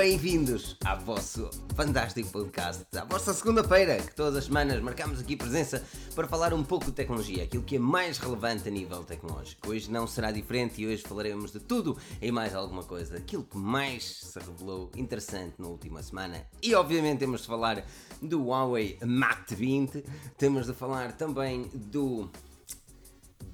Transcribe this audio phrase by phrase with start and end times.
[0.00, 5.84] bem-vindos ao vosso fantástico podcast, à vossa segunda-feira, que todas as semanas marcamos aqui presença
[6.14, 9.68] para falar um pouco de tecnologia, aquilo que é mais relevante a nível tecnológico.
[9.68, 13.58] Hoje não será diferente e hoje falaremos de tudo e mais alguma coisa, aquilo que
[13.58, 16.46] mais se revelou interessante na última semana.
[16.62, 17.84] E obviamente temos de falar
[18.22, 20.02] do Huawei Mate 20,
[20.38, 22.30] temos de falar também do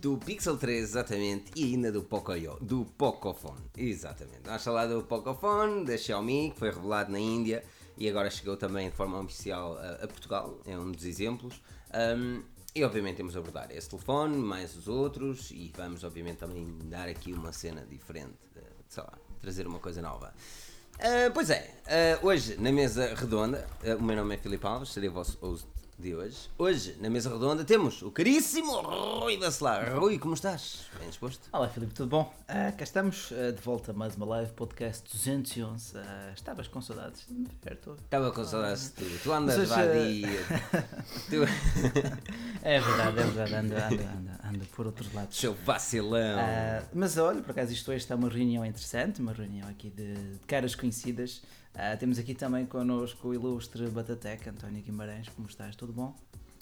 [0.06, 4.42] do Pixel 3, exatamente, e ainda do Pocoyo, do Pocophone, exatamente.
[4.45, 7.65] Vamos falar do Pocophone, da Xiaomi, que foi revelado na Índia
[7.98, 11.60] e agora chegou também de forma oficial a, a Portugal, é um dos exemplos.
[11.92, 12.41] Um,
[12.73, 17.09] e obviamente temos a abordar esse telefone, mais os outros, e vamos obviamente também dar
[17.09, 18.38] aqui uma cena diferente,
[18.88, 20.32] sei lá, trazer uma coisa nova.
[20.98, 21.74] Uh, pois é,
[22.23, 25.37] uh, hoje na mesa redonda, uh, o meu nome é Filipe Alves, serei o vosso
[25.41, 25.66] host
[25.98, 26.36] de hoje.
[26.58, 29.98] Hoje, na mesa redonda, temos o caríssimo Rui Bacelar.
[29.98, 30.86] Rui, como estás?
[30.98, 31.48] Bem disposto?
[31.50, 32.34] Olá, Filipe, tudo bom?
[32.42, 35.96] Uh, cá estamos uh, de volta a mais uma live podcast 211.
[35.96, 36.00] Uh,
[36.34, 37.26] estavas com saudades?
[37.82, 37.94] Tô...
[37.94, 39.04] Estava com saudades de tu.
[39.22, 40.28] Tu andas Mas, vadia.
[41.30, 41.42] tu...
[42.62, 43.54] é verdade, é verdade.
[43.54, 45.38] Ando, ando, ando, ando por outros lados.
[45.38, 46.38] Seu vacilão.
[46.92, 50.38] mas olha, por acaso isto hoje está uma reunião interessante, uma reunião aqui de, de
[50.46, 51.42] caras conhecidas.
[51.77, 55.29] Uh, temos aqui também connosco o ilustre Batatec, António Guimarães.
[55.29, 55.77] Como estás?
[55.77, 56.16] Tudo bom?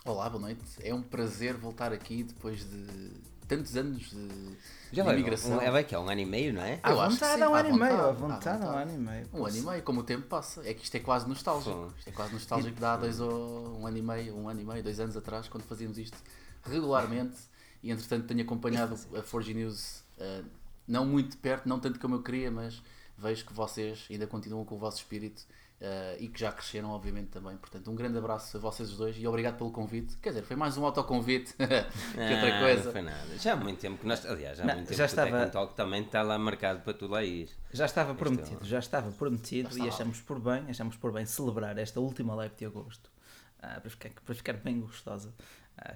[0.04, 0.60] Olá, boa noite.
[0.82, 3.12] É um prazer voltar aqui depois de
[3.46, 4.56] tantos anos de,
[4.92, 5.60] Já de imigração.
[5.60, 6.80] é vai que é um ano e meio, não é?
[6.82, 8.00] À vontade há um ano e meio.
[8.00, 9.28] À vontade há um ano e meio.
[9.32, 10.68] Um ano e meio, como o tempo passa.
[10.68, 11.94] É que isto é quase nostálgico.
[11.96, 14.64] Isto é quase nostálgico de há dois ou um ano e meio, um ano e
[14.64, 16.18] meio, dois anos atrás, quando fazíamos isto
[16.64, 17.36] regularmente.
[17.84, 20.44] E entretanto tenho acompanhado a Forge News uh,
[20.88, 22.82] não muito de perto, não tanto como eu queria, mas
[23.16, 25.46] vejo que vocês ainda continuam com o vosso espírito
[25.80, 27.56] uh, e que já cresceram, obviamente, também.
[27.56, 30.16] Portanto, um grande abraço a vocês os dois e obrigado pelo convite.
[30.18, 32.84] Quer dizer, foi mais um autoconvite que outra coisa.
[32.84, 33.38] Não foi nada.
[33.38, 35.40] Já há muito tempo que nós, aliás, já há não, muito tempo já estava...
[35.40, 37.50] que o Talk também está lá marcado para tu lá ir.
[37.72, 41.26] Já estava é prometido, já estava prometido já e achamos por bem, achamos por bem
[41.26, 43.12] celebrar esta última live de agosto.
[43.58, 45.32] Uh, para, ficar, para ficar bem gostosa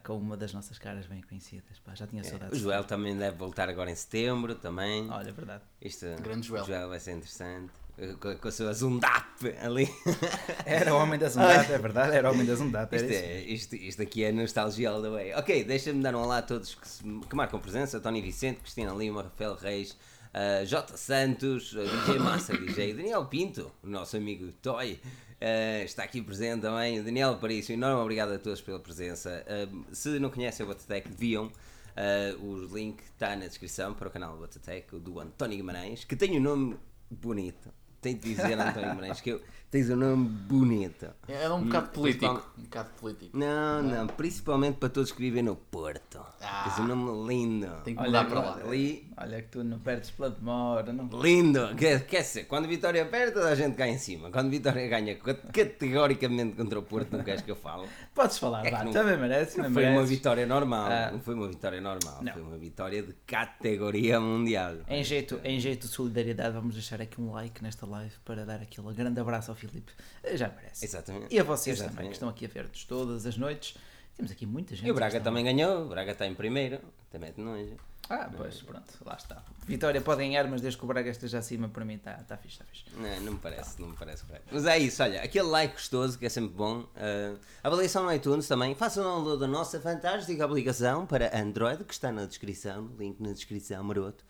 [0.05, 1.79] com uma das nossas caras bem conhecidas.
[1.85, 2.59] Pá, já tinha é, saudades.
[2.59, 5.09] O Joel também deve voltar agora em setembro também.
[5.11, 5.63] Olha, é verdade.
[5.81, 6.63] Isto, Grande Joel.
[6.63, 7.73] O Joel vai ser interessante.
[8.21, 9.27] Com, com a sua Zundap
[9.61, 9.89] ali.
[10.65, 12.95] Era o homem da Zundap, é verdade, era o homem da Zundap.
[12.95, 15.35] Isto, é, isto, isto aqui é nostalgia all the way.
[15.35, 18.93] Ok, deixa-me dar um olá a todos que, se, que marcam presença: Tony Vicente, Cristina
[18.93, 19.97] Lima, Rafael Reis,
[20.33, 20.97] uh, J.
[20.97, 25.01] Santos, uh, DJ Massa, DJ Daniel Pinto, o nosso amigo Toy.
[25.41, 27.73] Uh, está aqui presente também o Daniel Parício.
[27.73, 29.45] Enorme obrigado a todos pela presença.
[29.47, 31.47] Uh, se não conhecem o Batatec, deviam.
[31.47, 36.17] Uh, o link está na descrição para o canal do Batatec, do António Guimarães, que
[36.17, 36.77] tem um nome
[37.11, 37.71] bonito.
[38.01, 39.41] Tenho de dizer, António Guimarães, que eu,
[39.71, 41.09] tens um nome bonito.
[41.29, 42.43] É, é um bocado político.
[42.59, 43.37] Um bocado político.
[43.37, 46.21] Não, não, principalmente para todos que vivem no Porto.
[46.41, 47.71] Ah, tens um nome lindo.
[47.85, 48.61] Tem que mudar para lá.
[48.65, 50.93] Ali, olha que tu não perdes pela demora.
[50.93, 51.09] Não...
[51.21, 51.75] Lindo.
[51.77, 54.31] Quer, quer ser, quando Vitória perde, toda a gente cai em cima.
[54.31, 55.17] Quando Vitória ganha
[55.53, 57.89] categoricamente contra o Porto, não queres que eu fale?
[58.15, 59.59] Podes falar, é não, também merece.
[59.59, 59.99] Não foi merece.
[59.99, 60.89] uma vitória normal.
[60.91, 61.11] Ah.
[61.13, 62.23] Não foi uma vitória normal.
[62.23, 62.33] Não.
[62.33, 64.77] Foi uma vitória de categoria mundial.
[64.89, 68.61] Em jeito, em jeito de solidariedade, vamos deixar aqui um like nesta live para dar
[68.61, 69.93] aquele grande abraço ao Filipe.
[70.23, 70.85] Eh, já merece.
[70.85, 71.35] Exatamente.
[71.35, 71.97] E a vocês Exatamente.
[71.97, 73.77] também, que estão aqui a ver-nos todas as noites.
[74.19, 74.87] Temos aqui muita gente.
[74.87, 76.81] E o Braga também ganhou, o Braga está em primeiro,
[77.11, 77.77] também de longe.
[78.11, 79.43] Ah, pois, pronto, lá está.
[79.67, 82.55] Vitória pode ganhar, mas desde que o Braga esteja acima, para mim está tá fixe,
[82.55, 82.85] está fixe.
[82.97, 83.83] Não, não me parece, tá.
[83.83, 84.47] não me parece correto.
[84.51, 86.81] Mas é isso, olha, aquele like gostoso que é sempre bom.
[86.81, 88.75] Uh, avaliação no iTunes também.
[88.75, 93.33] Façam o download da nossa fantástica aplicação para Android, que está na descrição, link na
[93.33, 94.25] descrição, maroto.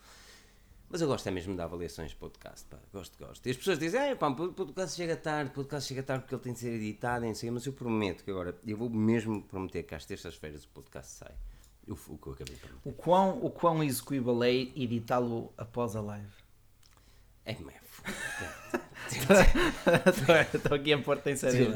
[0.89, 2.79] Mas eu gosto é mesmo de avaliações de podcast, pá.
[2.91, 3.45] Gosto, gosto.
[3.45, 6.35] E as pessoas dizem, ah, pá, o podcast chega tarde, o podcast chega tarde porque
[6.35, 9.41] ele tem de ser editado, em si, mas eu prometo que agora, eu vou mesmo
[9.43, 11.33] prometer que às terças-feiras o podcast sai.
[11.89, 12.89] O, o que eu acabei de prometer.
[12.89, 16.27] O quão, o quão execuível é editá-lo após a live?
[17.45, 17.79] É como é.
[20.53, 21.73] Estou aqui a pôr-te em sério.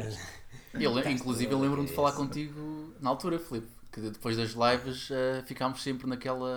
[0.74, 5.44] Eu, inclusive, eu lembro-me de falar contigo na altura, Filipe que depois das lives uh,
[5.46, 6.50] ficámos sempre naquela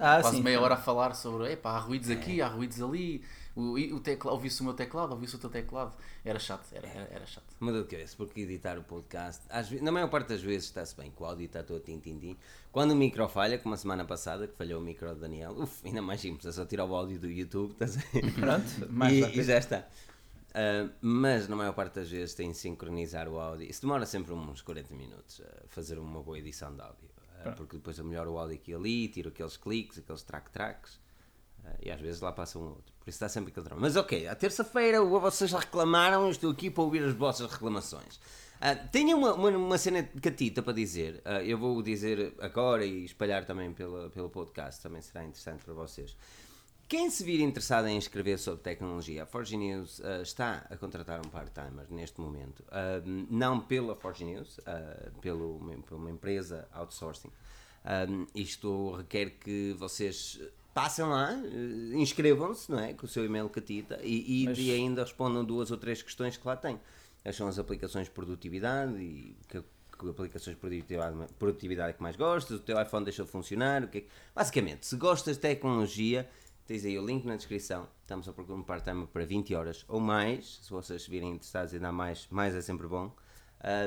[0.00, 2.14] ah, quase sim, meia hora a falar sobre epá, há ruídos é.
[2.14, 3.22] aqui, há ruídos ali,
[3.56, 5.94] o, o teclado, ouvi-se o meu teclado, ouvi-se o teu teclado.
[6.24, 7.54] Era chato, era, era, era chato.
[7.60, 10.64] Uma dor de cabeça, porque editar o podcast, às vezes, na maior parte das vezes
[10.64, 12.36] está-se bem, com o áudio está todo tim-tim-tim.
[12.72, 15.86] Quando o micro falha, como a semana passada, que falhou o micro do Daniel, uf,
[15.86, 17.96] ainda mais simples, é só tirar o áudio do YouTube, estás
[18.34, 19.86] Pronto, mais e, e já está.
[20.50, 23.68] Uh, mas na maior parte das vezes tem de sincronizar o áudio.
[23.68, 27.08] Isso demora sempre uns 40 minutos a fazer uma boa edição de áudio.
[27.44, 31.03] Uh, porque depois eu melhoro o áudio aqui e ali, tiro aqueles cliques, aqueles track-tracks.
[31.64, 32.94] Uh, e às vezes lá passa um outro.
[33.00, 33.82] Por isso está sempre aquele drama.
[33.82, 38.18] Mas ok, a terça-feira vocês reclamaram, estou aqui para ouvir as vossas reclamações.
[38.64, 41.16] Uh, tenho uma, uma, uma, cena catita para dizer.
[41.16, 45.74] Uh, eu vou dizer agora e espalhar também pela, pelo podcast, também será interessante para
[45.74, 46.16] vocês.
[46.88, 51.18] Quem se vir interessado em escrever sobre tecnologia, a Forge News uh, está a contratar
[51.18, 52.60] um part-timer neste momento.
[52.60, 54.58] Uh, não pela Forge News,
[55.20, 57.30] pelo, por uma empresa outsourcing.
[58.34, 60.40] isto requer que vocês
[60.74, 61.32] passem lá,
[61.94, 62.92] inscrevam-se, não é?
[62.92, 64.58] Com o seu e-mail catita e, e, Mas...
[64.58, 66.78] e, ainda respondam duas ou três questões que lá têm.
[67.22, 72.02] Quais são as aplicações de produtividade e que, que aplicações de produtividade, produtividade é que
[72.02, 74.04] mais gostas, o teu iPhone deixa de funcionar, o que é
[74.34, 76.28] Basicamente, se gostas de tecnologia
[76.66, 77.86] Tens aí o link na descrição.
[78.00, 80.60] Estamos a procurar um part-time para 20 horas ou mais.
[80.62, 83.14] Se vocês virem interessados, ainda mais, mais é sempre bom.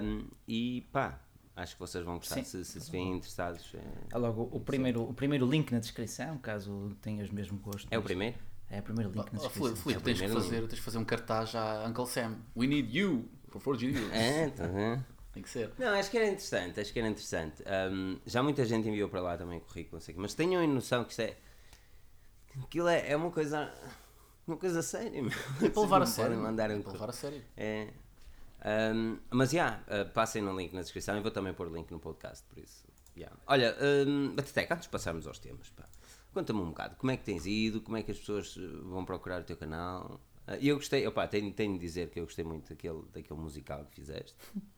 [0.04, 1.20] Um, e pá,
[1.58, 3.74] acho que vocês vão gostar se, se se virem interessados.
[3.74, 7.88] É, é logo o primeiro, o primeiro link na descrição, caso tenhas mesmo gosto.
[7.92, 8.38] É o primeiro?
[8.70, 9.74] É o primeiro link na descrição.
[9.74, 12.38] Oh, Filipe, é tens, que fazer, tens que fazer um cartaz à Uncle Sam.
[12.56, 14.12] We need you for 4G News.
[14.14, 14.66] É, tá
[15.34, 15.72] Tem que ser.
[15.78, 17.64] Não, acho que era interessante, acho que era interessante.
[17.92, 21.38] Um, já muita gente enviou para lá também currículo, mas tenham noção que isto é
[22.64, 23.72] Aquilo é, é uma coisa.
[24.46, 25.32] Uma coisa séria, meu.
[25.62, 26.38] É para levar a sério.
[26.38, 26.82] Mandar um...
[26.82, 27.44] para levar a sério.
[27.56, 27.90] É.
[28.66, 31.76] Um, mas já, yeah, uh, passem no link na descrição e vou também pôr o
[31.76, 32.86] link no podcast, por isso.
[33.16, 33.36] Yeah.
[33.48, 33.76] Olha,
[34.08, 35.72] um, Bateteca, antes de passarmos aos temas,
[36.34, 39.42] conta-me um bocado, como é que tens ido, como é que as pessoas vão procurar
[39.42, 40.20] o teu canal?
[40.48, 43.86] Uh, eu gostei, opa, tenho, tenho de dizer que eu gostei muito daquele, daquele musical
[43.86, 44.36] que fizeste.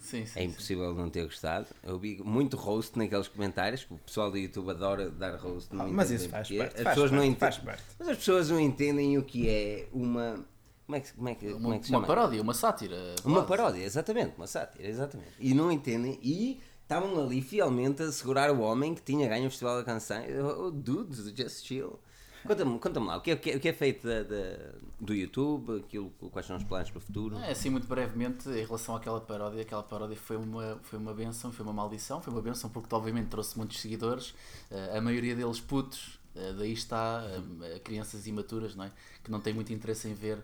[0.00, 0.98] Sim, sim, é impossível sim.
[0.98, 1.66] não ter gostado.
[1.82, 5.68] Eu vi muito roast naqueles comentários, o pessoal do YouTube adora dar roast.
[5.72, 7.82] Ah, mas isso faz parte, as faz pessoas parte, não faz parte.
[7.98, 10.44] Mas as pessoas não entendem o que é uma.
[10.90, 12.00] Como é que, como é que, uma, como é que se chama?
[12.00, 12.96] Uma paródia, uma sátira.
[13.24, 15.30] Uma paródia, exatamente, uma sátira, exatamente.
[15.38, 16.18] E não entendem.
[16.20, 20.20] E estavam ali fielmente a segurar o homem que tinha ganho o Festival da Canção.
[20.58, 22.00] Oh, dudes, just chill.
[22.44, 26.10] Conta-me conta lá, o que é, o que é, feito da, da, do YouTube, aquilo,
[26.32, 27.38] quais são os planos para o futuro?
[27.38, 31.52] É, assim, muito brevemente, em relação àquela paródia, aquela paródia foi uma, foi uma benção,
[31.52, 34.30] foi uma maldição, foi uma benção porque obviamente trouxe muitos seguidores,
[34.70, 38.92] uh, a maioria deles putos, uh, daí está, uh, crianças imaturas, não é?
[39.22, 40.42] que não têm muito interesse em ver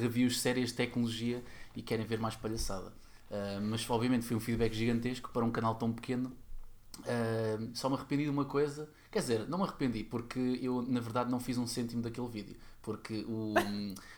[0.00, 1.42] reviews sérias de tecnologia
[1.74, 2.92] e querem ver mais palhaçada.
[3.62, 6.32] mas obviamente foi um feedback gigantesco para um canal tão pequeno.
[7.74, 11.30] só me arrependi de uma coisa Quer dizer, não me arrependi, porque eu, na verdade,
[11.30, 12.56] não fiz um cêntimo daquele vídeo.
[12.82, 13.54] Porque o,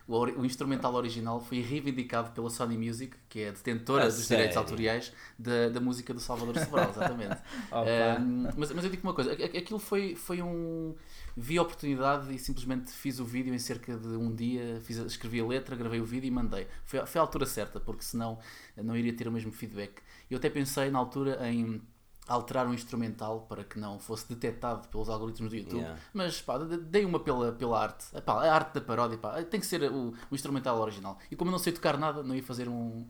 [0.06, 4.14] o, o, instrumental original foi reivindicado pela Sony Music, que é a detentora ah, dos
[4.16, 4.36] sério?
[4.36, 7.40] direitos autoriais da, da música do Salvador Sobral, exatamente.
[8.20, 10.94] um, mas, mas eu digo uma coisa: aquilo foi, foi um.
[11.36, 15.40] Vi a oportunidade e simplesmente fiz o vídeo em cerca de um dia, fiz, escrevi
[15.40, 16.68] a letra, gravei o vídeo e mandei.
[16.84, 18.38] Foi, foi a altura certa, porque senão
[18.76, 20.02] não iria ter o mesmo feedback.
[20.30, 21.82] Eu até pensei na altura em
[22.26, 25.98] alterar um instrumental para que não fosse detectado pelos algoritmos do YouTube, yeah.
[26.14, 29.66] mas pá, dei uma pela, pela arte, pá, a arte da paródia, pá, tem que
[29.66, 31.18] ser o, o, instrumental original.
[31.30, 33.04] E como eu não sei tocar nada, não ia fazer um.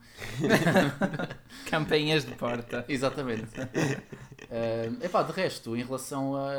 [1.68, 2.84] Campanhas de porta.
[2.88, 3.60] Exatamente.
[3.60, 6.50] Uh, epá, de resto, em relação a,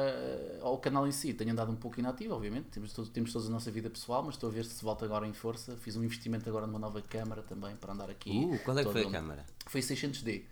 [0.61, 3.49] ao canal em si, tenho andado um pouco inativo, obviamente, temos, todo, temos toda a
[3.49, 5.75] nossa vida pessoal, mas estou a ver se volta agora em força.
[5.77, 8.45] Fiz um investimento agora numa nova câmara também para andar aqui.
[8.45, 9.45] Uh, qual é que foi a câmara?
[9.65, 10.43] Foi 600D.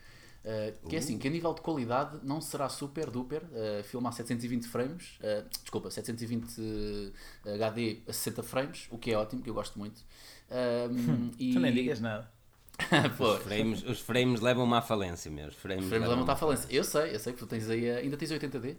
[0.43, 4.09] Uh, que é assim, que a nível de qualidade não será super duper, uh, filma
[4.09, 7.13] a 720 frames, uh, desculpa, 720
[7.45, 10.01] HD a 60 frames, o que é ótimo, que eu gosto muito.
[10.51, 11.53] Um, e...
[11.53, 12.29] Tu nem digas nada.
[13.17, 15.51] os, frames, os frames levam-me à falência mesmo.
[15.51, 16.67] Os frames, frames levam-me à falência.
[16.69, 18.75] Eu sei, eu sei que tu tens aí, ainda tens 80D?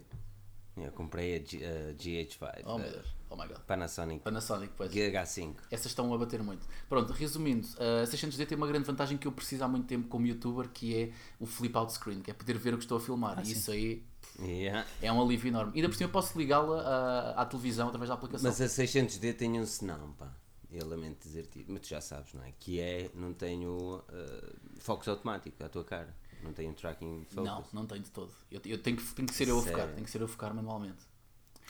[0.77, 2.61] Eu comprei a, G, a GH5.
[2.65, 3.59] Oh meu Deus, oh my god.
[3.65, 4.23] Panasonic.
[4.23, 4.91] Panasonic, pois.
[4.91, 5.55] GH5.
[5.71, 6.65] Essas estão a bater muito.
[6.87, 10.25] Pronto, resumindo, a 600D tem uma grande vantagem que eu preciso há muito tempo como
[10.25, 13.01] youtuber, que é o flip out screen, que é poder ver o que estou a
[13.01, 13.39] filmar.
[13.39, 14.03] Ah, e isso aí
[14.39, 14.87] yeah.
[15.01, 15.71] é um alívio enorme.
[15.73, 18.49] E ainda por cima eu posso ligá-la à, à, televisão através da aplicação.
[18.49, 20.31] Mas a 600D tem um senão, pá.
[20.71, 22.51] Eu lamento dizer-te, mas tu já sabes, não é?
[22.59, 26.15] Que é, não tenho uh, focos automático à tua cara.
[26.41, 27.45] Não um tracking focus?
[27.45, 28.31] Não, não tem de todo.
[28.51, 30.27] Eu, eu tenho, que, tenho que ser eu a focar, tenho que ser eu a
[30.27, 31.12] focar manualmente.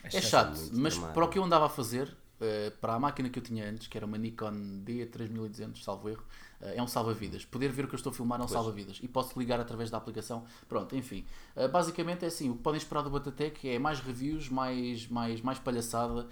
[0.04, 3.30] É, é chato, mas para o que eu andava a fazer, uh, para a máquina
[3.30, 6.24] que eu tinha antes, que era uma Nikon D3200, salvo erro,
[6.62, 7.46] uh, é um salva-vidas.
[7.46, 9.00] Poder ver o que eu estou a filmar é um salva-vidas.
[9.02, 10.44] E posso ligar através da aplicação.
[10.68, 11.26] Pronto, enfim.
[11.56, 15.42] Uh, basicamente é assim, o que podem esperar do Batatec é mais reviews, mais, mais,
[15.42, 16.28] mais palhaçada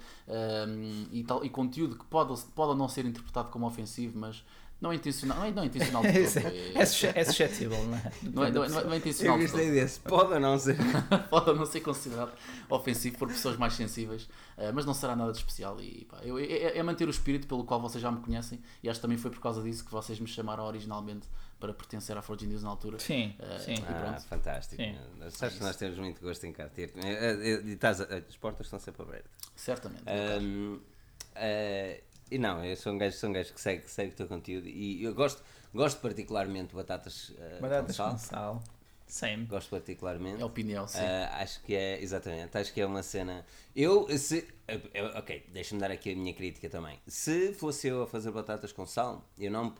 [1.10, 4.44] e, tal, e conteúdo que pode, pode ou não ser interpretado como ofensivo, mas
[4.82, 6.46] não é intencional, não é, não é intencional de todo.
[6.46, 8.12] é, é, é suscetível, não é?
[8.22, 9.36] Não é, não é, não é intencional.
[9.36, 10.00] Eu gostei desse.
[10.00, 10.76] Pode ou não ser.
[11.30, 12.32] Pode ou não ser considerado
[12.68, 14.24] ofensivo por pessoas mais sensíveis,
[14.58, 15.80] uh, mas não será nada de especial.
[15.80, 18.90] E, pá, eu, é, é, manter o espírito pelo qual vocês já me conhecem e
[18.90, 21.28] acho que também foi por causa disso que vocês me chamaram originalmente
[21.60, 22.98] para pertencer à Forge News na altura.
[22.98, 23.76] Sim, uh, sim.
[23.86, 24.82] Ah, fantástico.
[24.82, 24.96] Sim.
[25.30, 26.92] Sabes que nós temos muito gosto em cá ter.
[26.96, 29.30] E estás, as portas estão sempre abertas.
[29.54, 30.02] Certamente.
[30.42, 34.16] Um, uh, e não, eu sou um gajo, sou um gajo que segue, segue o
[34.16, 35.42] teu conteúdo e eu gosto,
[35.74, 38.12] gosto particularmente de batatas, uh, batatas com sal.
[38.12, 38.62] Com sal.
[39.06, 39.44] Same.
[39.44, 40.40] Gosto particularmente.
[40.40, 40.98] É opinião, sim.
[41.00, 43.44] Ah, acho que é, exatamente, acho que é uma cena.
[43.76, 44.48] Eu, se.
[44.94, 46.98] eu- ok, deixa-me dar aqui a minha crítica também.
[47.06, 49.74] Se fosse eu a fazer batatas com sal, eu não,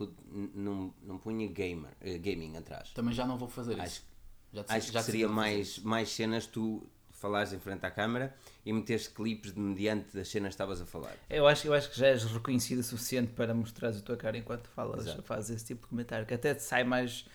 [0.53, 2.91] não, não punha gamer, eh, gaming atrás.
[2.91, 4.05] Também já não vou fazer Acho- isso.
[4.53, 7.89] Já, Acho que já seria não fazer mais, mais cenas tu falares em frente à
[7.89, 11.15] câmara e meteres clipes de mediante das cenas que estavas a falar.
[11.29, 14.37] Eu acho, eu acho que já és reconhecido o suficiente para mostrares a tua cara
[14.37, 15.21] enquanto falas, Exato.
[15.23, 17.25] fazes esse tipo de comentário, que até te sai mais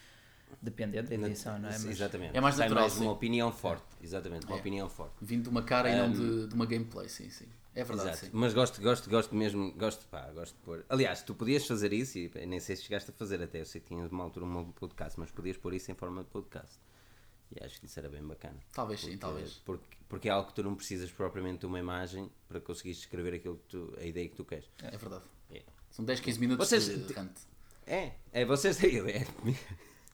[0.63, 1.73] dependente da edição, não é?
[1.73, 2.37] Mas- Exatamente.
[2.37, 3.03] É mais Sai natural, mais sim.
[3.05, 3.85] uma opinião forte.
[4.03, 4.59] Exatamente, uma É.
[4.61, 5.13] opinião forte.
[5.21, 7.47] Vindo de uma cara e não de, de uma gameplay, sim, sim.
[7.75, 8.25] É verdade, Exato.
[8.27, 8.31] sim.
[8.33, 10.85] Mas gosto, gosto, gosto mesmo, gosto, pá, gosto de pôr.
[10.89, 13.81] Aliás, tu podias fazer isso e nem sei se chegaste a fazer até, eu sei
[13.81, 16.77] que tinhas uma altura um podcast, mas podias pôr isso em forma de podcast.
[17.51, 18.59] E acho que isso era bem bacana.
[18.73, 19.53] Talvez sim, Porque- talvez.
[19.65, 23.35] Porque, porque é algo que tu não precisas propriamente de uma imagem para conseguires escrever
[23.35, 24.67] aquilo que tu, a ideia que tu queres.
[24.83, 25.25] É verdade.
[25.51, 25.63] É.
[25.91, 27.33] São 10, 15 minutos Vocês- de rant.
[27.87, 28.99] É, é, vocês têm.
[28.99, 29.27] É,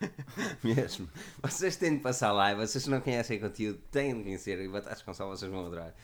[0.63, 1.09] mesmo.
[1.43, 5.03] Vocês têm de passar lá e vocês não conhecem conteúdo têm de conhecer e batatas
[5.03, 5.95] com sal vocês vão adorar.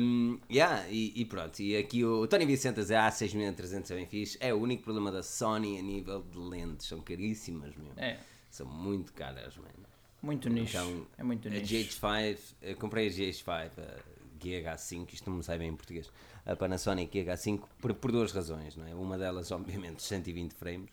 [0.00, 3.94] Um, yeah, e, e pronto, e aqui o Tony Vicente a dizer ah, 6300 é
[3.94, 4.36] bem fixe.
[4.40, 7.92] É o único problema da Sony a nível de lentes, são caríssimas mesmo.
[7.98, 8.18] É,
[8.50, 9.85] São muito caras, mano.
[10.26, 10.76] Muito nicho.
[10.76, 11.74] Então, é muito A nicho.
[11.74, 16.10] GH5, eu comprei a GH5, a GH5, isto não me sai bem em português,
[16.44, 18.94] a Panasonic GH5 por, por duas razões, não é?
[18.94, 20.90] Uma delas, obviamente, 120 frames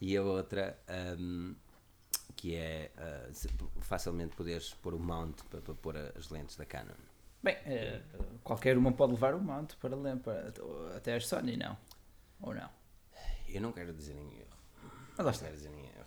[0.00, 0.78] e a outra
[1.18, 1.54] um,
[2.34, 6.94] que é uh, facilmente poderes pôr o mount para, para pôr as lentes da Canon.
[7.42, 8.02] Bem, eh,
[8.44, 10.52] qualquer uma pode levar o manto para, para
[10.96, 11.76] até as Sony, não?
[12.42, 12.68] Ou não?
[13.48, 14.56] Eu não quero dizer em erro.
[15.16, 15.44] Mas lá Não está.
[15.46, 16.06] quero dizer em erro.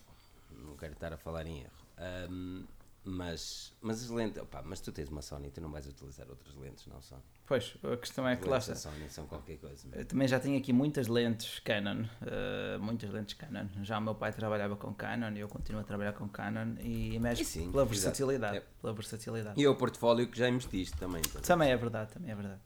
[0.52, 1.83] Não quero estar a falar em erro.
[1.98, 2.64] Um,
[3.06, 6.56] mas, mas as lentes, opá, mas tu tens uma Sony, tu não vais utilizar outras
[6.56, 7.22] lentes, não são?
[7.46, 8.76] Pois, a questão é As que lá está.
[8.76, 9.90] Sony são qualquer coisa.
[9.92, 13.68] Eu também já tenho aqui muitas lentes Canon, eh, muitas lentes Canon.
[13.82, 17.20] Já o meu pai trabalhava com Canon e eu continuo a trabalhar com Canon e
[17.20, 18.58] mexe E sim, pela versatilidade.
[18.58, 18.64] É.
[18.82, 19.60] Pela versatilidade.
[19.60, 21.22] E é o portfólio que já investiste também.
[21.28, 21.42] então.
[21.42, 22.62] Também é verdade, também é verdade.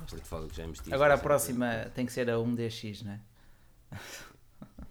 [0.00, 0.94] O portfólio que já investiste.
[0.94, 3.20] Agora a próxima tem que ser a 1DX, não é?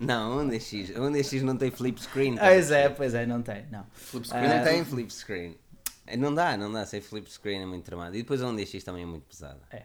[0.05, 0.73] Não, um DX.
[0.97, 2.35] Um DX não tem flip screen.
[2.37, 3.85] Ah, pois é, pois é, não tem, não.
[3.93, 4.89] Flip Não screen é tem tudo.
[4.95, 5.57] flip screen.
[6.05, 6.85] É, Não dá, não dá.
[6.85, 8.15] Sem flip screen é muito tramado.
[8.15, 9.59] E depois a um DX também é muito pesado.
[9.71, 9.83] É.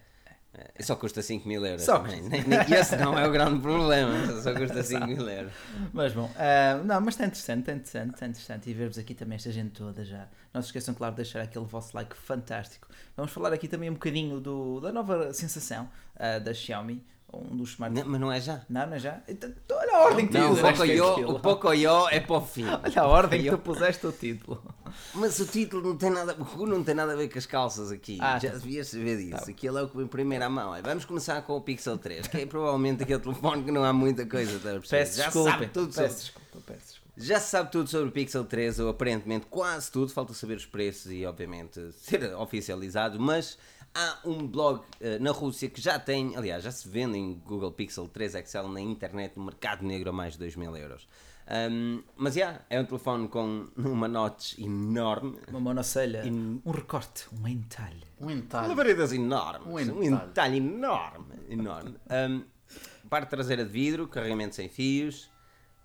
[0.55, 1.85] É, Só custa 5 mil euros.
[1.85, 2.21] Só também.
[2.23, 4.41] Nem- nem- Esse não é o grande problema.
[4.43, 5.53] Só custa 5 mil euros.
[5.93, 8.71] Mas bom, ah, não, mas está interessante, está interessante, está interessante.
[8.71, 10.27] E ver-vos aqui também esta gente toda já.
[10.53, 12.89] Não se esqueçam, claro, de deixar aquele vosso like fantástico.
[13.17, 17.79] Vamos falar aqui também um bocadinho do, da nova sensação ah, da Xiaomi, um dos
[17.79, 18.07] Não, smartphones.
[18.11, 18.63] mas não é já.
[18.69, 19.21] Não, não é já?
[19.29, 22.41] Então, Olha a ordem que tu Não, o puseste Pocoyo, o Pocoyo é para o
[22.41, 22.65] fim.
[22.83, 24.63] Olha a ordem que tu puseste o título.
[25.15, 28.19] Mas o título não tem nada, não tem nada a ver com as calças aqui.
[28.21, 28.57] Ah, Já tá.
[28.57, 29.51] devias saber disso.
[29.51, 30.71] Aquilo é o que vem primeiro à mão.
[30.71, 33.93] Olha, Vamos começar com o Pixel 3, que é provavelmente aquele telefone que não há
[33.93, 34.59] muita coisa.
[34.59, 34.89] perceber?
[34.89, 35.51] Peço Já desculpa.
[35.51, 36.99] sabe tudo sobre Peço desculpa, peço desculpa.
[37.21, 40.65] Já se sabe tudo sobre o Pixel 3, ou aparentemente quase tudo, falta saber os
[40.67, 43.59] preços e obviamente ser oficializado, mas
[43.95, 47.73] há um blog eh, na Rússia que já tem, aliás, já se vende em Google
[47.73, 51.09] Pixel 3 XL na internet no mercado negro a mais de 2 mil euros.
[51.50, 57.26] Ahm, mas já, é um telefone com uma notch enorme, Uma monocelha, In- um recorte,
[57.33, 58.02] um entalhe.
[58.21, 58.68] Um entalhe.
[58.68, 60.30] Lavaredas enormes, Um um entalhe.
[60.30, 61.95] entalhe enorme, enorme.
[62.11, 62.45] Um,
[63.09, 65.30] parte traseira de vidro, carregamento sem fios.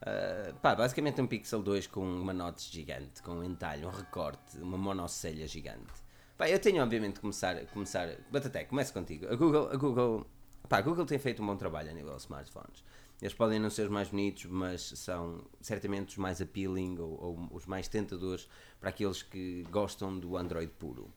[0.02, 4.58] Uh, pá, basicamente um Pixel 2 com uma notch gigante, com um entalhe, um recorte,
[4.58, 6.03] uma monocelha gigante.
[6.38, 9.28] Pá, eu tenho obviamente começar, começar Batatec, começo contigo.
[9.32, 10.26] A Google, a Google,
[10.68, 12.84] pá, a Google tem feito um bom trabalho a nível de smartphones.
[13.22, 17.50] Eles podem não ser os mais bonitos, mas são certamente os mais appealing ou, ou
[17.52, 18.50] os mais tentadores
[18.80, 21.14] para aqueles que gostam do Android puro.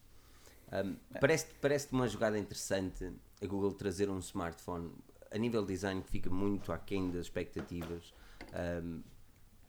[0.72, 3.10] Um, parece, parece uma jogada interessante
[3.42, 4.92] a Google trazer um smartphone
[5.30, 8.12] a nível de design que fica muito aquém das expectativas
[8.82, 9.02] um,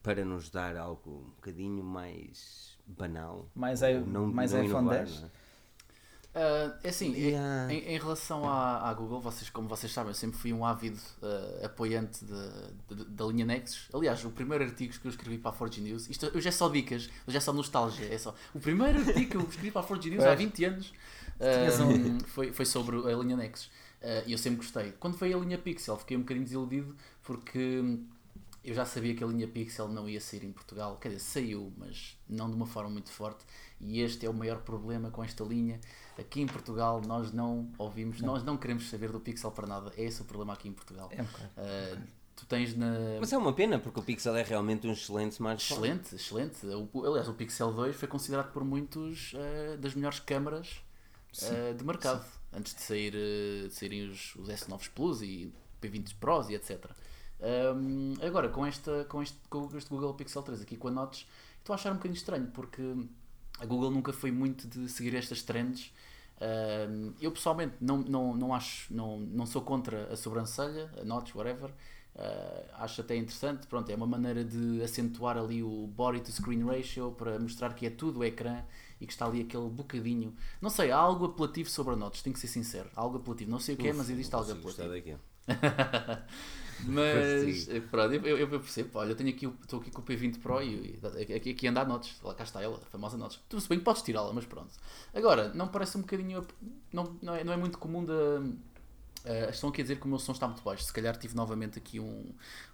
[0.04, 3.48] para nos dar algo um bocadinho mais banal.
[3.56, 5.20] Mais ou i- mais iPhone inovar, 10?
[5.22, 5.32] não é?
[6.40, 7.74] Ah, é assim, em- Yeah.
[7.74, 11.00] em, em relação à, à Google, vocês, como vocês sabem, eu sempre fui um ávido
[11.24, 13.88] ah, apoiante de- de- da linha Nexus.
[13.94, 16.70] Aliás, o primeiro artigo que eu escrevi para a Forge News, isto hoje é só
[16.70, 18.14] dicas, hoje é só nostalgia.
[18.14, 20.40] É só, o primeiro artigo que eu escrevi para a Forge News há Pois.
[20.40, 20.94] 20 anos
[21.82, 23.72] um- foi, foi sobre a linha Nexus.
[24.28, 24.92] E eu sempre gostei.
[25.00, 27.82] Quando veio a linha Pixel, fiquei um bocadinho desiludido porque
[28.68, 30.98] eu já sabia que a linha Pixel não ia sair em Portugal.
[30.98, 33.46] Quer dizer, saiu, mas não de uma forma muito forte.
[33.80, 35.80] E este é o maior problema com esta linha.
[36.20, 39.94] Aqui em Portugal nós não ouvimos, nós não queremos saber do Pixel para nada.
[39.96, 41.08] É esse o problema aqui em Portugal.
[41.14, 41.50] É um bocado.
[41.56, 41.98] Ah,
[42.36, 42.92] tu tens na.
[43.22, 45.88] Mas é uma pena porque o Pixel é realmente um excelente smartphone.
[45.88, 46.90] Excelente, excelente.
[46.94, 50.82] O- aliás, o Pixel 2 foi considerado por muitos ah, das melhores câmaras
[51.44, 52.26] ah, de mercado.
[52.52, 56.86] Antes de, sair, de saírem os, os S9 Plus e P20 Pros e etc.
[57.40, 61.26] Um, agora, com, esta, com, este, com este Google Pixel 3 aqui com a Notch,
[61.60, 62.82] estou a achar um bocadinho estranho, porque
[63.60, 65.94] a Google nunca foi muito de seguir estas trends.
[66.40, 71.36] Um, eu pessoalmente não, não, não acho, não, não sou contra a sobrancelha, a notch,
[71.36, 71.70] whatever.
[72.16, 76.66] Uh, acho até interessante, pronto, é uma maneira de acentuar ali o body to screen
[76.66, 78.64] ratio para mostrar que é tudo ecrã
[79.00, 80.36] e que está ali aquele bocadinho.
[80.62, 82.90] Não sei, há algo apelativo sobre a Notch, tenho que ser sincero.
[82.96, 85.20] Há algo apelativo, não sei o que é, mas existe algo apelativo.
[86.86, 90.62] mas pronto, eu, eu percebo, olha, eu tenho aqui, estou aqui com o P20 Pro
[90.62, 93.38] e, e aqui, aqui anda a Notch, lá cá está ela, a famosa Notch.
[93.48, 94.72] Tudo bem que podes tirá-la, mas pronto.
[95.14, 96.46] Agora, não parece um bocadinho.
[96.92, 98.42] Não, não, é, não é muito comum da
[99.26, 100.84] Uh, estão aqui a dizer que o meu som está muito baixo.
[100.84, 102.26] Se calhar tive novamente aqui um,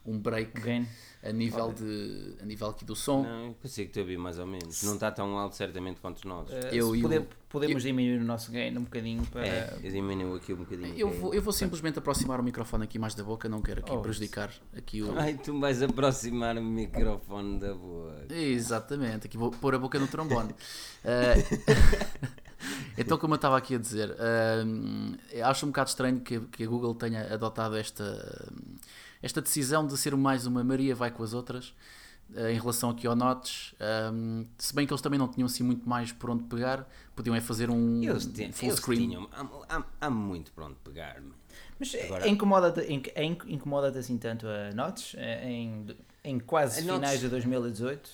[0.05, 0.88] um break Gain.
[1.23, 3.23] a nível, de, a nível aqui do som.
[3.23, 4.83] Não, que te ouvi mais ou menos.
[4.83, 6.50] Não está tão alto certamente quanto nós.
[6.50, 9.47] Uh, eu, eu, podemos eu, diminuir o nosso gain um bocadinho para.
[9.47, 10.93] É, eu diminuo aqui um bocadinho.
[10.95, 13.91] Eu vou, eu vou simplesmente aproximar o microfone aqui mais da boca, não quero aqui
[13.91, 15.17] oh, prejudicar aqui o.
[15.17, 18.27] Ai, tu vais aproximar o microfone da boca.
[18.29, 20.51] Exatamente, aqui vou pôr a boca no trombone.
[20.51, 22.33] uh,
[22.97, 26.67] Então, como eu estava aqui a dizer, uh, acho um bocado estranho que, que a
[26.67, 28.51] Google tenha adotado esta,
[29.21, 31.73] esta decisão de ser mais uma Maria vai com as outras
[32.31, 33.73] uh, em relação aqui ao Notes.
[34.13, 37.35] Um, se bem que eles também não tinham assim muito mais por onde pegar, podiam
[37.35, 39.09] é fazer um eles full eles screen.
[39.09, 41.21] Tinham, há, há, há, muito por onde pegar.
[41.79, 42.93] Mas Agora, incomoda-te
[43.47, 45.88] incomoda assim tanto a Notes eh, em,
[46.23, 48.09] em quase finais Notes, de 2018?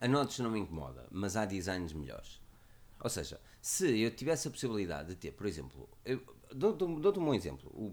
[0.00, 2.40] A Notes não me incomoda, mas há designs melhores.
[3.00, 5.88] Ou seja, se eu tivesse a possibilidade de ter, por exemplo,
[6.52, 7.92] dou-te dou um bom exemplo, o,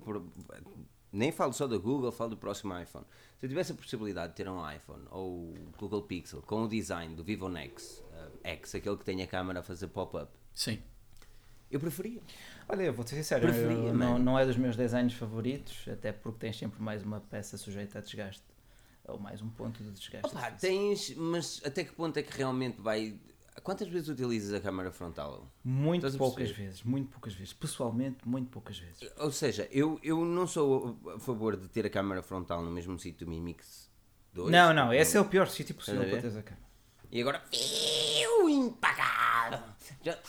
[1.12, 3.06] nem falo só da Google, falo do próximo iPhone.
[3.40, 7.16] Se eu tivesse a possibilidade de ter um iPhone ou Google Pixel com o design
[7.16, 10.82] do Vivo Nex, uh, X, aquele que tem a câmera a fazer pop-up, sim,
[11.70, 12.22] eu preferia.
[12.68, 16.12] Olha, eu vou ser sincero, preferia, eu, não, não é dos meus designs favoritos, até
[16.12, 18.44] porque tens sempre mais uma peça sujeita a desgaste
[19.06, 20.28] ou mais um ponto de desgaste.
[20.28, 23.20] Opa, tens, mas até que ponto é que realmente vai
[23.62, 25.48] Quantas vezes utilizas a câmara frontal?
[25.64, 27.54] Muito Estás poucas vezes, muito poucas vezes.
[27.54, 29.12] Pessoalmente, muito poucas vezes.
[29.18, 32.98] Ou seja, eu, eu não sou a favor de ter a câmara frontal no mesmo
[32.98, 33.90] sítio do Mi Mix
[34.34, 34.52] 2.
[34.52, 36.64] Não, não, esse é o pior sítio possível para ter a câmara.
[37.12, 39.60] E agora, fiu, impagável.
[40.04, 40.18] Já...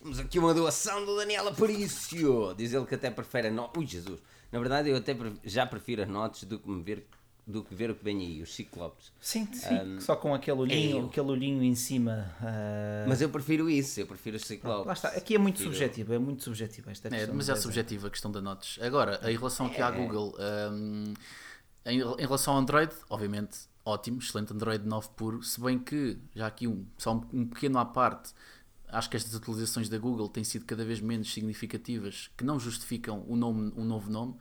[0.00, 2.54] Temos aqui uma doação do Daniel Aparício.
[2.54, 4.18] Diz ele que até prefere a Ui, Jesus.
[4.50, 7.06] Na verdade, eu até já prefiro as notas do que me ver
[7.50, 9.12] do que ver o que vem aí, os ciclopes.
[9.20, 12.32] Sim, sim, um, só com aquele olhinho, é aquele olhinho em cima.
[12.40, 13.08] Uh...
[13.08, 14.86] Mas eu prefiro isso, eu prefiro os ciclopes.
[14.86, 15.74] Lá está, aqui é muito prefiro...
[15.74, 17.34] subjetivo, é muito subjetivo esta questão.
[17.34, 18.78] É, mas é subjetiva a questão da notas.
[18.80, 19.82] Agora, em relação aqui é.
[19.82, 20.34] à Google,
[20.72, 21.14] um,
[21.84, 26.46] em, em, relação ao Android, obviamente, ótimo, excelente Android 9 puro, se bem que, já
[26.46, 28.32] aqui um, só um, um pequeno à parte,
[28.88, 33.24] acho que estas atualizações da Google têm sido cada vez menos significativas, que não justificam
[33.28, 34.36] o nome, um novo nome.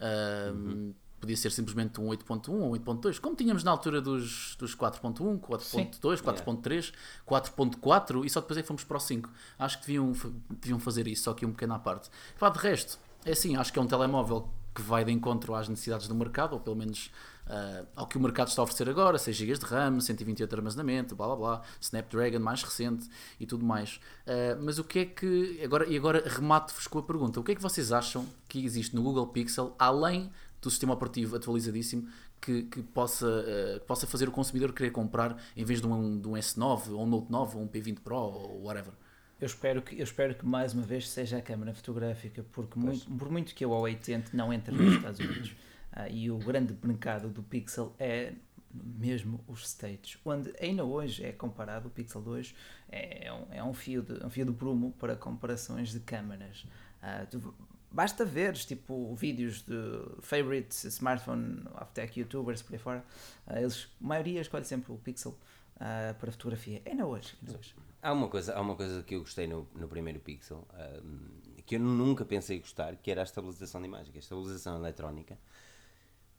[0.00, 4.74] Um, uhum podia ser simplesmente um 8.1 ou 8.2, como tínhamos na altura dos, dos
[4.74, 6.92] 4.1, 4.2, 4.3,
[7.28, 9.30] 4.4 e só depois é que fomos para o 5.
[9.58, 10.12] Acho que deviam,
[10.50, 12.10] deviam fazer isso, só que um pequeno à parte.
[12.38, 15.68] Pá, de resto, é assim, acho que é um telemóvel que vai de encontro às
[15.68, 17.10] necessidades do mercado, ou pelo menos
[17.46, 20.56] uh, ao que o mercado está a oferecer agora, 6 GB de RAM, 128 de
[20.56, 24.00] armazenamento, blá blá blá, Snapdragon mais recente e tudo mais.
[24.26, 27.52] Uh, mas o que é que, agora, e agora remato-vos com a pergunta, o que
[27.52, 30.30] é que vocês acham que existe no Google Pixel, além
[30.60, 32.08] do sistema operativo atualizadíssimo
[32.40, 36.28] que, que possa, uh, possa fazer o consumidor querer comprar em vez de um, de
[36.28, 38.92] um S9 ou um Note 9 ou um P20 Pro ou whatever.
[39.40, 43.10] Eu espero, que, eu espero que mais uma vez seja a câmara fotográfica, porque muito,
[43.10, 45.50] por muito que o Huawei tente, não entra nos Estados Unidos.
[45.50, 48.34] Uh, e o grande mercado do Pixel é
[48.72, 52.54] mesmo os states, onde ainda hoje é comparado, o Pixel 2
[52.88, 56.64] é, é um, é um, fio, de, um fio do prumo para comparações de câmaras.
[57.02, 57.54] Uh, tu,
[57.90, 59.74] basta ver tipo vídeos de
[60.20, 63.04] favorite smartphone of tech youtubers por aí fora.
[63.46, 65.32] Uh, eles a maioria escolhe sempre o pixel
[65.76, 66.80] uh, para fotografia.
[66.86, 67.74] Ainda hoje, ainda hoje.
[68.02, 70.66] Há uma coisa há uma coisa que eu gostei no, no primeiro pixel
[71.04, 75.38] um, que eu nunca pensei gostar que era a estabilização de imagem a estabilização eletrónica.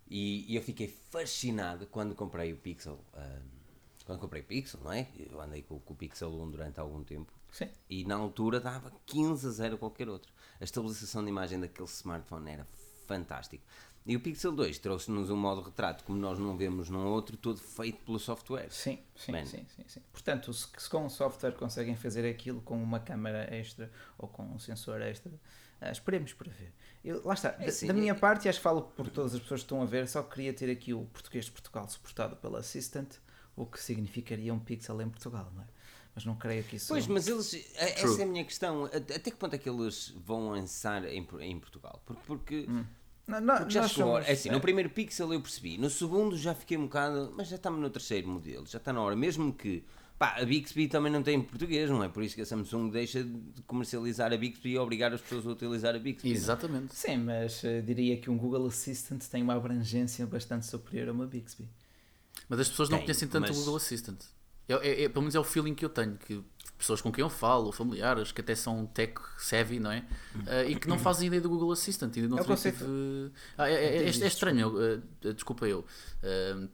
[0.10, 3.62] E, e, eu fiquei fascinado quando comprei o pixel um,
[4.06, 5.08] quando comprei o pixel não é?
[5.18, 7.70] Eu andei com, com o pixel 1 durante algum tempo Sim.
[7.90, 10.32] E na altura dava 15 a 0 qualquer outro.
[10.60, 12.68] A estabilização de imagem daquele smartphone era
[13.06, 13.64] fantástico.
[14.06, 17.60] E o Pixel 2 trouxe-nos um modo retrato como nós não vemos num outro, todo
[17.60, 18.72] feito pelo software.
[18.72, 22.82] Sim, sim, sim, sim, sim, Portanto, se, se, com um software conseguem fazer aquilo com
[22.82, 26.74] uma câmera extra ou com um sensor extra, uh, esperemos para ver.
[27.04, 28.16] Eu, lá está, é assim, da, minha é...
[28.16, 30.52] parte, e acho que falo por todas as pessoas que estão a ver, só queria
[30.52, 33.18] ter aqui o português de Portugal suportado pela Assistant,
[33.56, 35.68] o que significaria um Pixel em Portugal, não é?
[36.16, 36.88] Mas não creio que isso.
[36.90, 37.54] Pois, mas eles.
[37.76, 38.86] Essa é a minha questão.
[38.86, 42.02] Até que ponto é que eles vão lançar em, em Portugal?
[42.06, 42.22] Porque.
[42.26, 42.86] porque hum.
[43.28, 44.24] Não, não, Porque já chegou a hora.
[44.24, 44.52] somos- É assim, é.
[44.52, 47.32] no primeiro pixel eu percebi, no segundo já fiquei um bocado.
[47.38, 49.16] Mas já estamos no terceiro modelo, já está na hora.
[49.16, 49.84] Mesmo que.
[50.20, 52.08] Pá, a Bixby também não tem em português, não é?
[52.10, 55.50] Por isso que a Samsung deixa de comercializar a Bixby e obrigar as pessoas a
[55.50, 56.30] utilizar a Bixby.
[56.30, 56.38] não é?
[56.38, 56.96] Exatamente.
[56.96, 61.26] Sim, mas eh, diria que um Google Assistant tem uma abrangência bastante superior a uma
[61.26, 61.68] Bixby.
[62.48, 64.20] Mas as pessoas não Tem, conhecem tanto mas- o Google Assistant.
[64.80, 66.44] É, é- pelo menos é o feeling que eu tenho, que
[66.78, 70.04] pessoas com quem eu falo, familiares, que até são tech savvy, não é?
[70.48, 72.16] Ah, e que não fazem ideia do Google Assistant.
[72.18, 75.86] Ainda não É tive- conceito- Ah, é, é- é- é estranho, eu, ah, desculpa eu.
[76.24, 76.68] Ah,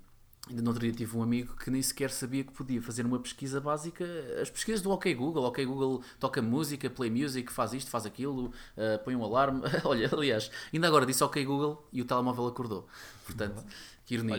[0.49, 3.19] Ainda no outro dia tive um amigo que nem sequer sabia que podia fazer uma
[3.19, 4.05] pesquisa básica.
[4.41, 5.43] As pesquisas do OK Google.
[5.43, 9.59] OK Google toca música, play music, faz isto, faz aquilo, ah, põe um alarme.
[9.83, 12.87] Olha, aliás, ainda agora disse OK Google e o telemóvel acordou.
[13.25, 13.61] Portanto,
[14.05, 14.35] que ironia.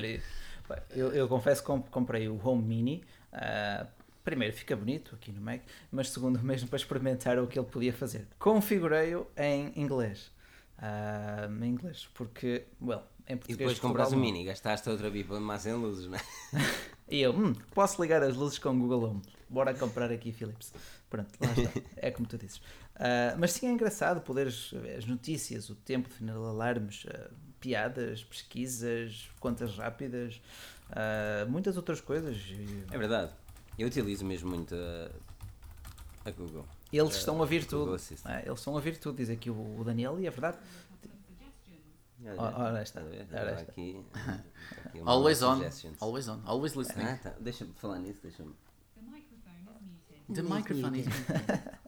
[0.71, 3.05] Olha, eu, eu confesso que comp- comprei o Home Mini.
[3.33, 3.87] Ah,
[4.25, 5.61] primeiro, fica bonito aqui no Mac,
[5.91, 8.27] mas segundo, mesmo para experimentar o que ele podia fazer.
[8.39, 10.31] Configurei-o em inglês.
[10.79, 13.59] Ah, em inglês, porque, well, em E português.
[13.59, 16.21] depois de compras o Portugal, Mini, gastaste outra bipa mais em luzes, não é?
[17.11, 19.23] E eu, hum, posso ligar as luzes com o Google Home.
[19.49, 20.75] Bora comprar aqui Philips.
[21.09, 21.81] Pronto, lá está.
[21.97, 22.61] É como tu dizes.
[22.95, 27.31] Ah, mas sim é engraçado poderes ver as notícias, o tempo de final alarmes, ah,
[27.61, 30.39] piadas, pesquisas, contas rápidas,
[30.91, 32.37] ah, muitas outras coisas.
[32.37, 33.33] E É verdade.
[33.79, 36.67] Eu utilizo mesmo muito a, a Google.
[36.93, 38.19] Eles estão a ouvir Google tudo.
[38.25, 40.59] Ah, eles estão a ouvir tudo, diz aqui o, o Daniel, e é verdade.
[42.21, 43.29] Olha, Ora, ora está, estás a ver?
[43.33, 43.73] ora está.
[43.73, 44.05] aqui,
[44.87, 45.63] aqui Always on.
[46.01, 46.41] Always on.
[46.45, 47.07] Always listening.
[47.07, 47.35] Ah, tá.
[47.39, 48.55] Deixa-me falar nisso, deixa-me.
[50.35, 51.07] The microphone is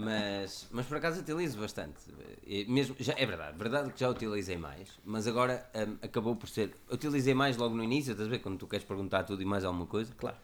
[0.00, 2.00] Mas, mas por acaso utilizo bastante.
[2.46, 6.48] E mesmo, já, é verdade, verdade que já utilizei mais, mas agora hum, acabou por
[6.48, 6.74] ser.
[6.90, 8.38] Utilizei mais logo no início, estás a ver?
[8.40, 10.12] Quando tu queres perguntar tudo e mais alguma coisa.
[10.14, 10.36] Claro.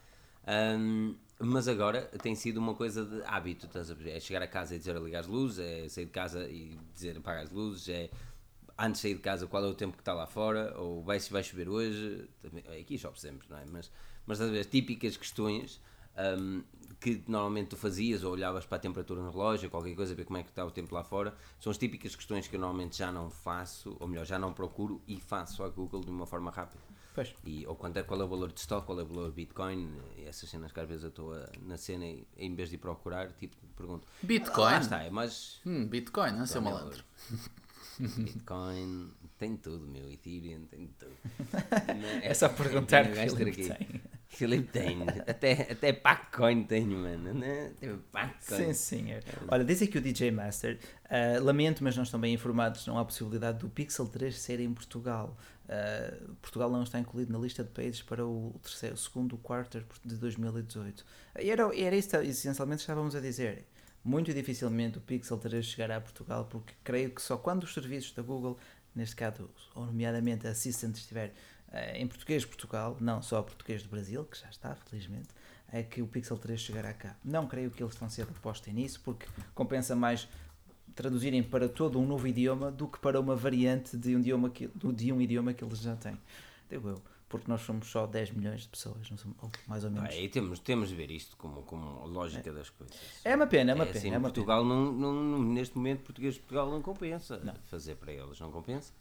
[0.47, 4.11] Hum, mas agora tem sido uma coisa de hábito, estás a ver?
[4.11, 6.79] É chegar a casa e dizer a ligar as luzes, é sair de casa e
[6.95, 8.11] dizer apagar as luzes, é
[8.79, 11.19] antes de sair de casa qual é o tempo que está lá fora, ou vai
[11.19, 13.64] se vai chover hoje, também, é, aqui chove sempre, não é?
[13.71, 13.90] Mas,
[14.27, 15.81] mas estás a ver, as típicas questões
[16.38, 16.62] hum,
[17.00, 20.38] que normalmente tu fazias, ou olhavas para a temperatura no relógio, qualquer coisa, ver como
[20.38, 23.12] é que está o tempo lá fora, são as típicas questões que eu normalmente já
[23.12, 26.83] não faço, ou melhor, já não procuro e faço à Google de uma forma rápida.
[27.14, 27.35] Pois.
[27.44, 29.35] E, ou quanto é, qual é o valor de stock, qual é o valor de
[29.37, 32.68] Bitcoin, e essas cenas que às vezes eu estou a- na cena e em vez
[32.68, 34.07] de ir procurar, tipo, pergunto.
[34.22, 34.64] Bitcoin?
[34.64, 37.05] Lá está, é mas Hum, Bitcoin, não o Daniel, malandro.
[37.98, 41.16] Bitcoin tem tudo, meu, Ethereum tem tudo.
[42.22, 43.87] É só perguntar que Filipe aqui.
[43.87, 44.02] tem.
[44.37, 47.35] Filipe tem, até, até Paccoin tenho, mano.
[47.35, 47.72] né?
[47.81, 47.90] Tem
[48.40, 49.22] Sim, senhor.
[49.49, 50.79] Olha, diz aqui o DJ Master.
[51.09, 52.87] ah, lamento, mas não estão bem informados.
[52.87, 55.37] Não há possibilidade do Pixel 3 ser em Portugal.
[55.68, 59.85] Ah, Portugal não está incluído na lista de países para o terceiro, o segundo quarter
[60.05, 61.05] de 2018.
[61.40, 63.66] E era, era isso que essencialmente estávamos a dizer.
[64.05, 68.12] Muito dificilmente o Pixel 3 chegará a Portugal, porque creio que só quando os serviços
[68.12, 68.57] da Google,
[68.94, 71.35] neste caso, ou nomeadamente a Assistant, estiver
[71.94, 75.29] em português de Portugal, não só português do Brasil, que já está, felizmente,
[75.72, 77.16] é que o Pixel 3 chegará cá.
[77.24, 80.29] Não creio que eles tão cedo apostem nisso, porque compensa mais
[80.94, 84.68] traduzirem para todo um novo idioma do que para uma variante de um idioma que,
[84.74, 86.16] de um idioma que eles já têm.
[86.70, 90.09] Digo eu, porque nós somos só 10 milhões de pessoas, não somos, mais ou menos.
[90.11, 92.96] Ah, e temos, temos de ver isto como, como a lógica das coisas.
[93.24, 94.07] É uma pena, é uma assim, pena.
[94.14, 94.35] É uma pena.
[94.35, 97.42] Portugal não, não, não- neste momento, português de Portugal não compensa.
[97.66, 98.92] Fazer para eles não compensa.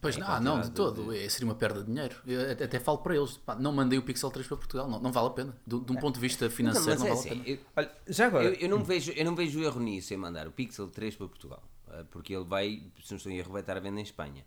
[0.00, 1.12] Pois não, não, de todo.
[1.14, 2.16] É, seria uma perda de dinheiro.
[2.26, 3.36] Eu até, falo para eles.
[3.38, 4.88] pá, não mandei o Pixel 3 para Portugal.
[4.88, 5.56] Não, não vale a pena.
[5.66, 7.48] De, de um ponto de vista financeiro, mas não, é vale assim, a pena.
[7.48, 10.46] eu, Olha, já agora, eu, eu não vejo, eu não vejo erro nisso em mandar
[10.46, 11.62] o Pixel 3 para Portugal.
[11.88, 14.44] ah, Porque ele vai, se não estou em erro, vai estar à venda em Espanha.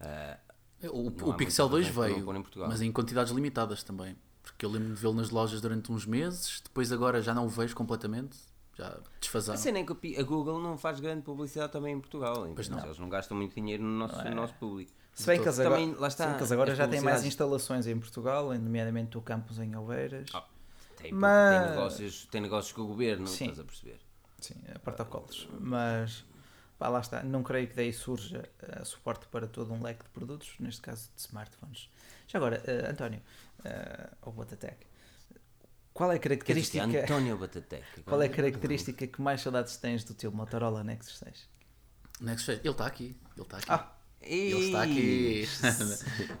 [0.00, 0.38] Ah,
[0.92, 4.16] O, Não o Pixel muitas 2 razões para não veio, mas em quantidades limitadas também.
[4.42, 7.48] Porque eu lembro de vê-lo nas lojas durante uns meses, depois agora já não o
[7.48, 8.36] vejo completamente,
[8.76, 9.58] já A desfasaram.
[9.58, 12.46] cena é que a a Google não faz grande publicidade também em Portugal.
[12.54, 12.84] Pois não.
[12.84, 14.90] Eles não gastam muito dinheiro no nosso, no nosso público.
[15.12, 17.00] se bem que eles agora, Também, lá está, se bem que eles agora já têm
[17.00, 20.28] mais instalações em Portugal, nomeadamente o campus em Oeiras.
[20.34, 20.44] Ah,
[20.96, 23.44] Tem, Mas- tem, negócios, tem negócios com o governo, Sim.
[23.44, 24.00] estás a perceber?
[24.40, 25.48] Sim, a protocolos.
[25.60, 26.24] Mas
[26.78, 27.22] pá, lá está.
[27.22, 31.10] Não creio que daí surja eh, suporte para todo um leque de produtos, neste caso
[31.14, 31.88] de smartphones.
[32.26, 33.20] Já agora, eh, António,
[33.60, 34.86] uh, ou Botatec,
[35.94, 38.02] qual é a dizer, característica, António Batatec.
[38.04, 41.48] qual é a característica que mais saudades tens do teu Motorola Nexus 6?
[42.20, 43.66] Nexus 6, ele está aqui, ele está aqui.
[43.68, 43.92] Ah,
[44.26, 45.48] Ele está aqui.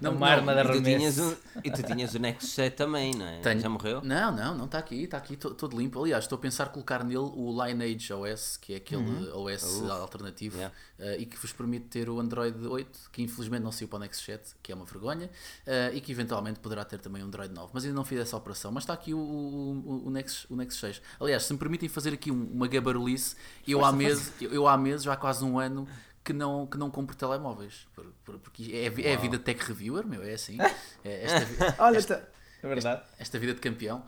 [0.00, 0.82] Uma arma de e arremesso.
[0.84, 3.38] tinhas um, e tu tinhas o Nexus 7 também, não é?
[3.40, 3.60] Tenho.
[3.60, 4.00] Já morreu?
[4.02, 6.00] Não, não, não está aqui, está aqui to- todo limpo.
[6.02, 9.90] Aliás, estou a pensar colocar nele o Lineage OS, que é aquele OS Uf.
[9.90, 10.74] alternativo Yeah.
[10.98, 14.00] eh, e que vos permite ter o Android 8, que infelizmente não saiu para o
[14.00, 15.28] Nexus 7, que é uma vergonha,
[15.66, 17.70] eh, e que eventualmente poderá ter também um Android 9.
[17.72, 18.70] Mas ainda não fiz essa operação.
[18.72, 21.02] Mas está aqui o, o, o, Nexus, o Nexus 6.
[21.20, 23.34] Aliás, se me permitem fazer aqui um- uma gabarulice,
[23.66, 25.88] eu há, meses, eu, eu há meses, já há quase um ano,
[26.24, 27.86] que não, que não compre telemóveis.
[27.94, 30.56] Por- por- porque é, é a vida de tech reviewer, meu, é assim.
[31.04, 32.22] É esta, Olha, tá-
[32.62, 33.02] é verdade.
[33.18, 34.02] esta vida de campeão,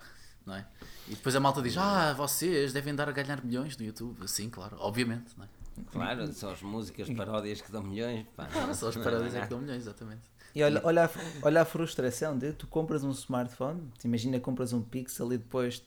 [0.46, 0.64] não é?
[1.06, 4.26] E depois a malta diz: Ah, vocês devem dar a ganhar milhões no YouTube.
[4.26, 5.48] Sim, claro, obviamente, não é?
[5.92, 8.26] Claro, são as músicas paródias que dão milhões.
[8.34, 8.46] Pá.
[8.46, 10.22] Claro, só as paradas é que dão milhões, exatamente.
[10.54, 11.10] E olha, olha, a,
[11.42, 15.82] olha a frustração de tu compras um smartphone, te imagina compras um Pixel e depois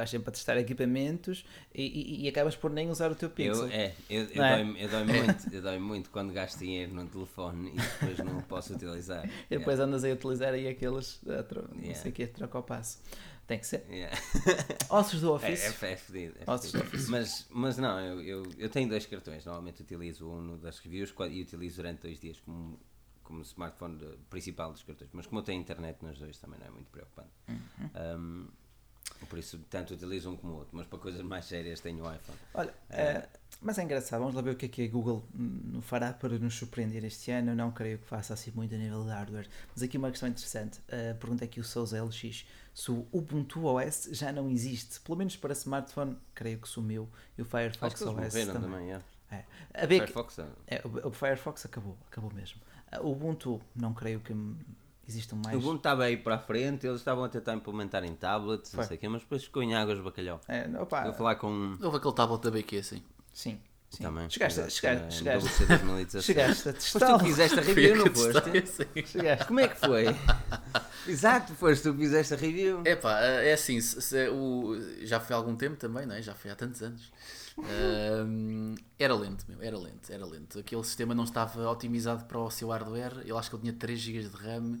[0.00, 3.66] estás sempre a testar equipamentos e, e- e acabas por nem usar o teu Pixel.
[3.66, 4.56] Eu, é, eu, eu é?
[4.56, 8.38] dói-me eu dói-me muito, eu dói-me muito quando gasto dinheiro no telefone e depois não
[8.38, 9.28] o posso utilizar.
[9.50, 12.00] E depois andas aí a utilizar aí aqueles, tro- não Yeah.
[12.00, 13.02] sei o que, troca o passo.
[13.46, 13.84] Tem que ser.
[13.90, 14.16] Yeah.
[14.88, 15.82] Ossos do É, Office.
[15.82, 16.34] é, é fedido.
[16.46, 17.08] é Ossos do Office.
[17.08, 19.44] Mas, mas não, eu, eu, eu tenho dois cartões.
[19.44, 22.78] Normalmente utilizo um das reviews e utilizo durante dois dias como,
[23.24, 23.98] como smartphone
[24.30, 25.10] principal dos cartões.
[25.12, 27.30] Mas como eu tenho internet nos dois também não é muito preocupante.
[27.48, 27.90] Uhum.
[28.18, 28.48] Um,
[29.28, 30.76] por isso, tanto utilizo um como o outro.
[30.76, 32.38] Mas para coisas mais sérias tenho o iPhone.
[32.54, 33.28] Olha, eh,
[33.62, 36.38] mas é engraçado, vamos lá ver o que é que a Google hum, fará para
[36.38, 37.52] nos surpreender este ano.
[37.52, 39.48] Eu não creio que faça assim muito a nível de hardware.
[39.72, 40.80] Mas aqui uma questão interessante.
[40.88, 45.18] A pergunta é que o Souza LX, se o Ubuntu OS já não existe, pelo
[45.18, 47.08] menos para smartphone, creio que sumiu.
[47.36, 48.46] E o Firefox OS também.
[48.46, 48.92] também.
[48.92, 49.00] é.
[49.30, 49.44] É.
[49.74, 50.46] A Firefox, é.
[50.66, 52.60] é, o Firefox acabou, acabou mesmo.
[53.00, 54.34] O Ubuntu, não creio que
[55.10, 55.56] existam mais.
[55.56, 58.78] O Ubuntu estava aí para a frente, eles estavam a tentar implementar em tablets, não
[58.78, 58.86] Foi.
[58.88, 60.40] sei o quê, mas depois ficou em águas de bacalhau.
[60.48, 61.76] É, opa, Vou falar com.
[61.80, 63.02] Houve aquele tablet da BQ, assim.
[63.32, 64.02] sim, sim.
[64.02, 64.28] Também.
[64.30, 66.22] Chegaste, a- chegaste, chegaste, WC 2017.
[66.26, 67.18] chegaste a Foste tu testá-lo.
[67.18, 68.58] que fizeste a review, não foste?
[68.58, 69.06] Assim.
[69.06, 69.44] Chegaste.
[69.46, 70.04] Como é que foi?
[71.08, 72.82] Exato, foste tu que fizeste a review.
[72.84, 76.22] É pá, é assim, se- se o, já foi há algum tempo também, não é?
[76.22, 77.10] Já foi há tantos anos.
[77.64, 80.58] Ahm, era lento, meu, era lento, era lento.
[80.58, 83.22] Aquele sistema não estava otimizado para o seu hardware.
[83.26, 84.78] Eu acho que ele tinha 3 GB de RAM,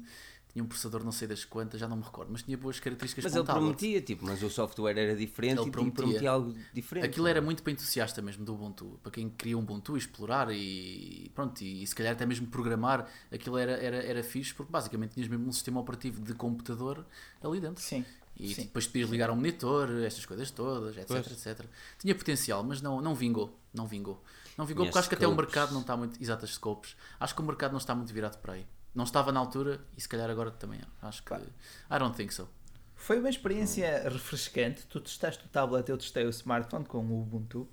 [0.52, 3.24] tinha um processador não sei das quantas, já não me recordo, mas tinha boas características
[3.24, 3.64] Mas um ele tablet.
[3.76, 6.02] prometia, tipo, mas o software era diferente Ele e prometia.
[6.02, 6.30] prometia.
[6.30, 7.04] algo diferente.
[7.06, 11.30] Aquilo era muito para entusiasta mesmo do Ubuntu, para quem queria um Ubuntu explorar e
[11.34, 15.28] pronto, e, se calhar até mesmo programar, aquilo era, era, era fixe porque basicamente tinhas
[15.28, 17.06] mesmo um sistema operativo de computador
[17.42, 17.82] ali dentro.
[17.82, 18.04] Sim.
[18.42, 18.62] E Sim.
[18.62, 21.26] depois podias ligar um monitor, estas coisas todas, etc, Pois.
[21.46, 21.66] etc.
[21.98, 23.58] Tinha potencial, mas não, não vingou.
[23.74, 24.22] Não vingou.
[24.56, 26.20] Não vingou porque acho que até o mercado não está muito.
[26.22, 26.96] Exato, as scopes.
[27.18, 28.66] Acho que o mercado não está muito virado para aí.
[28.94, 30.80] Não estava na altura e se calhar agora também.
[31.02, 31.32] Acho que.
[31.34, 32.48] I don't think so.
[32.96, 34.84] Foi uma experiência refrescante.
[34.86, 37.68] Tu testaste o tablet, eu testei o smartphone com o Ubuntu.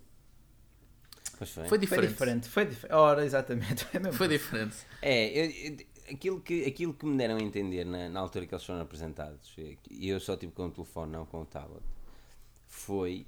[1.38, 1.64] Pois foi.
[1.64, 2.10] Foi Foi diferente.
[2.10, 2.94] diferente, foi diferente.
[2.96, 3.86] Ora, exatamente.
[3.94, 4.14] É mesmo.
[4.18, 4.76] Foi diferente.
[5.02, 8.54] É, eu- eu- aquilo, que, aquilo que me deram a entender na, na altura que
[8.54, 9.56] eles foram apresentados,
[9.90, 11.84] e eu só tive com o telefone, não com o tablet,
[12.66, 13.28] foi.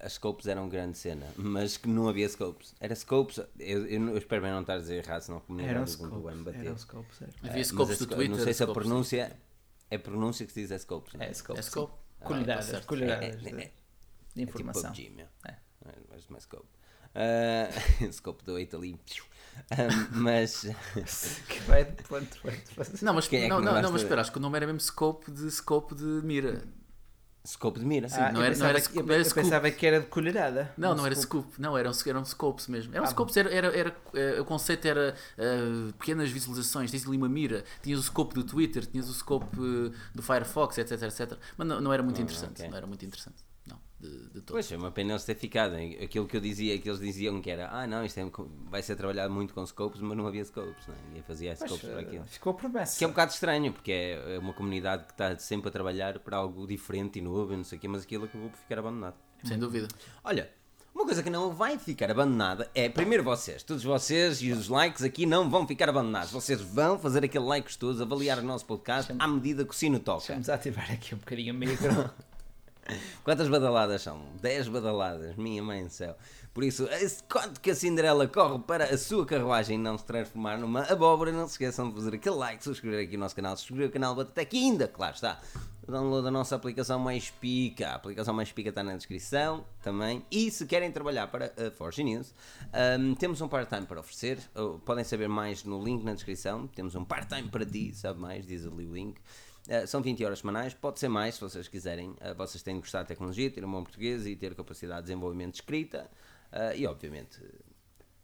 [0.00, 2.74] As scopes eram grande cena, mas que não havia scopes.
[2.78, 5.74] Era scopes, eu, eu, eu espero bem não estar a dizer errado, senão a comunidade
[5.76, 6.54] Eram do Ubuntu vai me scopes.
[6.54, 6.66] bater.
[6.66, 7.32] Eram scopes, era.
[7.38, 8.30] Havia Eh, mas scopes do Twitter.
[8.30, 9.36] Não sei se a pronúncia
[9.90, 11.14] é pronúncia que se diz é scopes.
[11.18, 11.58] É scopes.
[11.58, 11.94] É scope.
[12.20, 12.86] Ah, tá certo.
[12.86, 14.92] colheradas É, é, de, é, de É tipo informação.
[14.92, 15.26] PUBG, meu.
[15.44, 15.50] É.
[15.50, 16.68] É, mas mais scope.
[17.14, 17.68] Ah,
[18.12, 18.98] scope do 8 ali.
[19.70, 20.62] Ah, mas.
[21.48, 23.04] que vai de ponto, vai de ponto.
[23.04, 24.56] Não, mas, Quem é que não, não não, não, mas espera, acho que o nome
[24.56, 26.62] era mesmo scope de scope de mira.
[27.46, 28.08] Scope de mira.
[28.10, 29.86] Ah, não eu era- não era pensava sc- que- eu, não era eu pensava que
[29.86, 30.72] era de colherada.
[30.78, 31.44] Não, Um não era scoop.
[31.46, 32.94] scoop, não, eram, eram scopes mesmo.
[32.94, 37.16] Eram Ah, scopes, era, era, era, eh, o conceito era eh, pequenas visualizações, tens ali
[37.18, 41.38] uma mira, tinhas o scope do Twitter, tinhas o scope eh, do Firefox, etc, etc.
[41.58, 42.70] Mas não, não era muito Ah, interessante, ok.
[42.70, 43.36] não era muito interessante,
[44.04, 44.54] de, de todo.
[44.54, 45.74] Pois é, uma pena eles ter ficado.
[46.02, 48.30] Aquilo que eu dizia, que eles diziam que era, ah não, isto é-
[48.70, 50.98] vai ser trabalhado muito com scopes, mas não havia scopes, não é?
[51.08, 52.24] Ninguém fazia Mas, scopes para aquilo.
[52.26, 52.98] Ficou a promessa.
[52.98, 56.18] Que é um bocado estranho, porque é é uma comunidade que está sempre a trabalhar
[56.18, 58.78] para algo diferente e novo, e não sei o quê, mas aquilo acabou por ficar
[58.78, 59.14] abandonado.
[59.44, 59.88] Sem dúvida.
[60.22, 60.50] Olha,
[60.94, 65.02] uma coisa que não vai ficar abandonada é, primeiro vocês, todos vocês e os likes
[65.02, 66.30] aqui não vão ficar abandonados.
[66.30, 69.98] Vocês vão fazer aquele like gostoso, avaliar o nosso podcast à medida que o sino
[69.98, 70.32] toca.
[70.32, 72.10] Vamos ativar aqui um bocadinho o micro.
[73.22, 74.20] Quantas badaladas são?
[74.40, 76.16] 10 badaladas, minha mãe do céu.
[76.52, 76.88] Por isso,
[77.28, 81.46] quanto que a Cinderela corre para a sua carruagem não se transformar numa abóbora, não
[81.46, 84.56] se esqueçam de fazer aquele like, subscrever aqui o nosso canal, subscrever o canal Batatec
[84.56, 85.40] e ainda, claro está,
[85.88, 87.88] download da nossa aplicação Mais Pica.
[87.88, 90.24] A aplicação Mais Pica está na descrição também.
[90.30, 92.34] E se querem trabalhar para a Forge News,
[93.00, 94.38] hum, temos um part-time para oferecer.
[94.54, 96.66] Oh, Podem saber mais no link na descrição.
[96.68, 98.46] Temos um part-time para ti, sabe mais?
[98.46, 99.20] Diz ali o link.
[99.68, 102.10] Uh, são 20 horas semanais, pode ser mais se vocês quiserem.
[102.10, 105.06] Uh, vocês têm de gostar de tecnologia, ter um bom português e ter capacidade de
[105.06, 106.10] desenvolvimento de escrita
[106.52, 107.40] uh, e, obviamente,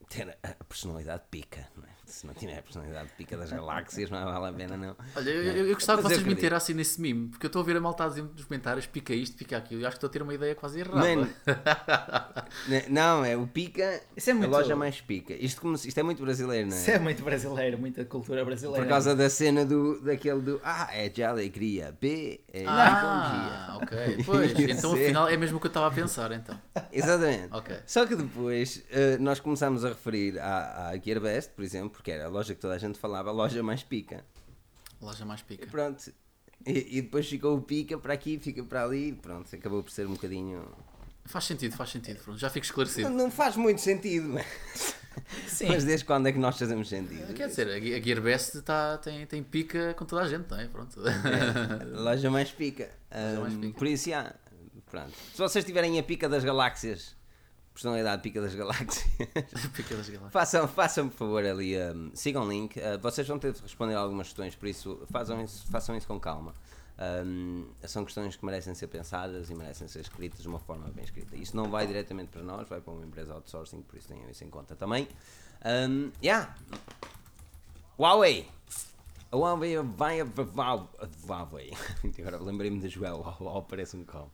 [0.09, 1.67] ter a personalidade pica.
[1.77, 2.00] Não é?
[2.11, 4.97] Se não tiver a personalidade pica das galáxias, não vale a pena, não.
[5.17, 7.49] Olha, eu, eu, eu gostava Mas que eu vocês me inteirassem nesse meme, porque eu
[7.49, 9.93] estou a ver a malta a dizer nos comentários, pica isto, pica aquilo, e acho
[9.93, 10.97] que estou a ter uma ideia quase errada.
[10.99, 11.29] Mano,
[12.69, 15.35] ne- não, é o pica, Isso é muito- a loja mais pica.
[15.35, 16.81] Isto, como isto é muito brasileiro, não é?
[16.81, 18.83] Isso é muito brasileiro, muita cultura brasileira.
[18.85, 23.79] Por causa da cena do, daquele do A é de alegria, B é de Ah,
[23.83, 23.99] ok.
[24.27, 25.05] Pois, Isso então é.
[25.05, 26.59] afinal é mesmo o que eu estava a pensar, então.
[26.93, 27.49] Exatamente.
[27.53, 27.77] Ok.
[27.87, 32.25] Só que depois eh, nós começámos a referir à, à Gearbest, por exemplo, porque era
[32.25, 34.25] a loja que toda a gente falava, a loja mais pica.
[35.03, 35.65] Loja mais pica.
[35.65, 36.11] E pronto.
[36.67, 40.07] E, e depois ficou o pica para aqui, fica para ali, pronto, acabou por ser
[40.07, 40.67] um bocadinho.
[41.27, 42.19] Faz sentido, faz sentido.
[42.25, 43.11] Pronto, já fico esclarecido.
[43.11, 44.47] Não, não faz muito sentido, mas,
[45.47, 45.67] Sim.
[45.69, 47.35] mas desde quando é que nós fazemos sentido?
[47.35, 50.59] Quer dizer, a Ge- a Gearbest tá, tem, tem pica com toda a gente, não
[50.59, 50.67] é?
[50.69, 50.99] Pronto.
[51.93, 52.91] Loja mais pica.
[53.13, 53.79] Loja mais Ahm, pica.
[53.79, 54.35] Por isso, já.
[54.91, 55.13] Pronto.
[55.33, 57.15] Se vocês tiverem a pica das galáxias,
[57.81, 59.07] personalidade pica das galáxias,
[59.75, 60.33] pica das galáxias.
[60.33, 62.79] façam, façam por favor ali, ahm, sigam o link.
[62.79, 66.21] Ah, vocês vão ter de responder algumas questões, por isso façam isso, façam isso com
[66.21, 66.55] calma.
[66.99, 71.05] Ahm, são questões que merecem ser pensadas e merecem ser escritas de uma forma bem
[71.05, 71.35] escrita.
[71.35, 74.45] Isso não vai diretamente para nós, vai para uma empresa outsourcing, por isso tenham isso
[74.45, 75.09] em conta também.
[75.65, 76.55] Um, yeah.
[77.99, 78.47] Huawei!
[79.33, 80.27] A Huawei vai a
[81.27, 81.73] Huawei.
[82.19, 84.31] Agora lembrei-me de Joel, Uau, parece um cão.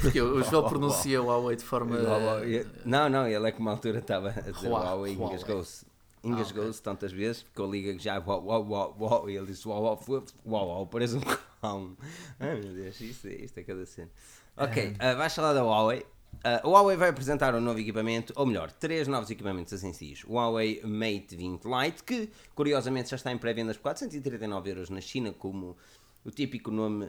[0.00, 1.96] Porque o Joel pronuncia o Huawei de forma.
[1.96, 2.66] Huawei.
[2.84, 4.88] Não, não, ele é que uma altura estava a dizer Huawei.
[4.88, 5.34] Huawei e Huawei.
[5.36, 5.86] engasgou-se.
[5.86, 9.82] Ah, Engasgou-se tantas vezes, ficou liga já uau, uau, uau, uau, e ele disse uau,
[9.82, 10.00] uau,
[10.46, 11.96] uau, uau, parece um cão.
[12.40, 14.08] Ai meu Deus, isto, é- isto é cada cena.
[14.56, 16.00] Ok, uh, vais falar da Huawei.
[16.36, 20.06] Uh, a Huawei vai apresentar um novo equipamento, ou melhor, três novos equipamentos assim se
[20.06, 20.24] diz.
[20.24, 25.00] O Huawei Mate 20 Lite, que curiosamente já está em pré-vendas por 439 euros na
[25.02, 25.76] China, como
[26.24, 27.06] o típico nome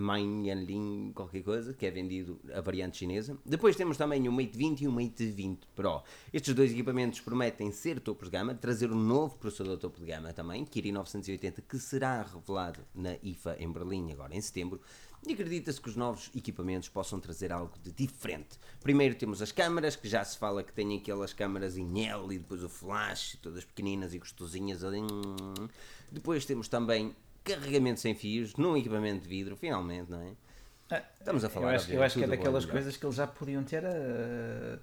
[0.00, 3.38] Manyanlin qualquer coisa, que é vendido a variante chinesa.
[3.44, 6.02] Depois temos também o Mate 20 e o Mate 20 Pro.
[6.32, 10.32] Estes dois equipamentos prometem ser topo de gama, trazer um novo processador topo de gama
[10.32, 14.80] também, Kirin 980, que será revelado na IFA em Berlim agora em setembro.
[15.26, 18.58] E acredita-se que os novos equipamentos possam trazer algo de diferente.
[18.80, 22.38] Primeiro temos as câmaras, que já se fala que têm aquelas câmaras em L e
[22.38, 24.82] depois o flash, todas pequeninas e gostosinhas.
[26.12, 27.12] Depois temos também
[27.54, 30.32] carregamento sem fios num equipamento de vidro, finalmente, não é?
[30.90, 32.72] Ah, Estamos a falar Eu acho, eu acho que é bom daquelas melhor.
[32.78, 34.78] coisas que eles já podiam ter ah,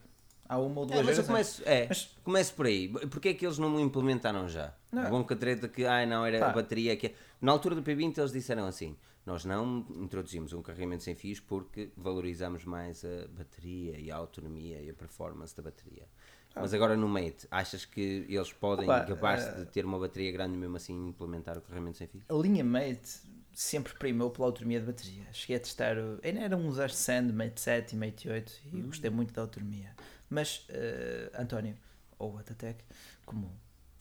[0.50, 1.28] há uma ou duas É, mas eu gerações.
[1.28, 2.90] começo, é, Mas- começo por aí.
[2.90, 4.74] Porquê é que eles não implementaram já?
[4.92, 5.10] Não.
[5.10, 6.48] Bom que a treta que, ai não, era Pá.
[6.48, 7.14] a bateria que...
[7.42, 8.96] Na altura do P20 eles disseram assim,
[9.26, 14.82] nós não introduzimos um carregamento sem fios porque valorizamos mais a bateria e a autonomia
[14.82, 16.06] e a performance da bateria.
[16.56, 20.54] Mas agora no Mate, achas que eles podem gabar-se eh, de ter uma bateria grande
[20.54, 22.24] e mesmo assim implementar o carregamento sem fios?
[22.30, 23.22] A linha Mate
[23.54, 25.26] sempre primou pela autonomia de bateria.
[25.32, 28.88] Cheguei a testar, o- ainda eram uns Sand, Mate 7 e Mate 8 e Hum.
[28.88, 29.96] gostei muito da autonomia.
[30.30, 31.76] Mas, eh, António,
[32.20, 32.84] ou Atatec,
[33.26, 33.52] como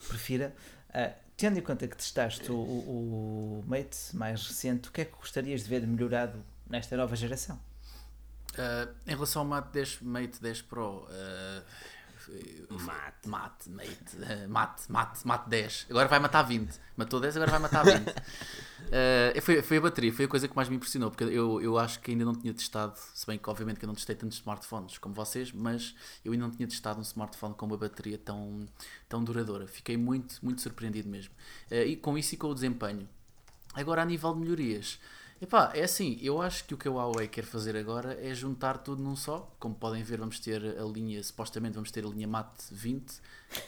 [0.07, 0.55] prefira,
[0.93, 5.05] eh, tendo em conta que testaste o, o, o Mate mais recente, o que é
[5.05, 7.59] que gostarias de ver melhorado nesta nova geração?
[8.57, 11.07] Ah, em relação ao Mate 10, Mate 10 Pro.
[11.09, 11.63] ah,
[12.69, 13.27] Mate.
[13.27, 15.87] Mate, Mate, ah, Mate, Mate, Mate 10.
[15.89, 16.79] Agora vai matar 20.
[16.95, 18.09] Matou 10, agora vai matar 20.
[18.09, 21.77] Ah, foi, foi a bateria, foi a coisa que mais me impressionou, porque eu, eu
[21.77, 24.37] acho que ainda não tinha testado, se bem que obviamente que eu não testei tantos
[24.37, 28.65] smartphones como vocês, mas eu ainda não tinha testado um smartphone com uma bateria tão,
[29.09, 29.67] tão duradoura.
[29.67, 31.33] Fiquei muito, muito surpreendido mesmo.
[31.71, 33.07] Ah, e com isso e com o desempenho.
[33.73, 34.99] Agora, a nível de melhorias,
[35.43, 38.77] epá, é assim, eu acho que o que a Huawei quer fazer agora é juntar
[38.77, 39.53] tudo num só.
[39.59, 43.21] Como podem ver, vamos ter a linha, supostamente vamos ter a linha Mate 20,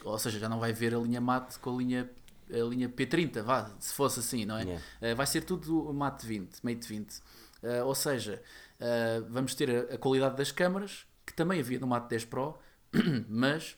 [0.04, 2.10] ou seja, já não vai ver a linha Mate com a linha,
[2.50, 4.64] a linha P30, vá, se fosse assim, não é?
[4.64, 4.84] Yeah.
[5.02, 7.22] Eh, vai ser tudo Mate 20, Mate 20.
[7.64, 8.42] Eh, ou seja,
[8.80, 12.58] eh, vamos ter a, a qualidade das câmaras, que também havia no Mate 10 Pro,
[13.28, 13.78] mas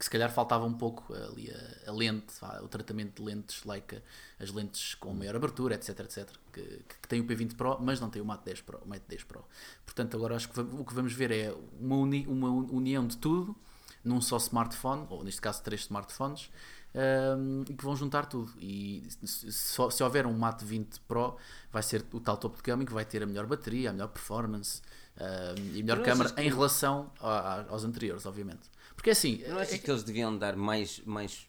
[0.00, 1.52] que se calhar faltava um pouco ali
[1.86, 2.32] a, a lente,
[2.62, 4.00] o tratamento de lentes, like
[4.40, 8.08] as lentes com maior abertura, etc, etc, que, que tem o P20 Pro, mas não
[8.08, 9.44] tem o Mate 10 Pro, o Mate 10 Pro.
[9.84, 13.54] Portanto, agora acho que o que vamos ver é uma, uni- uma união de tudo
[14.02, 16.50] num só smartphone, ou neste caso três smartphones,
[16.94, 18.50] um, e que vão juntar tudo.
[18.58, 21.36] E se, se- houver um Mate 20 Pro,
[21.70, 24.08] vai ser o tal topo de gama que vai ter a melhor bateria, a melhor
[24.08, 24.80] performance
[25.18, 28.62] um, e a melhor câmera que- em relação a- a- aos anteriores, obviamente.
[29.00, 31.48] Porque assim, Não achas que eles deviam dar mais, mais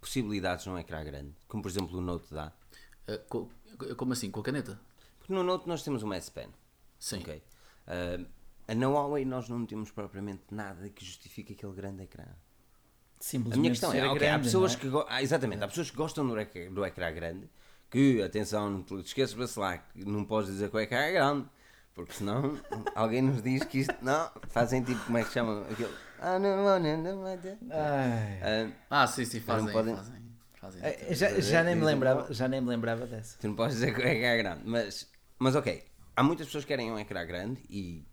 [0.00, 1.34] possibilidades num ecrã grande?
[1.46, 2.50] Como por exemplo o Note dá?
[3.06, 3.50] eh, co-
[3.98, 4.30] como assim?
[4.30, 4.80] Com a caneta?
[5.18, 6.48] Porque no Note nós temos uma S Pen.
[6.98, 7.18] Sim.
[7.18, 7.42] Ok.
[7.86, 12.24] Ah, na Huawei nós não temos propriamente nada que justifique aquele grande ecrã.
[12.24, 12.34] A
[13.20, 14.78] Simplesmente minha questão é, ser ok, grande, há pessoas é?
[14.78, 17.50] que ah, exatamente, há pessoas que gostam do ecrã, do ecrã grande,
[17.90, 21.46] que, atenção, não te esqueças lá, que não podes dizer que o ecrã é grande,
[21.94, 22.58] porque senão
[22.96, 26.05] alguém nos diz que isto, não, fazem tipo, como é que chamam aquilo?
[26.20, 26.38] Ah.
[27.70, 28.72] Ai.
[28.90, 29.72] Ah, Ah, sim, sim, Mas não fazem.
[29.72, 30.22] podem- fazem,
[30.60, 30.82] fazem.
[30.84, 33.38] Eh, Já, já nem me lembrava, já nem me lembrava dessa.
[33.38, 35.08] Tu não podes dizer que é grande, mas,
[35.38, 38.04] mas ok, há muitas pessoas que querem um ecrã grande e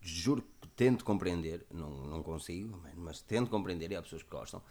[0.00, 4.62] juro que tento compreender, não, não consigo, mas- tento compreender e há pessoas que gostam.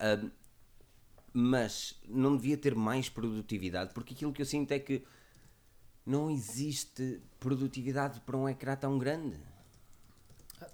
[0.00, 0.30] Ahm,
[1.32, 5.04] mas não devia ter mais produtividade, porque aquilo que eu sinto é que
[6.06, 9.38] não existe produtividade para um ecrã tão grande.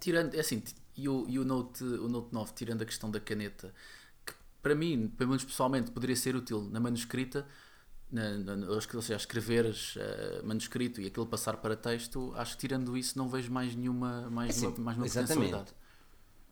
[0.00, 0.62] Tirando, é assim,
[0.96, 3.72] e o, e o, Note, o Note 9, tirando a questão da caneta,
[4.24, 4.32] que
[4.62, 7.46] para mim, pelo menos pessoalmente, poderia ser útil na manuscrita,
[8.10, 12.96] na, na, ou seja, escreveres uh, manuscrito e aquilo passar para texto, acho que tirando
[12.96, 15.72] isso não vejo mais nenhuma, mais assim, mais uma exatamente.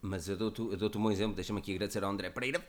[0.00, 2.60] Mas eu dou-te dou um bom exemplo, deixa-me aqui agradecer ao André Pereira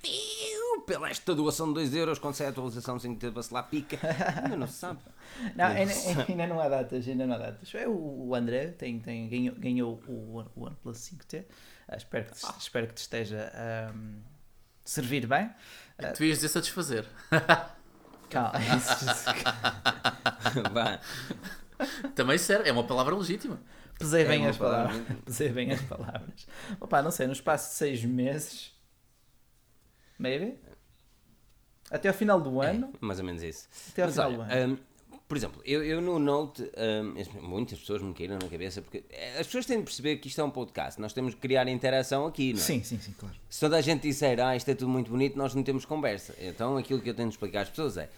[0.81, 3.97] pela esta doação de 2 euros com 7 atualização sem ter lá pica.
[4.43, 4.99] Ainda não se sabe.
[5.55, 5.93] Não, ainda,
[6.27, 7.73] ainda, não há datas, ainda não há datas.
[7.75, 11.41] É, o, André tem, tem, ganhou, ganhou o, o OnePlus 5T.
[11.41, 11.45] Uh,
[11.87, 12.55] ah, espero, que, ah.
[12.57, 14.21] espero que te esteja a um,
[14.83, 15.45] servir bem.
[15.45, 17.05] Uh, tu ias dizer satisfazer.
[18.29, 18.59] Calma.
[22.15, 23.59] Também serve, é uma palavra legítima.
[23.97, 25.01] Pesei bem é as palavras.
[25.25, 26.47] Pesei bem as palavras.
[26.79, 28.71] Opa, não sei, no espaço de seis meses.
[30.19, 30.55] Maybe?
[31.89, 32.91] Até ao final do é, ano.
[32.93, 33.67] É, mais ou menos isso.
[33.91, 34.73] Até ao Mas, final olha, do ano.
[34.73, 34.89] Um,
[35.27, 39.03] por exemplo, eu, eu no Note, um, muitas pessoas me caíram na cabeça, porque
[39.39, 42.25] as pessoas têm de perceber que isto é um podcast, nós temos que criar interação
[42.25, 42.63] aqui, não é?
[42.63, 43.35] Sim, sim, sim, claro.
[43.47, 46.35] Se toda a gente disser, ah, isto é tudo muito bonito, nós não temos conversa.
[46.39, 48.09] Então aquilo que eu tenho de explicar às pessoas é,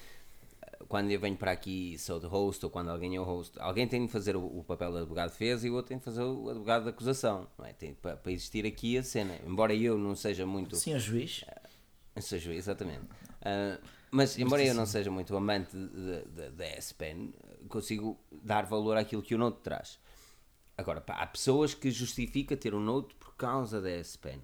[0.88, 3.88] quando eu venho para aqui sou de host, ou quando alguém é o host, alguém
[3.88, 6.04] tem de fazer o, o papel de advogado de defesa e o outro tem de
[6.04, 7.74] fazer o advogado de acusação, não é?
[7.74, 9.38] Tem, para, para existir aqui a cena.
[9.46, 10.78] Embora eu não seja muito...
[10.78, 11.42] Sim, o juiz.
[11.42, 11.61] Uh,
[12.20, 13.06] juiz, exatamente.
[13.42, 13.82] Uh,
[14.12, 15.76] mas, embora eu não seja muito amante
[16.54, 17.34] da S-Pen,
[17.70, 20.00] consigo dar valor àquilo que o Note traz.
[20.78, 24.42] Agora, pá, há pessoas que justificam ter um Note por causa da S-Pen.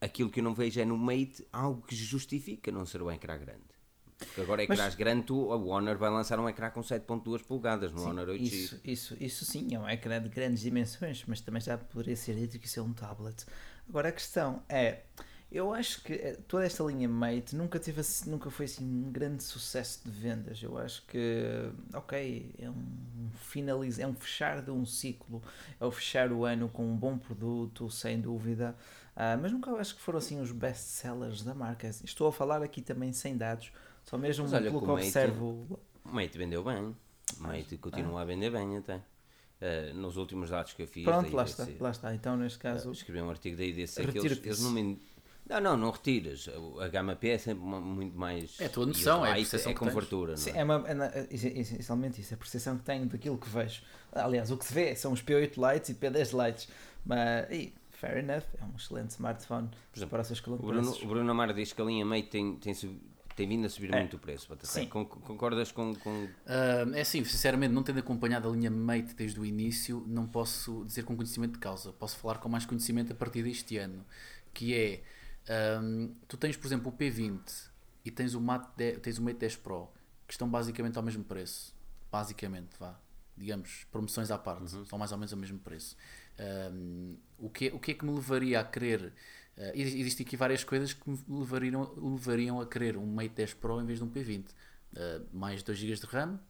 [0.00, 3.38] Aquilo que eu não vejo é no Mate algo que justifica não ser o ecrã
[3.38, 3.78] grande.
[4.18, 7.92] Porque agora ecrãs mas, grandes, tu, a Honor vai lançar um ecrã com 7.2 polegadas
[7.92, 8.40] no sim, Honor 8G.
[8.40, 12.34] Isso, isso, isso sim, é um ecrã de grandes dimensões, mas também já poderia ser
[12.34, 13.46] dito que isso é um tablet.
[13.88, 15.02] Agora a questão é,
[15.50, 19.42] eu acho que eh, toda esta linha Mate nunca teve nunca foi assim um grande
[19.42, 20.62] sucesso de vendas.
[20.62, 25.42] Eu acho que ok, é um finaliza, é um fechar de um ciclo,
[25.80, 28.76] é o fechar o ano com um bom produto, sem dúvida.
[29.16, 31.88] Uh, mas nunca acho que foram assim os best sellers da marca.
[31.88, 33.72] Estou a falar aqui também sem dados,
[34.04, 35.80] só mesmo mas olha, pelo que observo.
[36.04, 36.94] O Mate vendeu bem,
[37.38, 38.22] o Mate continua ah.
[38.22, 38.96] a vender bem até.
[39.60, 41.04] Uh, nos últimos dados que eu fiz.
[41.04, 42.14] Pronto, lá está, lá está.
[42.14, 42.90] Então, neste caso.
[42.90, 45.00] Uh, escrevi um artigo da IDC que eles, eles não me
[45.48, 46.48] não, não, não retiras.
[46.80, 48.60] A gama P é sempre muito mais.
[48.60, 50.36] É a tua noção, é a percepção é com fartura.
[50.36, 50.58] Sim, é?
[50.58, 53.82] é, uma, é, essencialmente isso, é a percepção que tenho daquilo que vejo.
[54.12, 56.68] Aliás, o que se vê são os P8 Lights e P10 Lights.
[57.04, 61.06] Mas, e, fair enough, é um excelente smartphone exemplo, para os seus o Bruno, o
[61.06, 62.74] Bruno Amaro diz que a linha Mate tem, tem,
[63.34, 63.98] tem vindo a subir é.
[64.00, 64.54] muito o preço.
[64.62, 64.86] Sim.
[64.86, 65.94] Concordas com.
[65.94, 66.24] com...
[66.24, 70.84] Uh, é assim, sinceramente, não tendo acompanhado a linha Mate desde o início, não posso
[70.84, 71.92] dizer com conhecimento de causa.
[71.92, 74.04] Posso falar com mais conhecimento a partir deste ano.
[74.52, 75.02] Que é
[75.48, 77.40] um, tu tens, por exemplo, o P20
[78.04, 79.90] e tens o, Mate 10, tens o Mate 10 Pro
[80.26, 81.74] que estão basicamente ao mesmo preço.
[82.12, 82.98] Basicamente, vá.
[83.36, 84.82] Digamos, promoções à parte, uhum.
[84.82, 85.96] estão mais ou menos ao mesmo preço.
[86.72, 89.14] Um, o, que, o que é que me levaria a querer?
[89.56, 93.80] Uh, existem aqui várias coisas que me levariam, levariam a querer um Mate 10 Pro
[93.80, 94.44] em vez de um P20.
[94.44, 94.52] Uh,
[94.96, 96.40] ah, mais 2 GB de RAM,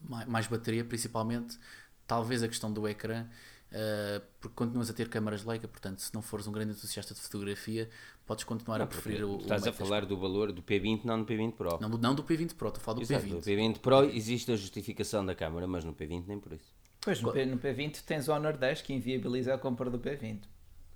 [0.00, 1.58] mais, mais bateria, principalmente.
[2.06, 3.26] Talvez a questão do ecrã.
[3.74, 7.20] Uh, porque continuas a ter câmaras Leica, portanto, se não fores um grande entusiasta de
[7.20, 7.90] fotografia,
[8.26, 9.36] podes continuar não, a preferir o.
[9.38, 11.78] Estás o a falar do valor do P20, não do P20 Pro.
[11.80, 13.30] Não, não do P20 Pro, estou a falar do Exato, P20.
[13.30, 16.72] No P20 Pro existe a justificação da câmara, mas no P20 nem por isso.
[17.00, 20.40] Pois, no, P, no P20 tens o Honor 10 que inviabiliza a compra do P20.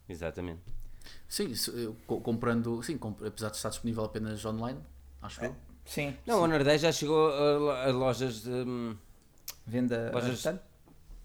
[0.09, 0.63] Exatamente.
[1.29, 1.53] Sim,
[2.07, 4.81] comprando, sim, apesar de estar disponível apenas online,
[5.21, 5.49] acho é.
[5.49, 5.57] eu.
[5.85, 6.17] Sim.
[6.27, 6.41] Não, sim.
[6.41, 8.51] o Honor 10 já chegou a, a lojas de.
[8.51, 8.97] Hum,
[9.67, 10.69] Venda lojas a retalho?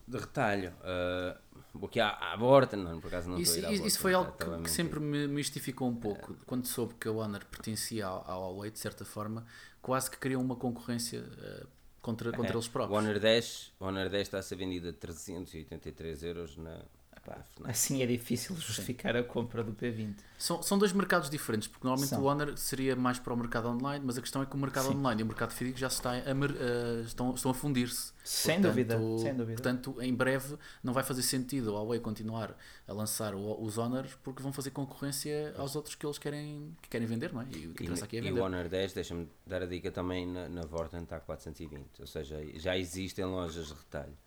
[0.06, 0.74] De retalho.
[0.82, 1.53] Uh,
[2.00, 4.64] À, à borda, não, por acaso não isso, estou a ir Isso foi algo que,
[4.64, 6.34] que sempre me mistificou um pouco.
[6.34, 6.36] É.
[6.46, 9.46] Quando soube que a Honor pertencia ao, ao Huawei, de certa forma,
[9.82, 11.68] quase que criou uma concorrência uh,
[12.00, 12.56] contra, contra é.
[12.56, 12.96] eles próprios.
[12.96, 16.86] O Honor 10, o Honor 10 está a ser vendido a 383 euros na,
[17.26, 19.20] Pá, assim é difícil justificar Sim.
[19.20, 20.16] a compra do P20.
[20.38, 22.22] São, são dois mercados diferentes, porque normalmente são.
[22.22, 24.90] o Honor seria mais para o mercado online, mas a questão é que o mercado
[24.90, 24.98] Sim.
[24.98, 28.12] online e o mercado físico já está a, uh, estão, estão a fundir-se.
[28.26, 29.62] Sem portanto, dúvida, sem dúvida.
[29.62, 34.06] Portanto, em breve não vai fazer sentido a Huawei continuar a lançar o, os Honor
[34.22, 37.46] porque vão fazer concorrência aos outros que eles querem, que querem vender, não é?
[37.46, 38.38] E, que e, aqui é vender.
[38.38, 42.02] e o Honor 10, deixa-me dar a dica também na, na Vorten está a 420,
[42.02, 44.18] ou seja, já existem lojas de retalho.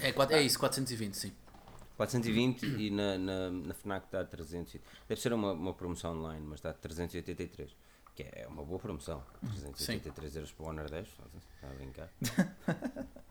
[0.00, 1.32] É, é isso, 420, sim.
[1.96, 4.76] 420 e na, na, na FNAC está a 300.
[5.08, 7.70] Deve ser uma, uma promoção online, mas está a 383.
[8.14, 9.22] Que é uma boa promoção.
[9.40, 10.38] 383 Sim.
[10.38, 11.08] euros para o Honor 10.
[11.08, 12.10] Está a brincar.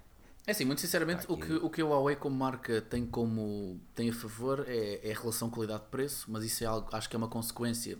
[0.47, 4.09] É assim, muito sinceramente, o que, o que a Huawei como marca tem como tem
[4.09, 7.27] a favor é, é a relação qualidade-preço, mas isso é algo, acho que é uma
[7.27, 7.95] consequência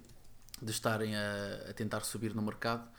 [0.59, 2.89] de estarem a, a tentar subir no mercado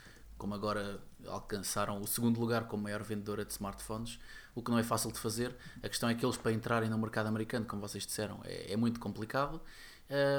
[0.42, 4.18] como agora alcançaram o segundo lugar como maior vendedora de smartphones,
[4.54, 5.54] o que não é fácil de fazer.
[5.82, 8.76] A questão é que eles, para entrarem no mercado americano, como vocês disseram, é, é
[8.76, 9.60] muito complicado.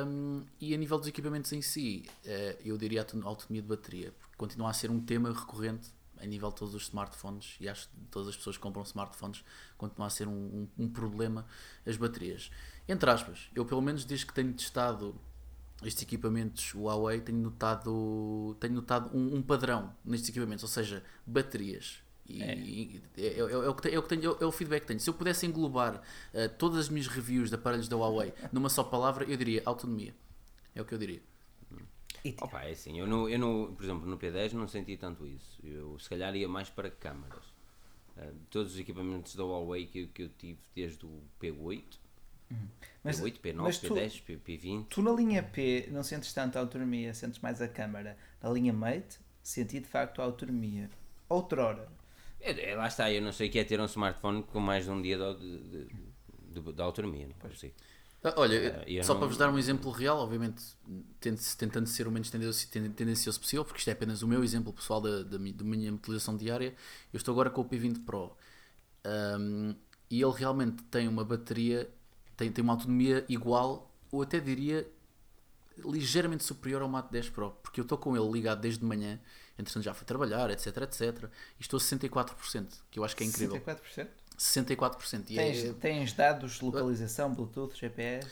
[0.05, 4.13] Um, e a nível dos equipamentos em si, uh, eu diria a autonomia de bateria,
[4.19, 5.89] porque continua a ser um tema recorrente
[6.23, 9.43] a nível de todos os smartphones e acho que todas as pessoas que compram smartphones
[9.77, 11.45] continua a ser um, um, um, problema
[11.85, 12.51] as baterias.
[12.87, 15.19] Entre aspas, eu pelo menos desde que tenho testado
[15.83, 22.02] estes equipamentos Huawei tenho notado, tenho notado um, um padrão nestes equipamentos, ou seja, baterias.
[22.25, 23.37] E é.
[23.37, 24.99] É, o que tenho, é, o é o feedback que tenho.
[24.99, 28.83] Se eu pudesse englobar uh, todas as minhas reviews de aparelhos da Huawei numa só
[28.83, 30.15] palavra, eu diria autonomia.
[30.73, 31.21] É o que eu diria.
[32.41, 35.59] Opa, é assim, eu, no, eu no, por exemplo, no P10 não senti tanto isso.
[35.63, 37.43] Eu se calhar ia mais para câmaras.
[38.15, 41.83] Uh, todos os equipamentos da Huawei que, que eu tive desde o P8,
[42.51, 42.67] uhum.
[43.03, 44.85] mas, P8, P9, mas tu, P10, P, P20.
[44.87, 48.15] Tu na linha P não sentes tanto a autonomia, sentes mais a câmara.
[48.41, 50.89] Na linha Mate, senti de facto a autonomia.
[51.27, 51.91] Outrora.
[52.43, 54.83] É, é, lá está, eu não sei o que é ter um smartphone com mais
[54.83, 57.73] de um dia de, de, de, de autonomia, não sei.
[58.21, 59.19] Ah, olha, uh, só não...
[59.19, 60.61] para vos dar um exemplo real, obviamente
[61.57, 65.23] tentando ser o menos tendencioso possível, porque isto é apenas o meu exemplo pessoal da,
[65.23, 66.75] da, da minha utilização diária.
[67.11, 68.35] Eu estou agora com o P20 Pro
[69.39, 69.75] um,
[70.09, 71.89] e ele realmente tem uma bateria,
[72.37, 74.87] tem, tem uma autonomia igual, ou até diria
[75.77, 79.19] ligeiramente superior ao Mate 10 Pro, porque eu estou com ele ligado desde de manhã,
[79.57, 81.29] entretanto já fui trabalhar, etc, etc,
[81.59, 83.61] e estou a 64%, que eu acho que é incrível.
[83.61, 84.07] 64%?
[84.37, 85.23] 64%.
[85.29, 85.73] E tens, é...
[85.73, 88.27] tens dados, localização, Bluetooth, GPS?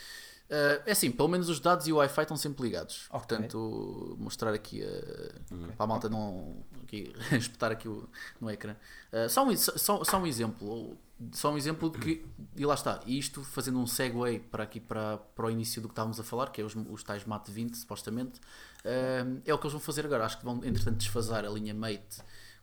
[0.52, 3.06] Uh, é assim, pelo menos os dados e o Wi-Fi estão sempre ligados.
[3.08, 3.20] Okay.
[3.20, 5.76] Portanto, mostrar aqui uh, okay.
[5.78, 8.10] para a malta não aqui, espetar aqui o,
[8.40, 8.76] no ecrã.
[9.14, 10.98] Uh, só, um, só, só um exemplo.
[11.32, 12.26] Só um exemplo de que,
[12.58, 15.92] e lá está, isto fazendo um segue para aqui para, para o início do que
[15.92, 18.42] estávamos a falar, que é os, os tais Mate 20, supostamente,
[18.86, 20.26] uh, é o que eles vão fazer agora.
[20.26, 22.22] Acho que vão, entretanto, desfasar a linha Mate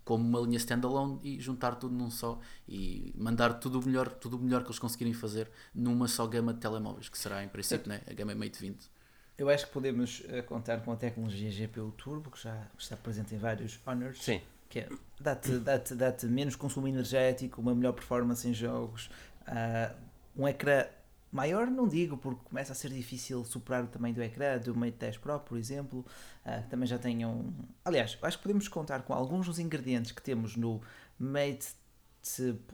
[0.08, 4.38] como uma linha standalone e juntar tudo num só e mandar tudo o melhor, tudo
[4.38, 7.90] o melhor que eles conseguirem fazer numa só gama de telemóveis, que será em princípio
[7.90, 8.90] né, a gama Mate 20.
[9.36, 13.34] Eu acho que podemos uh, contar com a tecnologia GPU Turbo, que já está presente
[13.34, 14.24] em vários Honors.
[14.24, 14.40] Sim.
[14.70, 14.88] Que é,
[15.20, 19.10] dá-te dá -te, dá -te menos consumo energético, uma melhor performance em jogos,
[19.46, 19.94] uh,
[20.34, 20.86] um ecrã
[21.30, 24.96] Maior não digo, porque começa a ser difícil superar o tamanho do ecrã do Mate
[24.98, 26.04] 10 Pro, por exemplo.
[26.44, 27.52] Uh, também já tenham.
[27.84, 30.80] Aliás, acho que podemos contar com alguns dos ingredientes que temos no
[31.18, 31.68] Mate.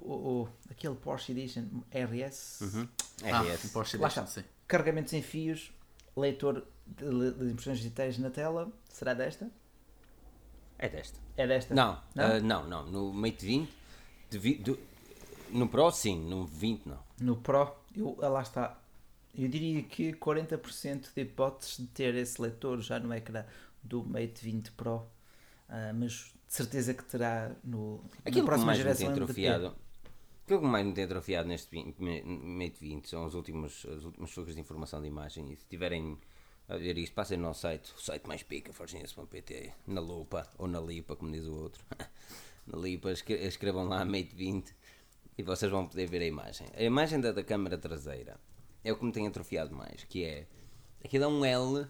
[0.00, 2.60] Oh, aquele Porsche Edition RS.
[2.60, 2.88] Uhum.
[3.24, 3.70] Ah, RS.
[3.72, 4.44] Porsche Edition, sim.
[4.68, 5.72] Carregamentos em fios,
[6.16, 8.72] leitor de, de, impressões digitais na tela.
[8.88, 9.50] Será desta?
[10.78, 11.18] É desta.
[11.36, 11.74] É desta?
[11.74, 12.86] Não, não, uh, não, não.
[12.86, 13.72] No Mate 20,
[14.30, 14.78] de, do,
[15.50, 16.98] no Pro sim, no 20 não.
[17.20, 18.78] No Pro eu, ah, lá está.
[19.36, 23.44] Eu diria que 40% de hipóteses de ter esse leitor já no ecrã
[23.82, 29.10] do Mate 20 Pro, uh, mas de certeza que terá no, Aquilo próxima geração.
[29.10, 29.74] Atrofiado,
[30.44, 34.54] aquilo que mais me tem atrofiado neste Mate 20 são os últimos, as últimas fugas
[34.54, 35.52] de informação de imagem.
[35.52, 36.16] E se tiverem
[36.68, 40.68] a ver isto, passem no nosso site, o site mais pica, forginhas.pt, na lupa ou
[40.68, 41.84] na lipa, como diz o outro.
[42.68, 44.74] na lipa, escrevam lá Mate 20
[45.36, 46.66] e vocês vão poder ver a imagem.
[46.74, 48.38] A imagem da, da câmara traseira
[48.82, 50.46] é o que me tem atrofiado mais, que é
[51.04, 51.86] aquilo é um L,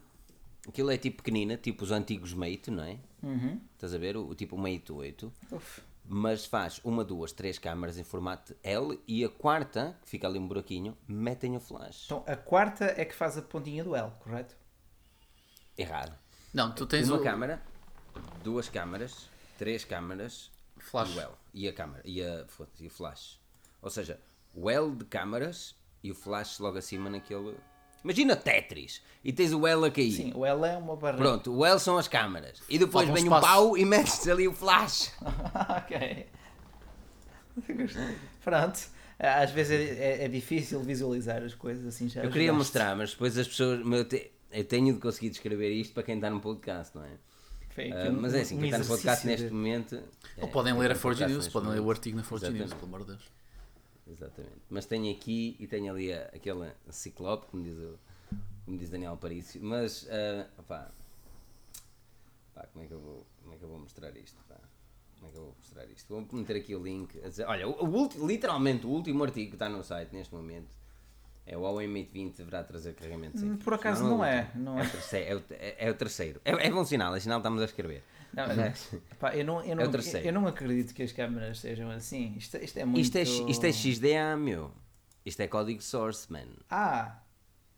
[0.69, 2.99] aquilo é tipo pequenina, tipo os antigos Mate, não é?
[3.23, 3.61] Uhum.
[3.75, 4.17] Estás a ver?
[4.17, 5.33] O, o tipo Mate 8.
[5.51, 5.83] Uf.
[6.07, 10.39] Mas faz uma, duas, três câmaras em formato L e a quarta, que fica ali
[10.39, 12.05] um buraquinho, metem o flash.
[12.05, 14.55] Então a quarta é que faz a pontinha do L, correto?
[15.79, 16.17] Errado.
[16.53, 17.23] Não, tu tens uma o...
[17.23, 17.63] câmara,
[18.43, 19.29] duas câmaras,
[19.59, 20.51] três câmaras,
[20.85, 21.17] Flash.
[21.17, 22.45] O L e a câmara e a,
[22.81, 23.41] e a flash.
[23.81, 24.21] Ou seja,
[24.55, 27.57] o L de câmaras e o flash logo acima naquele.
[28.03, 30.13] Imagina Tetris e tens o L a cair.
[30.13, 31.17] Sim, o L é uma barra.
[31.17, 32.61] Pronto, o L são as câmaras.
[32.69, 35.13] E depois vem o um pau e metes ali o flash.
[35.23, 36.27] ok.
[38.43, 38.95] Pronto.
[39.19, 42.23] Às vezes é, é, é, difícil visualizar as coisas assim já.
[42.23, 43.81] Eu queria mostrar, mas depois as pessoas.
[44.51, 47.11] Eu tenho de conseguir descrever isto para quem está no podcast, não é?
[47.77, 50.01] Uh, mas é assim, quem está no podcast neste momento.
[50.39, 52.87] Ou é, podem ler a Forge News, podem ler o artigo na Forge News, pelo
[52.87, 53.23] amor de Deus.
[54.07, 54.63] Exatamente.
[54.71, 57.99] Mas tenho aqui e tenho ali a, aquele ciclope, como diz, o,
[58.65, 59.61] como diz Daniel Parício.
[59.63, 60.91] Mas, uh, opá,
[62.55, 64.39] pá, como, é que eu vou, como é que eu vou mostrar isto?
[64.49, 64.57] Pá?
[65.17, 66.09] Como é que eu vou mostrar isto?
[66.09, 67.19] Vou meter aqui o link.
[67.25, 70.84] A dizer, olha, o, o, literalmente o último artigo que está no site neste momento
[71.47, 74.79] é o Huawei Mate 20 deverá trazer carregamento sem Por acaso não, não, é, não,
[74.79, 74.83] é.
[74.83, 75.45] É, o terceiro.
[75.51, 76.41] É, é, é o terceiro.
[76.45, 78.03] É, é bom sinal, é sinal que estamos a escrever.
[78.33, 78.45] Não,
[79.19, 82.35] pá, eu, não, eu, não, é eu não acredito que as câmeras sejam assim.
[82.37, 83.01] Isto, isto é muito.
[83.01, 84.73] Isto é, isto é XDA, meu.
[85.25, 86.49] Isto é código source, man.
[86.69, 87.21] Ah,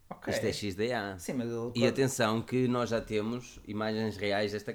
[0.08, 0.32] ok.
[0.32, 1.18] Isto é XDA.
[1.18, 4.72] Sim, mas E atenção que nós já temos imagens reais desta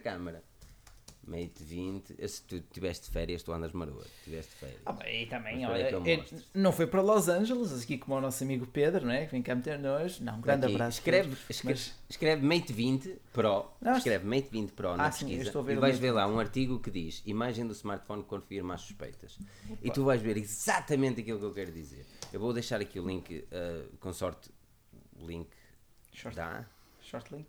[1.26, 1.42] câmera.
[1.44, 2.28] Mate 20.
[2.28, 4.08] Se tu tiveste férias, tu andas maroto.
[4.24, 4.82] Tiveste férias.
[4.86, 8.22] Ah, bem, e também, Mas olha, é- não foi para Los Angeles, aqui como o
[8.22, 9.26] nosso amigo Pedro, não é?
[9.26, 10.20] Que vem cá meter nós.
[10.20, 11.00] Não, um grande Aqui, abraço.
[11.00, 13.66] Escreve, escreve, Mas- escreve Mate 20 Pro.
[13.80, 16.40] Não, escreve Mate 20 Pro na Ah, sim, eu pesquisa e vais ver lá um
[16.40, 19.38] artigo que diz imagem do smartphone confirma as suspeitas.
[19.82, 22.06] E tu vais ver exatamente aquilo que eu quero dizer.
[22.34, 24.50] Eu vou deixar aqui o link, eh, com sorte,
[25.20, 25.50] o link
[26.14, 26.66] Short, dá.
[27.02, 27.48] short link.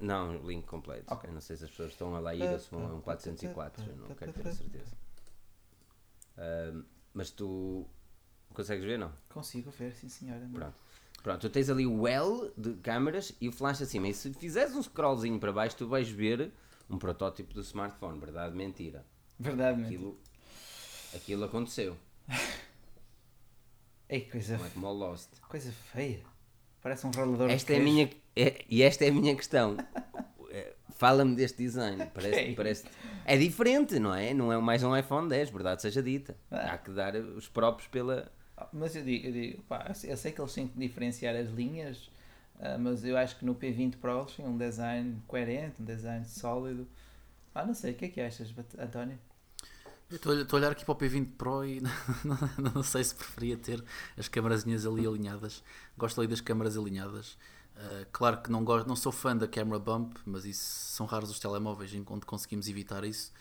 [0.00, 1.12] Não, o link completo.
[1.12, 1.28] Ok.
[1.28, 3.00] Eu não sei se as pessoas estão a lá ir ou se vão a um
[3.00, 4.96] 404, eu não quero ter a certeza.
[7.12, 7.86] Mas tu
[8.54, 9.12] consegues ver, não?
[9.28, 10.48] Consigo ver, sim senhora.
[10.52, 10.76] Pronto.
[11.22, 14.06] Pronto, tu tens ali o L de câmaras e o flash acima.
[14.08, 16.52] E se fizeres um scrollzinho para baixo, tu vais ver
[16.88, 18.20] um protótipo do smartphone.
[18.20, 19.04] Verdade, mentira.
[19.38, 19.82] Verdade.
[19.82, 20.18] Aquilo,
[21.14, 21.96] aquilo aconteceu.
[24.08, 25.28] Ei, coisa, Não é como o Lost.
[25.48, 26.22] coisa feia.
[26.80, 28.08] Parece um rolador Esta é a minha,
[28.42, 29.76] é- e esta é a minha questão.
[30.50, 32.04] É, Fala-me deste design.
[32.14, 32.54] Parece, Ok.
[32.56, 32.84] parece,
[33.24, 34.34] é diferente, não é?
[34.34, 36.36] Não é mais um iPhone 10, verdade seja dita.
[36.50, 36.72] Ah.
[36.72, 38.30] Há que dar os próprios pela.
[38.56, 41.48] Ah, Mas eu digo, eu digo pá, eu sei que eles têm que diferenciar as
[41.50, 42.10] linhas,
[42.58, 46.24] ah, mas eu acho que no P20 Pro eles têm um design coerente, um design
[46.26, 46.88] sólido.
[47.54, 49.18] Ah, não sei, o que é que achas, António?
[50.10, 51.80] Eu Estou a- olhar aqui para o P20 Pro e
[52.24, 53.84] não, não sei se preferia ter
[54.16, 55.62] as câmarazinhas ali alinhadas.
[55.96, 57.36] Gosto ali das câmaras alinhadas.
[57.78, 60.64] Uh, claro que não, gosto, não sou fã da camera bump, mas isso
[60.96, 63.32] são raros os telemóveis em onde conseguimos evitar isso.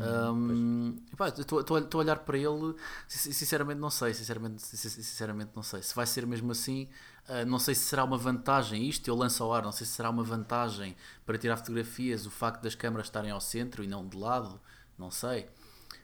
[0.00, 2.74] Um, epá, Estou a olhar para ele,
[3.06, 5.82] sin- sinceramente não sei, sinceramente, sin- sinceramente não sei.
[5.82, 6.88] Se vai ser mesmo assim,
[7.28, 9.92] uh, não sei se será uma vantagem, isto eu lanço ao ar, não sei se
[9.94, 14.06] será uma vantagem para tirar fotografias, o facto das câmaras estarem ao centro e não
[14.08, 14.60] de lado,
[14.98, 15.48] não sei.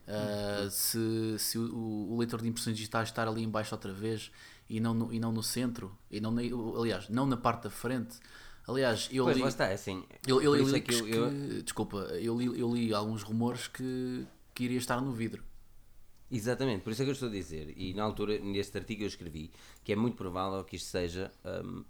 [0.07, 4.31] Uh, se se o, o leitor de impressões digitais estar ali em baixo outra vez
[4.71, 6.43] e não no, e não no centro, e não na-
[6.81, 8.18] aliás, não na parte da frente.
[8.66, 10.05] Aliás, eu Pois li, está, é assim.
[10.27, 11.97] eu, eu, eu li é que que- eu- desculpa,
[12.29, 15.43] eu li, eu li alguns rumores que, que iria estar no vidro.
[16.33, 19.09] Exatamente, por isso é que eu estou a dizer, e na altura, neste artigo eu
[19.09, 19.51] escrevi,
[19.83, 21.29] que é muito provável que isto seja,
[21.64, 21.83] hum,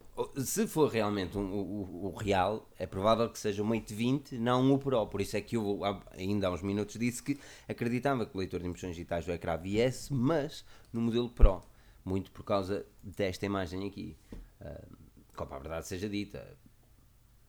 [0.43, 4.73] se for realmente um- o, o- real, é provável que seja o Mate 20, não
[4.73, 5.81] o Pro, por isso é que eu
[6.17, 9.59] ainda há uns minutos disse que acreditava que o leitor de impressões digitais do ecrã
[9.59, 11.61] viesse, mas no modelo Pro,
[12.05, 14.17] muito por causa desta imagem aqui.
[14.61, 14.97] Hum,
[15.37, 16.57] como a verdade seja dita,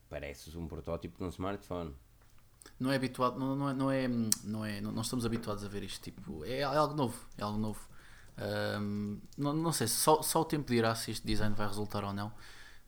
[0.09, 1.93] parece um protótipo de um smartphone.
[2.79, 4.07] Não é habituado, não, não, é, não, é,
[4.43, 6.43] não, é, não, não estamos habituados a ver isto tipo.
[6.45, 7.87] É, algo novo, é algo novo.
[8.37, 12.13] Ahm, não, não sei, só, só o tempo dirá se este design vai resultar ou
[12.13, 12.31] não.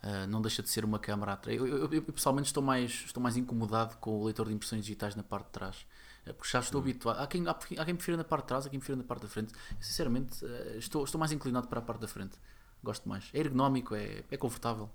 [0.01, 1.57] Ah, não deixa de ser uma câmara atrás.
[1.57, 5.15] Eu, eu- eu, pessoalmente estou mais, estou mais incomodado com o leitor de impressões digitais
[5.15, 5.85] na parte de trás.
[6.25, 7.19] Ah, Porque já estou habituado.
[7.19, 9.23] Há quem, há, há quem prefira na parte de trás, há quem prefira na parte
[9.23, 9.53] da frente.
[9.53, 12.37] Eu, sinceramente, ah, estou, estou mais inclinado para a parte da frente.
[12.83, 13.29] Gosto mais.
[13.33, 14.89] É ergonómico, é, é confortável.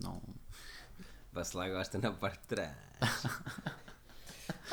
[0.00, 0.20] Não,
[1.32, 2.76] Você lá gosta na parte de trás.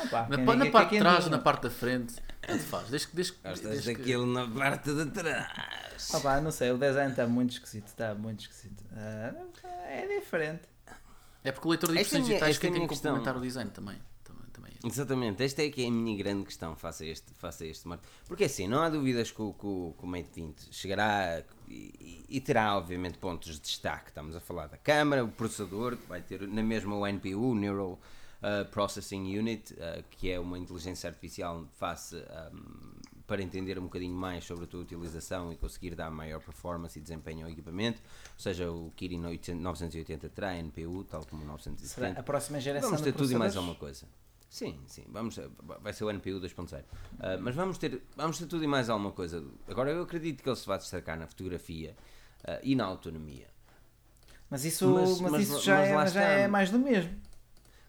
[0.00, 2.14] Opa, na, pa- na diga parte que de é trás ou na parte da frente,
[2.40, 2.88] tanto faz.
[2.88, 6.10] Desde, que- desde, que- Gostas desde que- daquilo na parte de trás.
[6.14, 8.82] Opa, não sei, o design está muito esquisito, está muito esquisito.
[8.92, 9.32] Ah,
[9.88, 10.62] é diferente.
[11.44, 13.70] É porque o leitor de é impressões digitais é quem tem que complementar o design
[13.70, 13.98] também.
[14.82, 17.88] Exatamente, esta é que é a minha grande questão face a este, face a este.
[18.26, 22.24] Porque assim, não há dúvidas que o, que o, que o Mate 20 chegará e,
[22.28, 24.08] e terá, obviamente, pontos de destaque.
[24.08, 27.92] Estamos a falar da câmara, o processador, que vai ter na mesma o NPU, Neural
[28.40, 32.90] uh, Processing Unit, uh, que é uma inteligência artificial face um,
[33.26, 37.02] para entender um bocadinho mais sobre a tua utilização e conseguir dar maior performance e
[37.02, 38.00] desempenho ao equipamento.
[38.34, 42.18] Ou seja, o Kirin 800 980 terá NPU, tal como o Será 970.
[42.18, 44.06] a próxima geração Vamos ter tudo e mais alguma coisa.
[44.50, 45.38] Sim, sim, vamos,
[45.80, 46.82] vai ser o NPU 2.0.
[47.20, 49.44] Ah, mas vamos ter, vamos ter tudo e mais alguma coisa.
[49.68, 51.96] Agora eu acredito que ele se vai destacar na fotografia
[52.44, 53.46] ah, e na autonomia.
[54.50, 57.14] Mas isso, Mas- mas, mas- isso já, é, já é mais do mesmo.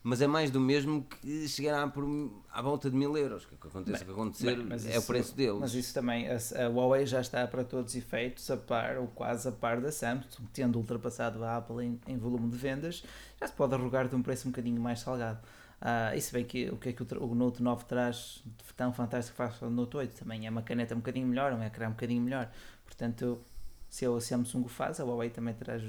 [0.03, 2.03] Mas é mais do mesmo que chegará por
[2.51, 3.45] à volta de mil euros.
[3.45, 5.59] Que aconteça o que acontecer, Bem, mas é o isso- preço deles.
[5.59, 9.07] Mas isso também, a, a Huawei já está para todos os efeitos a par, ou
[9.07, 13.03] quase a par da Samsung, tendo ultrapassado a Apple em, em volume de vendas,
[13.39, 15.39] já se pode arrogar de um preço um bocadinho mais salgado.
[15.81, 18.73] Ah, e se bem que o que é que o, o Note 9 traz de
[18.75, 21.87] tão fantástico faz o Note 8 também é uma caneta um bocadinho melhor, um ecrã
[21.87, 22.51] um bocadinho melhor.
[22.85, 23.41] Portanto,
[23.89, 25.81] se a Samsung o faz, a Huawei também terá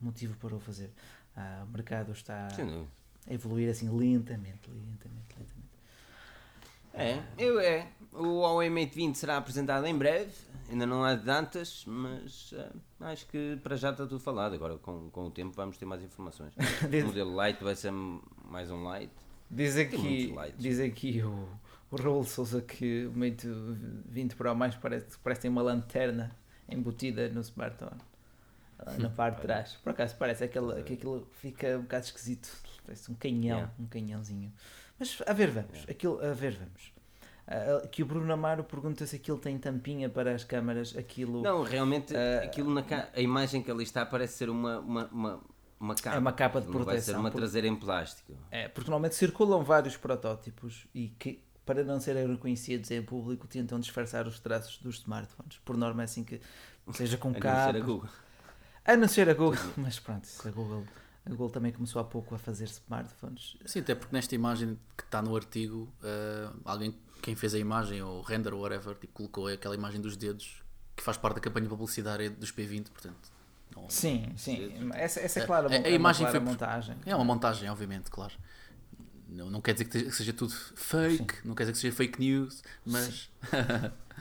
[0.00, 0.90] motivo para o fazer.
[1.36, 2.86] Ah, o mercado está dúvida.
[3.28, 5.66] a evoluir assim lentamente, lentamente, lentamente.
[6.94, 7.88] É, eu é.
[8.14, 10.32] O Huawei Mate 20 será apresentado em breve.
[10.70, 12.54] Ainda não há datas, mas
[13.00, 14.54] ah, acho que para já está tudo falado.
[14.54, 16.54] Agora, com, com o tempo, vamos ter mais informações.
[17.04, 17.92] O modelo Lite vai ser
[18.50, 19.12] mais um Lite.
[19.50, 21.48] Diz aqui, diz aqui o,
[21.90, 23.46] o Raul Souza que o Mate
[24.08, 26.30] 20 Pro mais parece, parece ter uma lanterna
[26.68, 28.00] embutida no smartphone.
[28.78, 29.74] ah, Na parte de trás.
[29.82, 32.48] Por acaso parece aquele, que aquilo fica um bocado esquisito.
[32.84, 33.72] Parece um canhão, Yeah.
[33.78, 34.52] um canhãozinho.
[34.98, 35.84] Mas a ver, vamos.
[35.88, 36.92] Aquilo, a ver, vamos.
[37.46, 41.62] Ah, que o Bruno Amaro pergunta se aquilo tem tampinha para as câmaras, aquilo Não,
[41.62, 42.82] realmente, aquilo na
[43.14, 45.40] a imagem que ali está parece ser uma, uma, uma,
[45.78, 46.16] uma capa.
[46.16, 48.32] É uma capa de Não vai ser proteção, uma porque- traseira em plástico.
[48.50, 53.78] é, porque normalmente circulam vários protótipos e que para não serem reconhecidos em público tentam
[53.80, 55.58] disfarçar os traços dos smartphones.
[55.64, 56.40] Por norma é assim que
[56.92, 57.76] seja com A não ser capa.
[57.78, 58.08] a Google.
[58.84, 60.84] A não ser a Google, mas pronto, isso a Google,
[61.24, 63.56] a Google também começou há pouco a fazer smartphones.
[63.66, 68.00] Sim, até porque nesta imagem que está no artigo, eh, alguém, quem fez a imagem,
[68.00, 70.62] ou render ou whatever, tipo, colocou aquela imagem dos dedos
[70.94, 73.28] que faz parte da campanha publicitária dos P20, portanto.
[73.74, 74.72] Não- Sim, sim.
[74.94, 76.96] Essa, essa é clara, A- a uma imagem foi- montagem.
[77.06, 78.34] É uma montagem, obviamente, claro.
[79.28, 82.62] Não, não quer dizer que seja tudo fake, não quer dizer que seja fake news,
[82.84, 83.28] mas.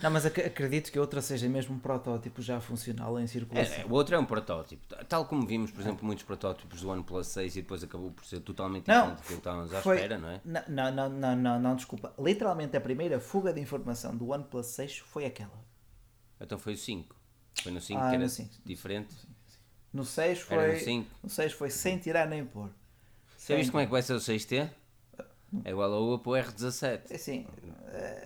[0.04, 3.76] Não, mas ac- acredito que outra seja mesmo um protótipo já funcional em circulação.
[3.78, 4.84] É, é, o outro é um protótipo.
[5.08, 8.41] Tal como vimos, por exemplo, muitos protótipos do OnePlus 6 e depois acabou por ser
[8.41, 10.41] totalmente Não, diferente do que estávamos à Foi- espera, não é?
[10.43, 12.14] Não, não, não, não, não, não, desculpa.
[12.20, 15.64] Literalmente a primeira fuga de informação do OnePlus 6 foi aquela.
[16.41, 17.16] Então foi o 5.
[17.64, 18.28] Foi no 5 Ah, que era
[18.66, 19.16] diferente.
[19.96, 20.80] No 6 Era no foi.
[20.82, 21.10] 5.
[21.24, 22.70] No 6 foi sem tirar nem pôr.
[23.48, 24.70] Já viste como é que vai ser o 6T?
[25.64, 27.04] É igual ao Oppo R17.
[27.10, 27.48] É Sim,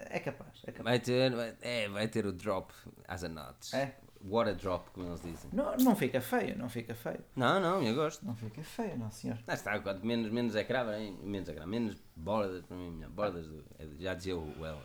[0.10, 0.64] é capaz.
[0.66, 0.84] É capaz.
[0.84, 2.74] Vai ter, é, vai ter o drop
[3.08, 3.76] as a notch.
[3.76, 3.94] É?
[4.20, 5.52] Water drop, como eles dizem.
[5.54, 7.24] Não, não fica feio, não fica feio.
[7.36, 8.26] Não, não, eu gosto.
[8.26, 9.38] Não fica feio, não senhor.
[9.48, 13.12] Lá está, quanto menos, menos ecrã, bem, menos ecrã, menos bordas, para mim, melhor.
[13.12, 14.82] Bordas, do, é já dizia o El,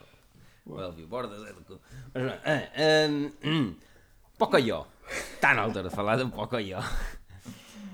[0.66, 1.80] o Elvio, bordas é do cu.
[2.12, 3.76] Mas, ah, hum, hum,
[4.36, 4.86] Pocoyo.
[5.08, 6.78] Está na altura de falar do Pocoyo.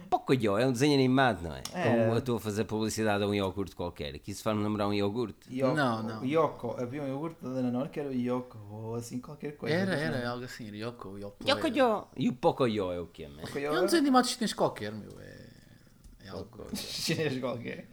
[0.08, 1.62] Pocoyo é um desenho animado, não é?
[1.72, 1.82] É.
[1.84, 4.14] Como eu estou a fazer publicidade a um iogurte qualquer.
[4.14, 5.52] Aqui se faz-me lembrar um iogurte.
[5.52, 6.24] Yoko, Não, não.
[6.24, 9.74] Yoko, havia um iogurte da Danone que era o Yoko, ou assim qualquer coisa.
[9.74, 10.30] Era, era, género.
[10.30, 11.44] algo assim, era Yoko, Yoko.
[11.44, 12.06] Pocoyo.
[12.16, 13.42] E o Pocoyo é o quê, man?
[13.42, 15.12] Yoko É um desenho animado chinês qualquer, meu.
[15.20, 15.46] É,
[16.24, 16.66] é algo.
[16.74, 17.88] chinês qualquer.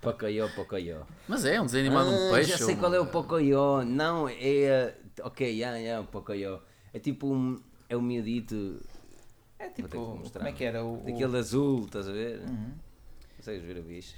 [0.00, 1.06] Pocoyo, Pocoyo.
[1.28, 2.50] Mas é, um desenho animado de um Ah, peixe.
[2.50, 3.84] Já sei ou qual é o Pocoyo.
[3.84, 4.94] Não, é.
[5.22, 6.60] Ok, já, o Pocoyo.
[6.92, 7.60] É tipo um.
[7.88, 8.80] É um miudito.
[9.58, 9.88] É tipo,
[10.32, 11.00] como é que era o...
[11.00, 12.40] o- Daquele azul, estás a ver?
[12.40, 12.72] Uhum.
[13.36, 14.14] Consegues ver o bicho?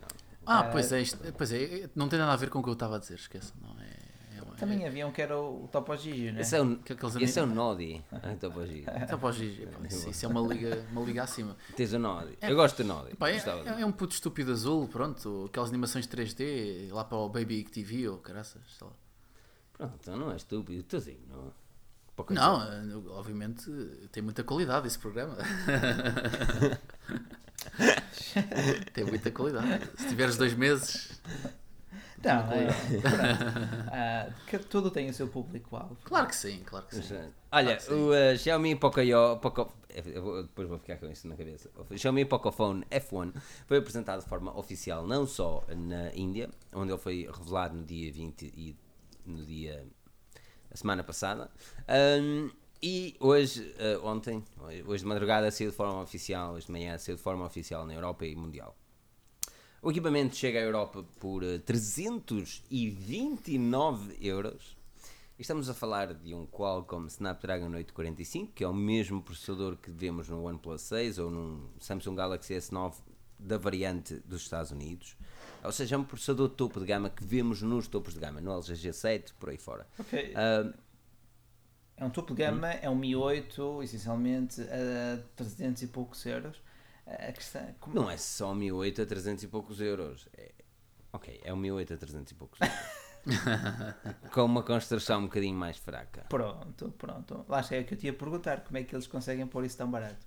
[0.00, 0.08] Não.
[0.46, 2.74] Ah, pois é, isto, pois é, não tem nada a ver com o que eu
[2.74, 3.52] estava a dizer, esqueça.
[3.60, 6.40] Não, é, é, uma- Também havia um que era o Topo Gigi, né?
[6.42, 8.04] Esse é o, Que aqueles esse é o Nodi.
[8.66, 8.90] Giro.
[8.90, 11.56] é, pá, Gigi, pá, isso, isso é uma liga, uma liga acima.
[11.74, 12.38] Tens o Nodi.
[12.42, 13.16] Eu gosto do Nodi.
[13.16, 17.28] Pá, é, é- é um puto estúpido azul, pronto, aquelas animações 3D, lá para o
[17.28, 18.92] Baby TV ou caraças, sei lá.
[19.72, 20.82] Pronto, então não é estúpido.
[20.84, 21.52] Tuzinho, não.
[22.30, 23.70] Não, eh, obviamente
[24.12, 25.36] tem muita qualidade esse programa.
[28.92, 29.88] tem muita qualidade.
[29.98, 31.20] Se tiveres dois meses,
[32.24, 32.66] Não, é.
[33.92, 35.96] Ah, que tudo tem o seu público-alvo.
[36.04, 37.14] claro que sim, claro que sim.
[37.52, 37.92] Olha, Claro que sim.
[37.92, 41.70] o uh, Xiaomi Pocoyo, Poco, eu vou- depois vou ficar com isso na cabeça.
[41.90, 43.32] O Xiaomi Pocophone F1
[43.66, 48.10] foi apresentado de forma oficial não só na Índia, onde ele foi revelado no dia
[48.12, 48.76] 20 e
[49.24, 49.84] no dia
[50.76, 51.50] a semana passada,
[52.20, 52.50] um,
[52.82, 54.44] e hoje, uh, ontem,
[54.86, 57.94] hoje de madrugada saiu de forma oficial, hoje de manhã saiu de forma oficial na
[57.94, 58.76] Europa e mundial.
[59.80, 64.76] O equipamento chega à Europa por eh, 329 euros.
[65.38, 69.90] E Estamos a falar de um Qualcomm Snapdragon 845, que é o mesmo processador que
[69.90, 72.94] vemos no OnePlus 6 ou num Samsung Galaxy S9
[73.38, 75.16] da variante dos Estados Unidos.
[75.66, 78.52] Ou seja, é um processador topo de gama que vemos nos topos de gama, no
[78.52, 79.86] LG G7, por aí fora.
[80.34, 80.72] Ah,
[81.98, 86.60] É um topo de gama, é um Mi 8, essencialmente a 300 e poucos euros.
[87.06, 90.28] A questão, como- não é só 1008 a 300 e poucos euros.
[90.36, 90.52] É,
[91.12, 92.76] ok, é o 1008 a 300 e poucos euros.
[94.32, 96.26] Com uma construção um bocadinho mais fraca.
[96.28, 97.44] Pronto, pronto.
[97.48, 99.64] Lá está, é o que eu te ia perguntar, como é que eles conseguem pôr
[99.64, 100.26] isso tão barato?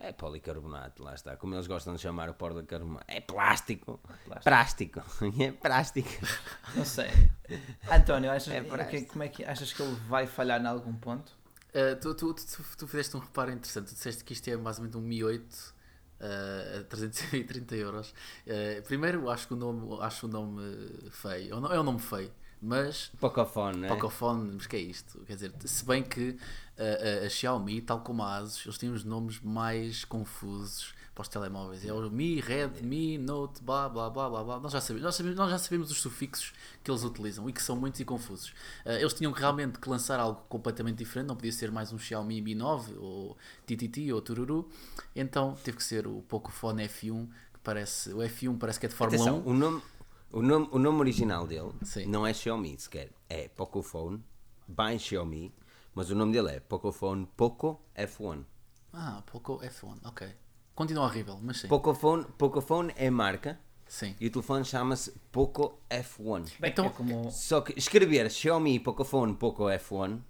[0.00, 1.36] É policarbonato, lá está.
[1.36, 3.04] Como eles gostam de chamar o policarbonato.
[3.08, 3.98] É plástico.
[4.44, 5.00] Plástico.
[5.02, 5.42] Plástico.
[5.42, 6.08] É plástico.
[6.76, 7.10] Não sei.
[7.90, 9.12] António, achas, É que- prástico.
[9.12, 11.32] como é que achas que ele vai falhar em algum ponto?
[11.74, 13.88] Uh, tu, tu, tu, tu fizeste um reparo interessante.
[13.88, 15.74] Tu disseste que isto é mais ou menos um Mi 8
[16.20, 18.14] uh, a 330 euros.
[18.46, 20.62] Uh, primeiro, acho que o nome, acho o nome
[21.10, 21.52] feio.
[21.54, 22.30] É um É nome feio,
[22.62, 23.88] mas Pocofone, né?
[23.88, 25.18] Pocophone, mas que é isto?
[25.26, 26.38] Quer dizer, se bem que
[26.78, 31.28] a, a Xiaomi, tal como a Asus, eles têm os nomes mais confusos para os
[31.28, 31.84] telemóveis.
[31.84, 34.60] É o Mi, Red, Mi, Note, blá blá blá blá blá.
[34.60, 36.52] Nós já sabemos, nós sabemos, nós já sabemos os sufixos
[36.84, 38.50] que eles utilizam e que são muitos e confusos.
[38.86, 41.98] Uh, eles tinham que realmente que lançar algo completamente diferente, não podia ser mais um
[41.98, 44.68] Xiaomi Mi 9 ou TTT ou Tururu.
[45.16, 48.94] Então teve que ser o Pocophone F1, que parece, o F1 parece que é de
[48.94, 49.50] Fórmula Atenção, 1.
[49.50, 49.82] o nome,
[50.30, 52.06] o, nome, o nome original dele Sim.
[52.06, 53.10] não é Xiaomi sequer.
[53.28, 54.22] É Pocophone
[54.68, 55.52] by Xiaomi,
[55.98, 58.44] mas o nome dele é Pocophone Poco F1.
[58.92, 60.32] Ah, Poco F1, ok.
[60.72, 61.66] Continua horrível, mas sim.
[61.66, 64.14] Pocophone, Pocophone é marca Sim.
[64.20, 66.52] E o telefone chama-se Poco F1.
[66.60, 67.32] Bem, Então- é como...
[67.32, 70.20] Só que escrever Xiaomi Pocophone Poco F1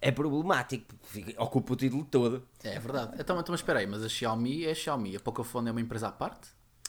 [0.00, 0.92] é problemático,
[1.38, 2.42] ocupa o título todo.
[2.64, 3.12] É verdade.
[3.20, 5.14] Então, então mas espera aí, mas a Xiaomi é a Xiaomi.
[5.14, 6.48] A Pocophone é uma empresa à parte?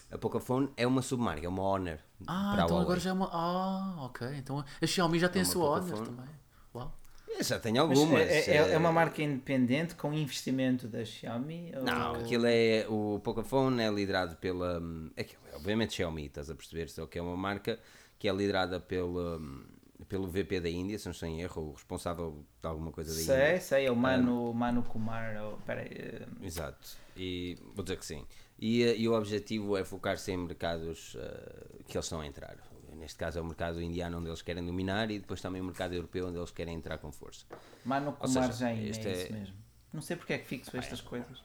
[0.10, 2.00] A Pocophone é uma submarca, é uma Honor.
[2.26, 3.30] Ah, para a então agora já é uma.
[3.32, 4.28] Ah, ok.
[4.38, 6.18] Então a Xiaomi já tem a uma sua Honor Pocophone.
[6.18, 6.36] também.
[6.74, 7.03] Uau.
[7.42, 8.22] Já Mas algumas.
[8.30, 11.72] é, é- é eh, uma marca independente com investimento da Xiaomi?
[11.76, 12.86] ou- Não, aquilo é.
[12.88, 14.80] O Pocophone é liderado pela.
[14.80, 16.90] hum, Aquilo é obviamente Xiaomi, estás a perceber?
[16.90, 17.80] Só que é uma marca
[18.20, 19.64] que é liderada pelo, hum,
[20.08, 23.16] pelo VP da Índia, se não estou em erro, o responsável de alguma coisa da
[23.20, 23.62] Sei, Índia.
[23.62, 25.36] sei, é o Mano, Mano Kumar.
[25.44, 26.88] Ou, peraí, eh, Exato.
[27.18, 28.26] E vou dizer que sim.
[28.60, 32.56] E, eh, e o objetivo é focar-se em mercados eh, que eles estão a entrar.
[33.04, 35.94] Neste caso é o mercado indiano onde eles querem dominar e depois também o mercado
[35.94, 37.46] europeu onde eles querem entrar com força.
[37.84, 39.56] Mano Kumar seja, Jain, é este isso é- mesmo.
[39.92, 41.44] Não sei porque é que fixo estas coisas.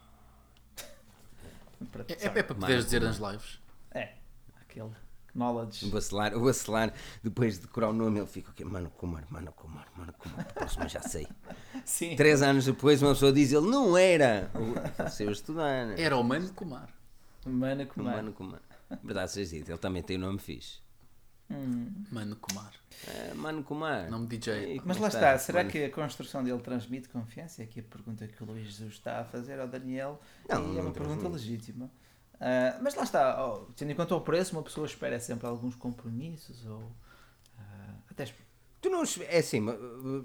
[1.90, 3.59] Para- É, é, é para poderes dizer nas lives.
[3.90, 4.12] É,
[4.61, 4.90] aquele
[5.34, 5.84] knowledge.
[5.86, 6.94] O Bacelar, o Bacelar,
[7.24, 8.64] depois de decorar o nome, ele fica o quê?
[8.64, 11.26] Mano Kumar, Mano Kumar, Mano Kumar, próximo já sei.
[11.84, 12.14] Sim.
[12.14, 14.48] Três anos depois, uma pessoa diz, ele não era.
[15.04, 15.98] O seu estudar.
[15.98, 16.88] Era o Mano Kumar.
[17.44, 18.14] Mano O Kumar.
[18.16, 18.61] Mano Kumar.
[19.02, 20.78] Verdade seja dito, ele também tem o nome fixe.
[21.51, 22.05] Hum.
[22.11, 22.72] Mano Kumar.
[23.07, 24.11] É, Mano Kumar.
[24.11, 24.76] Nome DJ.
[24.76, 27.62] E Mas é lá que está, será Mano- que a construção dele transmite confiança?
[27.62, 30.70] É aqui a pergunta que o Luís Jesus está a fazer ao Daniel Não, e
[30.72, 31.90] é não uma pergunta legítima.
[32.40, 35.74] Ah, mas lá está, oh, tendo em conta o preço, uma pessoa espera sempre alguns
[35.74, 36.92] compromissos ou
[37.59, 38.26] ah, até
[38.80, 39.03] Tu não.
[39.28, 39.64] É assim,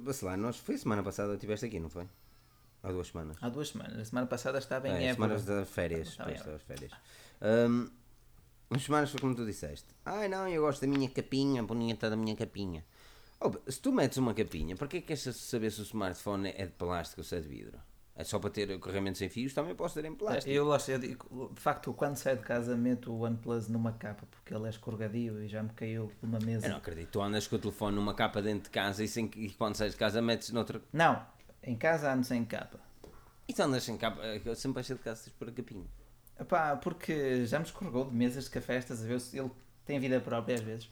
[0.04, 0.58] Bacelar, nós.
[0.58, 2.08] Foi semana passada que estiveste aqui, não foi?
[2.84, 3.38] Há duas semanas.
[3.42, 3.98] há duas semanas.
[3.98, 5.40] A semana passada estava em É, Évora.
[5.40, 6.10] semanas férias.
[6.10, 6.92] Estava Depois das férias.
[7.42, 7.90] Hum,
[8.76, 9.88] As semanas foi como tu disseste.
[10.06, 12.84] Ai não, eu gosto da minha capinha, bonita da minha capinha.
[13.40, 16.50] Oh, se tu metes uma capinha, para que é que queres saber se o smartphone
[16.56, 17.78] é de plástico ou se é de vidro?
[18.16, 19.54] É só para ter corremento sem fios?
[19.56, 20.50] Também posso ter em plástico.
[20.50, 24.28] Eu, gosto- eu digo, de facto, quando saio de casa, meto o OnePlus numa capa
[24.30, 26.68] porque ele é escorregadio e já me caiu de uma mesa.
[26.68, 27.10] Eu não acredito.
[27.10, 29.94] Tu andas com o telefone numa capa dentro de casa e, sem, e quando sais
[29.94, 30.80] de casa metes noutra.
[30.94, 31.26] Não,
[31.64, 32.80] em casa ando sem capa.
[33.48, 34.22] E tu andas sem capa.
[34.24, 35.88] Eu sempre achei de casa por a capinha.
[36.40, 39.22] Epá, porque já me escorregou de mesas de café, estás a ver?
[39.34, 39.52] Ele
[39.86, 40.90] tem vida própria às vezes.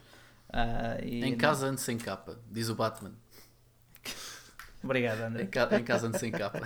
[1.03, 3.13] E Em casa ando sem capa, diz o Batman.
[4.83, 5.45] Obrigado, Em, André.
[5.45, 6.59] ca- em casa ando sem capa.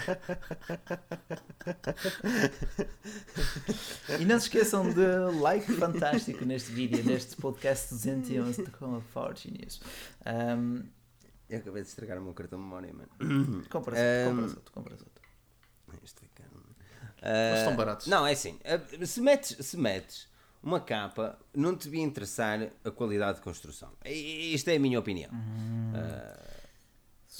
[4.20, 5.06] E não se esqueçam de
[5.40, 9.82] like fantástico neste vídeo, neste podcast 211 de Com a Forge News.
[10.26, 10.84] Um,
[11.50, 13.64] Eu acabei de estragar o meu cartão de memória, mano.
[13.70, 15.24] compras, Um, compras outro, compras outro.
[16.04, 16.25] Isto
[17.26, 17.38] mano.
[17.38, 18.08] Eles Ah, estão baratos.
[18.08, 18.60] Não, é assim.
[18.66, 20.28] ah, Se metes, se metes
[20.64, 23.92] uma capa, não te devia interessar a qualidade de construção.
[24.06, 25.30] Isto é a minha opinião.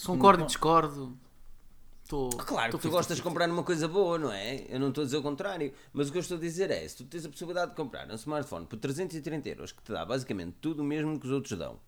[0.06, 1.18] Concordo e discordo.
[2.04, 2.30] Estou.
[2.30, 4.64] Claro que tu gostas de comprar uma coisa boa, não é?
[4.70, 5.74] Eu não estou a dizer o contrário.
[5.92, 8.08] Mas o que eu estou a dizer é: se tu tens a possibilidade de comprar
[8.12, 11.58] um smartphone por 330 euros, que te dá basicamente tudo o mesmo que os outros
[11.58, 11.80] dão,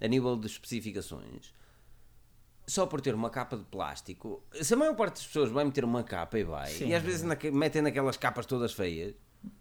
[0.00, 1.52] a nível de especificações,
[2.66, 5.84] só por ter uma capa de plástico, se a maior parte das pessoas vai meter
[5.84, 6.88] uma capa e vai, Sim.
[6.88, 9.14] e às vezes naque- metem naquelas capas todas feias,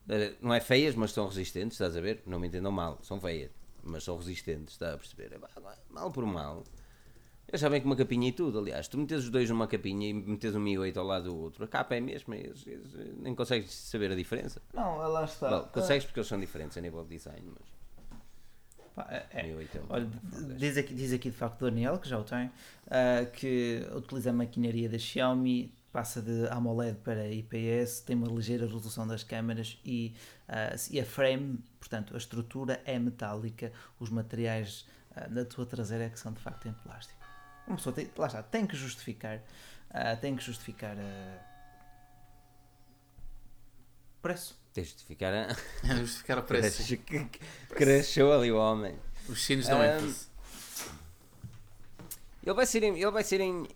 [0.10, 2.24] eh, não é feias, mas são resistentes, estás a ver?
[2.26, 3.51] Não me entendam mal, são feias,
[3.84, 5.34] mas são resistentes, está a perceber?
[5.34, 5.39] É,
[5.91, 6.64] Mal por mal.
[7.47, 10.14] Eles sabem que uma capinha e tudo, aliás, tu metes os dois numa capinha e
[10.14, 12.91] metes um Mi 8 ao lado do outro, a capa é a mesma, eles, eles
[13.20, 14.60] nem consegues saber a diferença.
[14.74, 15.47] Não, lá está.
[15.47, 17.75] Bom, consegues porque eles são diferentes a nível de design, mas
[18.96, 19.43] Pá, é- é.
[19.43, 20.08] Mi 8 Olha,
[20.58, 22.50] diz aqui, diz aqui de facto o Daniel, que já o tem,
[22.88, 28.66] ah, que utiliza a maquinaria da Xiaomi, passa de AMOLED para IPS, tem uma ligeira
[28.66, 30.14] resolução das câmaras e,
[30.48, 36.06] ah, e a frame, portanto, a estrutura é metálica, os materiais ah, na tua traseira
[36.06, 37.20] é que são de facto em plástico.
[37.68, 39.41] Uma pessoa tem, lá está, tem que justificar,
[39.89, 41.39] ah, tem que justificar ah,
[44.22, 44.64] preço.
[44.76, 45.56] Tens de ficar a.
[45.96, 46.84] Justificar o preço.
[47.70, 48.96] Cresceu ali o homem.
[49.28, 50.28] Os chinos dão Um, ênfase.
[52.44, 53.68] Ele vai ser em, ele vai ser em,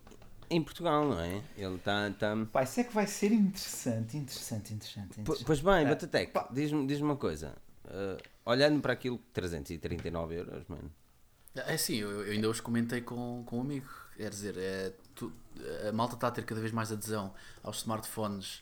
[0.50, 1.41] em Portugal, não é?
[1.58, 2.12] Ele está.
[2.12, 2.36] Tá...
[2.52, 5.20] Pá, isso é que vai ser interessante, interessante, interessante.
[5.22, 5.45] Interessante.
[5.45, 7.56] Pois bem, Ah, Batatec, diz-me diz uma coisa.
[7.88, 10.91] Ah, olhando para aquilo, 339 euros, mano.
[11.56, 13.89] É assim, eu, eu ainda hoje comentei com, com um amigo.
[14.16, 15.34] Quer dizer, é, tu-
[15.88, 17.34] a malta está a ter cada vez mais adesão
[17.64, 18.62] aos smartphones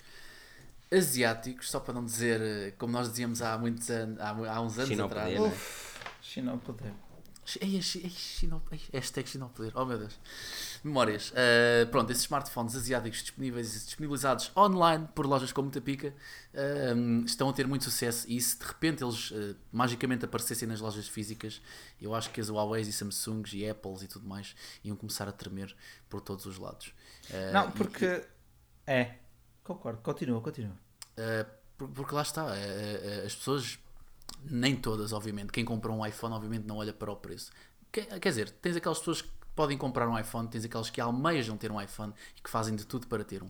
[0.92, 4.78] asiáticos, só para não dizer, eh, como nós dizíamos há muitos anos, há, há uns
[4.78, 5.36] anos China ao atrás.
[5.36, 5.58] poder, né?
[6.22, 6.94] China ao poder.
[7.62, 10.20] Ei, ei, ei, China, ei, hashtag China ao poder, oh meu Deus.
[10.84, 11.32] Memórias.
[11.32, 16.14] Uh, pronto, esses smartphones asiáticos disponíveis, disponibilizados online por lojas como muita pica
[16.94, 20.82] um, estão a ter muito sucesso e se de repente eles uh, magicamente aparecessem nas
[20.82, 21.62] lojas físicas,
[22.02, 25.32] eu acho que as Huawei e Samsungs e Apples e tudo mais iam começar a
[25.32, 25.74] tremer
[26.10, 26.88] por todos os lados.
[27.30, 28.26] Uh, Não, e- porque.
[28.86, 29.16] É.
[29.68, 30.76] Concordo, continua, continua.
[31.18, 31.45] Uh,
[31.78, 33.80] por- porque lá está, uh, uh, as pessoas
[34.43, 35.51] Nem todas, obviamente.
[35.51, 37.51] Quem compra um iPhone, obviamente, não olha para o preço.
[37.91, 41.57] Quer, quer dizer, tens aquelas pessoas que podem comprar um iPhone, tens aquelas que almejam
[41.57, 43.47] ter um iPhone e que fazem de tudo para ter um.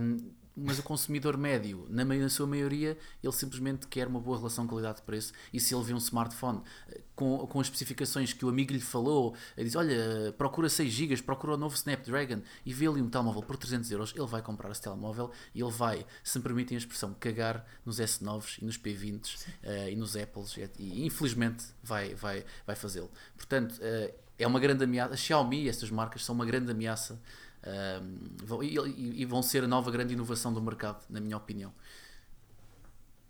[0.00, 4.66] um mas o consumidor médio, na, na, sua maioria, ele simplesmente quer uma boa relação
[4.66, 8.72] qualidade-preço e se ele vê um smartphone eh, com, com as especificações que o amigo
[8.72, 13.02] lhe falou, ele diz, olha, procura 6 GB, procura o novo Snapdragon e vê ali
[13.02, 16.44] um telemóvel por 300 euros, ele vai comprar esse telemóvel e ele vai, se me
[16.44, 21.06] permitem a expressão, cagar nos S9s e nos P20s uh, e nos Apples e, e
[21.06, 23.10] infelizmente vai, vai, vai fazê-lo.
[23.36, 27.20] Portanto, uh, é uma grande ameaça, a Xiaomi e estas marcas são uma grande ameaça
[27.66, 31.72] um, e, e, vão ser a nova grande inovação do mercado, na minha opinião.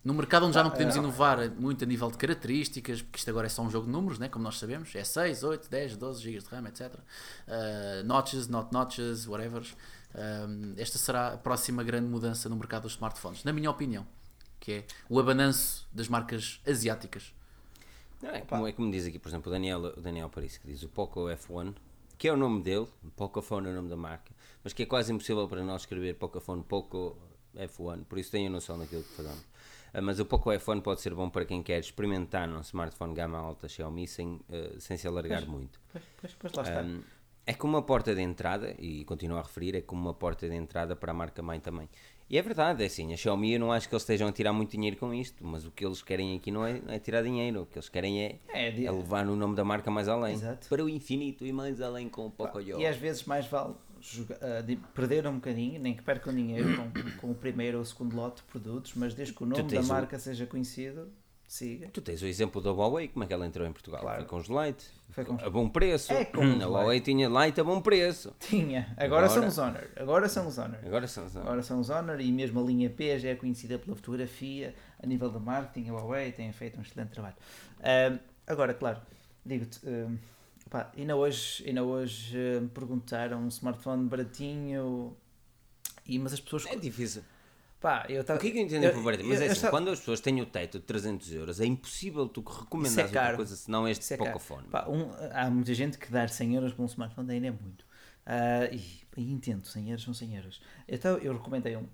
[0.05, 0.99] No mercado onde já não podemos é.
[0.99, 4.19] inovar muito a nível de características, porque isto agora é só um jogo de números,
[4.19, 4.29] né?
[4.29, 6.95] como nós sabemos, é 6, 8, 10, 12 GB de RAM, etc.
[6.95, 9.63] Uh, notches, not notches, whatever.
[10.15, 14.07] Um, esta será a próxima grande mudança no mercado dos smartphones, na minha opinião,
[14.61, 17.33] que é o abananço das marcas asiáticas.
[18.21, 20.67] Não, é, como, é como diz aqui, por exemplo, o Daniel, o Daniel Paris, que
[20.67, 21.75] diz o Poco F1
[22.19, 22.87] que é o nome dele,
[23.17, 26.63] Pocophone é o nome da marca, mas que é quase impossível para nós escrever Pocophone
[26.63, 27.17] Poco
[27.57, 29.41] F1, por isso tenho noção daquilo que fazemos.
[29.95, 33.39] Uh, mas o Poco F1 pode ser bom para quem quer experimentar num smartphone gama
[33.39, 35.81] alta Xiaomi sem, uh, sem se alargar pois, muito.
[35.93, 36.83] Pois, pois, pois lá está.
[36.83, 37.03] Um,
[37.47, 40.55] é como uma porta de entrada, e continuo a referir, é como uma porta de
[40.55, 41.89] entrada para a marca mãe também.
[42.29, 44.53] E é verdade, é assim, a Xiaomi eu não acho que eles estejam a tirar
[44.53, 47.23] muito dinheiro com isto, mas o que eles querem aqui não é, não é tirar
[47.23, 48.87] dinheiro, o que eles querem é, é, de...
[48.87, 50.69] é levar o nome da marca mais além, Exato.
[50.69, 52.81] para o infinito e mais além com o Pocoyo.
[52.81, 57.21] E às vezes mais vale jogar, uh, perder um bocadinho, nem que percam dinheiro com,
[57.21, 59.83] com, o primeiro ou o segundo lote de produtos, mas desde que o nome da
[59.83, 61.11] marca seja conhecido,
[61.47, 61.89] siga.
[61.93, 64.01] Tu tens o exemplo da Huawei, como é que ela entrou em Portugal?
[64.01, 64.19] Claro.
[64.21, 65.35] Foi com os Lite, Foi com...
[65.35, 66.13] a bom preço.
[66.13, 68.35] É com a Huawei tinha Lite a bom preço.
[68.41, 69.89] Tinha, agora, agora são os Honor.
[69.97, 70.79] Agora são os Honor.
[70.85, 71.47] Agora são os Honor.
[71.47, 75.07] Agora são os Honor e mesmo a linha P já é conhecida pela fotografia, a
[75.07, 77.37] nível de marketing, a Huawei tem feito um excelente trabalho.
[78.47, 79.01] Agora, claro,
[79.45, 80.19] digo-te, uh,
[80.97, 85.17] ainda hoje, ainda hoje me perguntaram um smartphone baratinho,
[86.07, 86.67] e, mas as pessoas...
[86.67, 87.23] É difícil.
[87.85, 89.23] Pá, eu tava, o que é que eu entendo por barato?
[89.27, 92.41] Mas é assim, quando as pessoas têm o teto de 300 euros, é impossível tu
[92.41, 94.69] recomendares é outra coisa senão este é Pocophone.
[94.69, 97.83] Pá, um, há muita gente que dar 100 euros por um smartphone ainda é muito.
[97.83, 100.63] Uh, e, e, entendo, 100 euros são 100 euros.
[100.89, 101.87] Então eu recomendei um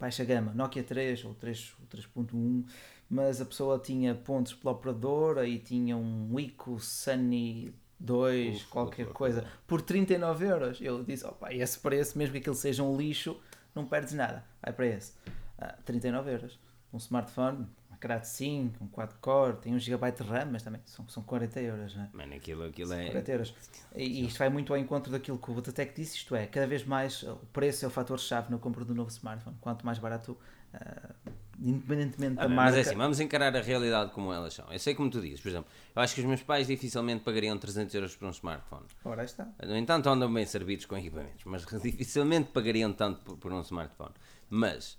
[0.00, 2.64] baixa gama, Nokia 3 ou 3.1,
[3.10, 9.08] mas a pessoa tinha pontos pela operadora e tinha um Ico Sunny 2, uf, qualquer
[9.08, 10.80] coisa, por 39 euros.
[10.80, 13.38] Eu disse, opa, esse preço, mesmo que aquilo seja um lixo,
[13.74, 14.44] não perdes nada.
[14.62, 15.12] Vai para esse.
[15.58, 16.58] Uh, 39 euros.
[16.92, 21.08] Um smartphone, uma Crate 5, um 4-core, tem 1 GB de RAM, mas também são,
[21.08, 22.08] são 40 euros, não é?
[22.12, 23.06] Mano, aquilo, aquilo é...
[23.06, 23.54] 40 euros.
[23.96, 26.84] E, isto vai muito ao encontro daquilo que o Botatec disse, isto é, cada vez
[26.84, 29.56] mais o preço é o fator-chave no compra do novo smartphone.
[29.60, 30.38] Quanto mais barato,
[30.72, 32.62] uh, independentemente ah, da marca...
[32.62, 34.70] Mas é assim, vamos encarar a realidade como elas são.
[34.72, 37.56] Eu sei como tu dizes, por exemplo, eu acho que os meus pais dificilmente pagariam
[37.58, 38.84] 300 euros por um smartphone.
[39.04, 39.48] Ora está.
[39.62, 44.14] No entanto, andam bem servidos com equipamentos, mas dificilmente pagariam tanto por, por um smartphone.
[44.48, 44.98] Mas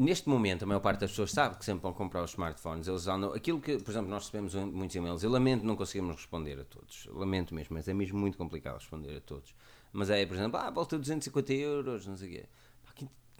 [0.00, 2.88] neste momento, a maior parte das pessoas sabe que sempre vão comprar os smartphones.
[2.88, 3.34] Eles andam.
[3.34, 5.22] Aquilo que, por exemplo, nós recebemos muitos e-mails.
[5.22, 7.06] Eu lamento, não conseguimos responder a todos.
[7.12, 9.54] Lamento mesmo, mas é mesmo muito complicado responder a todos.
[9.92, 12.46] Mas é, por exemplo, ah, volta 250 euros, não sei o quê.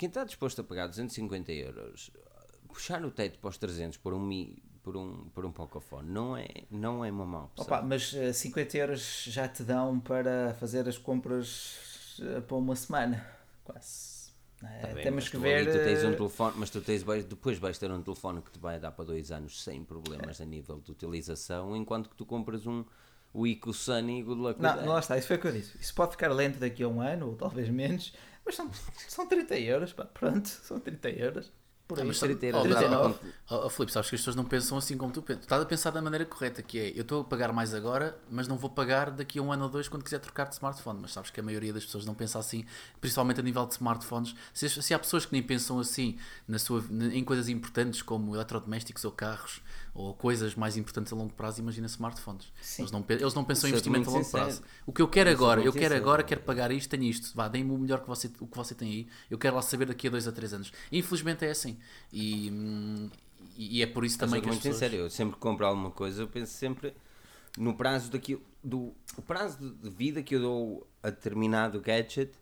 [0.01, 2.11] Quem, está disposto a pagar 250 euros,
[2.66, 6.34] puxar o teto para os 300 por um Mi, por um, por um Pocophone não
[6.34, 7.66] é, não é uma má opção.
[7.66, 12.57] Opa, mas uh, eh, 50 euros já te dão para fazer as compras uh, para
[12.57, 13.26] uma semana,
[13.62, 14.30] quase.
[14.59, 15.66] Tá bem, temos que ver.
[15.66, 18.59] Tu tens um eh, telefone, mas tu tens, depois vais ter um telefone que te
[18.59, 20.44] vai dar para dois anos sem problemas é.
[20.44, 22.86] a nível de utilização, enquanto que tu compras um
[23.32, 25.76] o Ico Sunny good luck Não, não lá está, isso foi o que eu disse.
[25.78, 28.12] Isso pode ficar lento daqui a um ano, ou talvez menos,
[28.45, 28.70] mas são,
[29.09, 31.53] são 30 euros, pá, pronto, são 30 euros.
[31.91, 32.62] Por aí, mas 30 euros.
[32.62, 33.18] 39.
[33.51, 35.41] Oh, oh, Filipe, sabes que as pessoas não pensam assim como tu pensas.
[35.41, 38.16] Tu estás a pensar da maneira correta, que é eu estou a pagar mais agora,
[38.30, 41.01] mas não vou pagar daqui a um ano ou dois quando quiser trocar de smartphone.
[41.03, 42.64] Mas sabes que a maioria das pessoas não pensa assim,
[43.01, 44.36] principalmente a nível de smartphones.
[44.55, 46.16] Se, se há pessoas que nem pensam assim
[46.47, 49.61] na sua, em coisas importantes como eletrodomésticos ou carros,
[49.95, 52.53] ou coisas mais importantes a longo prazo, imagina smartphones.
[52.78, 54.45] Eles não, eles não pensam em investimento a longo sincero.
[54.45, 54.62] prazo.
[54.86, 57.72] O que eu quero agora, eu quero agora, quero pagar isto, tenho isto, vá, deem-me
[57.72, 60.11] o melhor que você, o que você tem aí, eu quero lá saber daqui a
[60.11, 60.72] dois a três anos.
[60.93, 61.78] Infelizmente é assim.
[62.12, 63.11] E,
[63.57, 64.76] e é por isso também que muito pessoas...
[64.76, 66.95] sincero, eu sempre que compro alguma coisa, eu penso sempre
[67.59, 72.32] no prazo daqui, do o prazo de vida que eu dou a determinado gadget,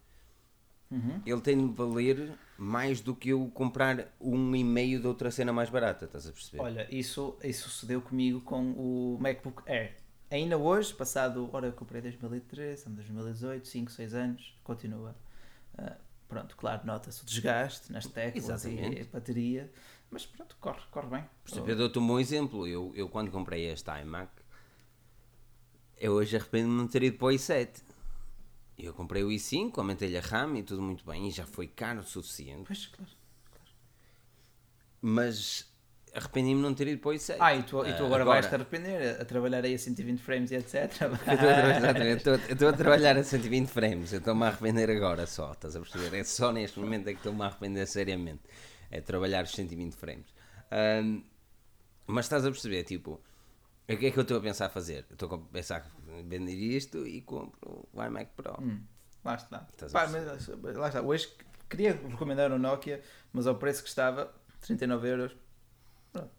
[0.91, 1.23] uhum.
[1.25, 5.53] ele tem de valer mais do que eu comprar um e meio de outra cena
[5.53, 6.61] mais barata, estás a perceber?
[6.61, 9.97] Olha, isso, isso sucedeu comigo com o MacBook Air.
[10.29, 15.15] Ainda hoje, passado, ora eu comprei em 2013, estamos em 2018, 5, 6 anos, continua.
[15.79, 15.95] Uh,
[16.27, 19.03] pronto, claro, nota-se o desgaste nas teclas Exatamente.
[19.03, 19.71] e bateria,
[20.11, 21.25] Mas pronto, corre, corre bem.
[21.45, 22.67] Por exemplo, eu dou-te um bom exemplo.
[22.67, 24.33] Eu, eu quando comprei este iMac,
[25.97, 27.83] eu hoje arrependo-me de não ter ido para o i7.
[28.79, 32.01] Eu comprei o i5, aumentei-lhe a RAM e tudo muito bem, e já foi caro
[32.01, 32.63] o suficiente.
[32.65, 33.11] Pois, claro.
[35.03, 35.67] Mas
[36.15, 37.37] arrependi-me de não ter ido para o i7.
[37.41, 40.51] Ah, e tu, e tu Ah, agora, vais-te arrepender a trabalhar aí a 120 frames
[40.53, 40.93] e etc.
[42.05, 45.77] Eu estou a a trabalhar a 120 frames, eu estou-me a arrepender agora só, estás
[45.77, 46.17] a perceber?
[46.17, 48.43] É só neste momento é que estou-me a arrepender seriamente.
[48.91, 50.27] É trabalhar os 120 frames.
[50.71, 51.23] Ahm,
[52.07, 53.21] mas estás a perceber, tipo,
[53.89, 55.05] o que é que eu estou a pensar fazer?
[55.11, 55.87] Estou a pensar
[56.23, 58.57] vender isto e compro o iMac Pro.
[58.61, 58.81] Hum,
[59.25, 59.67] lá está.
[59.93, 61.03] Pá, mas, lá está.
[61.03, 61.29] Hoje
[61.69, 63.03] queria recomendar o Nokia,
[63.33, 65.37] mas ao preço que estava, 39 euros.
[66.13, 66.31] Pronto.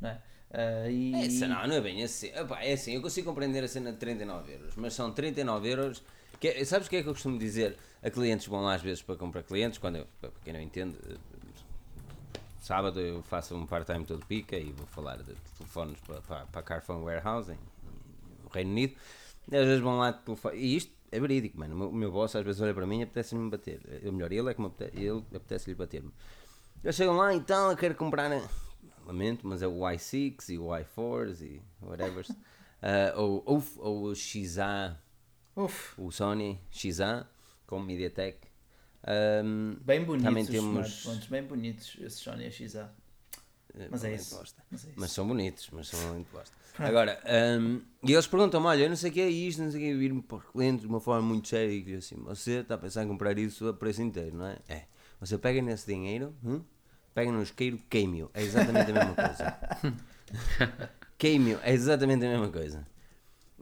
[0.00, 0.22] Não é?
[0.50, 1.14] Ah, e...
[1.14, 2.30] É, isso não, não é bem assim.
[2.60, 6.02] É assim, eu consigo compreender a cena de 39 euros, mas são 39 euros.
[6.40, 8.82] Que, é- sabes o que é que eu costumo dizer a clientes vão lá às
[8.82, 9.78] vezes para comprar clientes?
[9.78, 11.16] Quando eu, para quem não entende, eh,
[12.60, 16.60] sábado eu faço um part-time todo pica e vou falar de telefones para, para, para
[16.60, 17.10] a Carphone no
[18.54, 18.94] Reino Unido.
[19.46, 20.56] Às vezes vão lá de telefone.
[20.58, 21.74] E isto é verídico, mano.
[21.74, 23.80] O meu, o meu boss às vezes olha para mim e apetece-me bater.
[24.04, 26.10] Ou melhor, ele é que me apetece, ele apetece-lhe bater-me.
[26.82, 28.30] Eles chegam lá e tal, eu quero comprar.
[28.32, 28.42] eh,
[29.06, 32.24] Lamento, mas é o i6 e o i4 e whatever.
[32.86, 35.00] Ah, ou, ou, ou o XA,
[35.56, 37.26] Uf, o Sony XA
[37.66, 38.46] com MediaTek.
[39.06, 42.92] Ahm, bem bonitos Também os temos- bem bonitos esses Sony XA.
[43.78, 44.36] Eh, Mas é isso.
[44.70, 44.88] Mas é isso.
[44.96, 46.54] Mas são bonitos, mas são muito bosta.
[46.78, 49.80] Agora, ahm, e eles perguntam-me: olha, eu não sei o que é isto, não sei
[49.80, 52.16] o que é, vir-me para os clientes de uma forma muito séria e digo assim:
[52.16, 54.58] você está a pensar em comprar isso a preço inteiro, não é?
[54.68, 54.82] É.
[55.20, 56.60] Você pega nesse dinheiro, hum?
[57.14, 59.58] pega no isqueiro Cameo, é exatamente a mesma coisa.
[61.16, 62.86] Cameo, é exatamente a mesma coisa.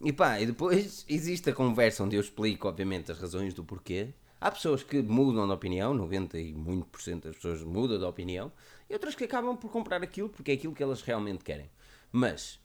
[0.03, 4.15] E pá, e depois existe a conversa onde eu explico, obviamente, as razões do porquê.
[4.41, 8.05] Há pessoas que mudam de opinião, 90 e muito por cento das pessoas mudam de
[8.05, 8.51] opinião,
[8.93, 11.71] e outras que acabam por comprar aquilo porque é aquilo que elas realmente querem.
[12.13, 12.61] Mas,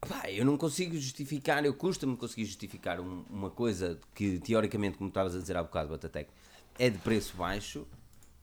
[0.00, 5.08] pá, eu não consigo justificar, eu custa-me conseguir justificar um- uma coisa que, teoricamente, como
[5.08, 6.30] estavas a dizer há bocado, Batatec,
[6.78, 7.84] é de preço baixo,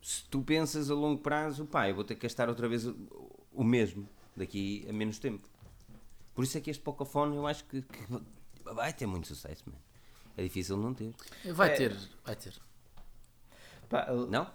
[0.02, 2.94] se tu pensas a longo prazo, pá, eu vou ter que gastar outra vez o,
[3.54, 5.48] o mesmo daqui a menos tempo.
[6.36, 8.00] Por isso é que este Pocophone eu acho que, que
[8.66, 9.82] vai ter muito sucesso, mano.
[10.36, 11.14] É difícil não ter.
[11.54, 11.76] Vai É.
[11.76, 12.54] ter, vai ter.
[13.90, 14.46] Pá, Não?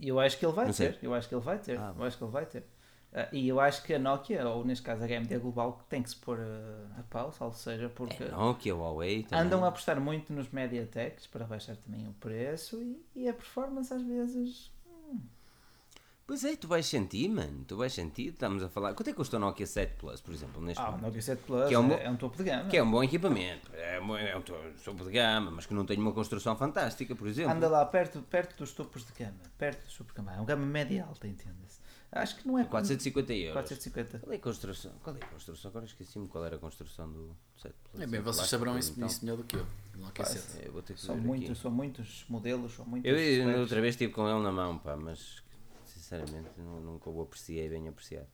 [0.00, 0.98] Eu acho que ele vai ter.
[1.02, 1.78] Eu acho que ele vai ter.
[1.78, 2.64] Ah, eu acho que ele vai ter.
[3.12, 6.10] Ah, e eu acho que a Nokia, ou neste caso a HMD Global, tem que
[6.10, 9.44] se pôr ah, a pau, salvo seja, porque É Nokia, Huawei também.
[9.44, 13.92] andam a apostar muito nos Mediatek para baixar também o preço e, e a performance
[13.94, 14.72] às vezes.
[16.26, 17.64] Pois é, tu vais sentir, mano.
[17.68, 18.28] Tu vais sentir.
[18.28, 18.94] Estamos a falar.
[18.94, 20.98] Quanto é que custa o Nokia 7 Plus, por exemplo, neste Ah, o?
[20.98, 22.68] Nokia 7 Plus Que é, é um, um bo- é um topo de gama.
[22.70, 23.70] Que é um bom equipamento.
[23.74, 27.14] É um, é um to- topo de gama, mas que não tem uma construção fantástica,
[27.14, 27.52] por exemplo.
[27.52, 29.34] Anda lá perto, perto dos topos de gama.
[29.58, 30.32] Perto dos topos de gama.
[30.32, 31.84] É uma gama média alta, entenda-se.
[32.10, 33.52] Acho que não é 450 euros.
[33.54, 34.18] 450.
[34.20, 34.92] Qual é a construção?
[35.02, 35.68] Qual é a construção?
[35.68, 38.02] Agora esqueci-me qual era a construção do 7 Plus.
[38.02, 39.06] É bem, vocês saberão isso, então.
[39.08, 39.66] isso melhor do que eu.
[39.96, 40.58] Não Pá, aquece.
[40.62, 41.60] É, eu vou ter que São muitos, aqui.
[41.60, 43.10] são muitos modelos, são muitos.
[43.10, 45.42] Eu, eu outra vez estive com ele na mão, pá, mas
[46.08, 48.26] sinceramente nu- nunca o apreciei bem apreciado.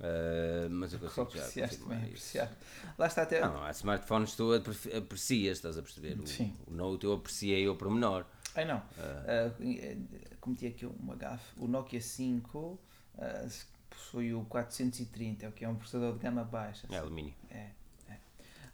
[0.00, 2.52] Ah, mas eu consigo já apreciaste bem, apreciar.
[2.98, 3.40] Lá está até.
[3.40, 6.18] Não, há smartphones tu apre- aprecias, estás a perceber?
[6.20, 6.56] O, Sim.
[6.66, 8.24] o Note eu apreciei o pormenor.
[8.54, 9.96] Ai não, Ah, eh,
[10.40, 11.54] cometi aqui uma gafe.
[11.58, 12.78] O Nokia 5
[13.18, 13.46] ah,
[13.88, 16.86] possui o 430, o que é um processador de gama baixa.
[16.90, 17.34] É alumínio.
[17.50, 17.70] É,
[18.10, 18.16] é.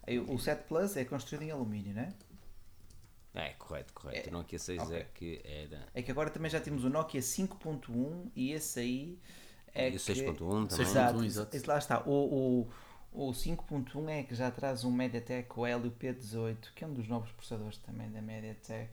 [0.07, 2.13] Aí, o 7 Plus é construído em alumínio, não é?
[3.33, 4.27] É, correto, correto.
[4.27, 4.97] É, O Nokia 6 ok.
[4.97, 5.87] é que era.
[5.93, 9.19] É que agora também já temos o Nokia 5.1 e esse aí
[9.73, 10.13] é e o que...
[10.13, 10.67] 6.1 também.
[10.67, 10.81] 6.1.
[10.81, 11.57] Exato, exato.
[11.57, 12.03] esse lá está.
[12.05, 12.67] O,
[13.13, 16.93] o, o 5.1 é que já traz um MediaTek, o Helio P18, que é um
[16.93, 18.89] dos novos processadores também da MediaTek.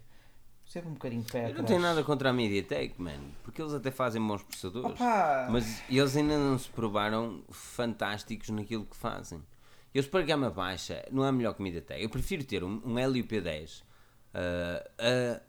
[0.67, 3.93] Sempre um bocadinho pé Eu não tenho nada contra a MediaTek, mano, porque eles até
[3.93, 5.01] fazem bons processadores.
[5.01, 5.49] Opa!
[5.51, 9.41] Mas eles ainda não se provaram fantásticos naquilo que fazem.
[9.95, 12.03] Eles para gama baixa não é melhor que MediaTek.
[12.03, 13.83] Eu prefiro ter um, um Helio P10
[14.35, 15.41] ah, a,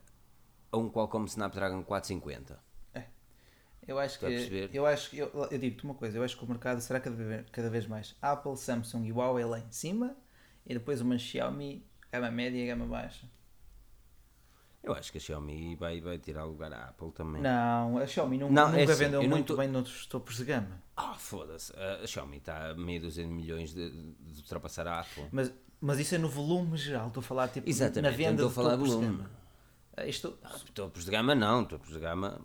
[0.71, 2.59] a um Qualcomm Snapdragon 450.
[3.87, 6.37] Eu acho Está a que, eu acho que, eu, eu digo-te uma coisa, eu acho
[6.37, 9.71] que o mercado será cada vez, cada vez mais Apple, Samsung e Huawei lá em
[9.71, 10.13] cima
[10.65, 13.25] e depois uma Xiaomi, gama média e gama baixa.
[14.83, 17.41] Eu acho que a Xiaomi vai, vai tirar lugar à Apple também.
[17.41, 20.05] Não, a Xiaomi nu- Não, nunca é assim, vendeu eu não muito tô- bem noutros
[20.05, 20.81] topos de gama.
[20.95, 21.73] Ah, foda-se.
[21.77, 25.25] A Xiaomi está a meio duzena de milhões de, de ultrapassar a Apple.
[25.31, 28.47] Mas, mas isso é no volume geral, estou a falar tipo Exatamente, na venda estou
[28.47, 29.05] a falar de volume.
[29.17, 29.29] gama.
[29.95, 30.37] Ah, Isto,
[30.73, 32.41] Topos de gama não, topos de gama.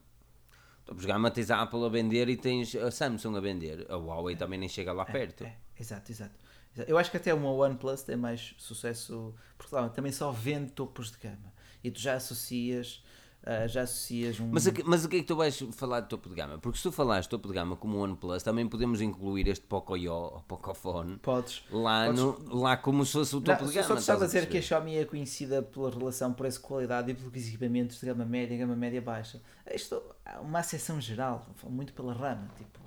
[0.85, 3.87] Topos de gama tens a Apple a vender e tens a Samsung a vender.
[3.91, 5.45] A Huawei também nem chega lá perto.
[5.45, 6.35] É, exato, exato,
[6.75, 6.91] exato.
[6.91, 11.11] Eu acho que até uma OnePlus tem mais sucesso, porque lá, também só vende topos
[11.11, 11.53] de gama.
[11.85, 13.03] E tu já associas
[13.45, 14.49] uh, já associas um.
[14.51, 16.59] Mas, mas o que é que tu vais falar de topo de gama?
[16.59, 19.65] Porque se tu falaste de topo de gama como o OnePlus, também podemos incluir este
[19.67, 21.63] Pocoyo ou Pocophone Podes.
[21.71, 23.87] lá, Podes- No, lá como se fosse o topo Não, de gama.
[23.89, 24.63] só estás dizer que a?
[24.63, 29.01] Xiaomi é conhecida pela relação preço-qualidade e pelos equipamentos de gama média e gama média
[29.03, 29.41] baixa.
[29.73, 32.49] Isto é uma acessão geral, muito pela rama.
[32.57, 32.79] Tipo,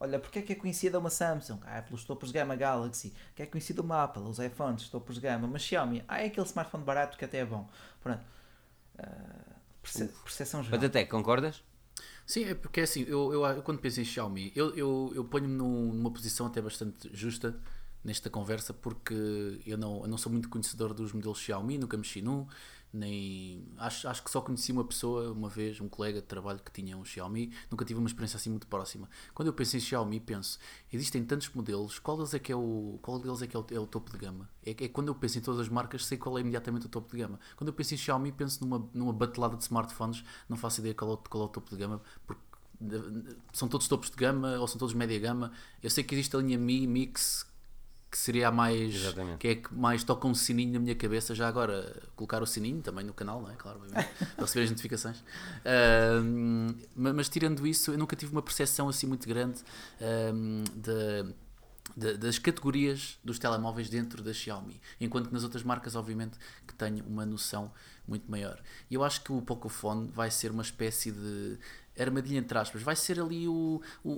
[0.00, 1.60] olha, porque é que é conhecida uma Samsung?
[1.64, 3.12] Ah, é pelos topos de gama Galaxy.
[3.36, 5.46] Que é conhecida uma Apple, os iPhones, topos de gama.
[5.46, 7.68] Mas Xiaomi, ah, é aquele smartphone barato que até é bom.
[8.02, 8.20] Pronto.
[8.98, 9.51] Ah,
[9.82, 10.78] perce- percepção geral.
[10.80, 11.62] Patatec, concordas?
[12.26, 15.24] Sim, é porque é assim, eu, eu, eu quando penso em Xiaomi, eu, eu, eu
[15.24, 17.58] ponho-me num- numa posição até bastante justa
[18.04, 22.22] nesta conversa, porque eu não, eu não sou muito conhecedor dos modelos Xiaomi, nunca mexi
[22.22, 22.46] num,
[22.92, 26.70] nem acho, acho que só conheci uma pessoa uma vez, um colega de trabalho que
[26.72, 29.08] tinha um Xiaomi, nunca tive uma experiência assim muito próxima.
[29.34, 30.58] Quando eu penso em Xiaomi, penso,
[30.92, 33.66] existem tantos modelos, qual deles é que é o, qual deles é que é o,
[33.70, 34.48] é o topo de gama?
[34.64, 37.10] É, é quando eu penso em todas as marcas, sei qual é imediatamente o topo
[37.10, 37.38] de gama.
[37.56, 41.10] Quando eu penso em Xiaomi, penso numa, numa batelada de smartphones, não faço ideia qual
[41.12, 42.42] é o, qual é o topo de gama, porque
[42.80, 45.52] de- são todos topos de gama ou são todos média gama.
[45.82, 47.46] Eu sei que existe a linha Mi, Mix,
[48.12, 48.94] que seria a mais.
[48.94, 49.38] Exatamente.
[49.38, 51.34] que é que mais toca um sininho na minha cabeça.
[51.34, 53.54] Já agora, colocar o sininho também no canal, não é?
[53.56, 54.06] Claro, para
[54.44, 55.24] receber as notificações.
[56.94, 59.60] Ma- mas, tirando isso, eu nunca tive uma percepção assim muito grande
[61.96, 66.72] da- das categorias dos telemóveis dentro da Xiaomi, enquanto que nas outras marcas, obviamente, que
[66.74, 67.70] tenho uma noção
[68.06, 68.58] muito maior.
[68.90, 71.58] E eu acho que o Pocophone vai ser uma espécie de
[71.98, 74.10] armadilha entre aspas, vai ser ali o o-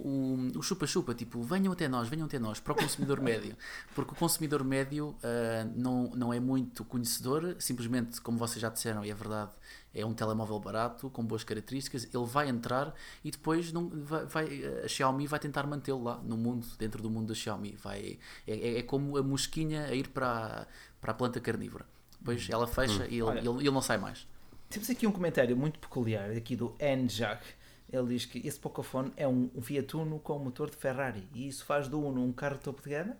[0.55, 3.57] o o chupa-chupa, tipo, venham até nós, venham até nós, para o consumidor médio.
[3.95, 9.05] Porque o consumidor médio ah, não, não é muito conhecedor, simplesmente, como vocês já disseram,
[9.05, 9.51] e é verdade,
[9.93, 12.95] é um telemóvel barato, com boas características, ele vai entrar
[13.25, 17.09] e depois não, vai, vai- a Xiaomi vai tentar mantê-lo lá no mundo, dentro do
[17.11, 17.77] mundo da Xiaomi.
[17.83, 20.29] Vai, é, é- é como a mosquinha a ir para,
[20.63, 20.67] a-
[21.01, 21.85] para a planta carnívora.
[22.19, 24.27] Depois ela fecha e ele, ele, ele não sai mais.
[24.71, 27.45] Temos aqui um comentário muito peculiar aqui do N-Jack.
[27.93, 31.47] Ele diz que esse Pocophone é um, um Fiat Uno com motor de Ferrari e
[31.47, 33.17] isso faz do Uno um carro topo de gama?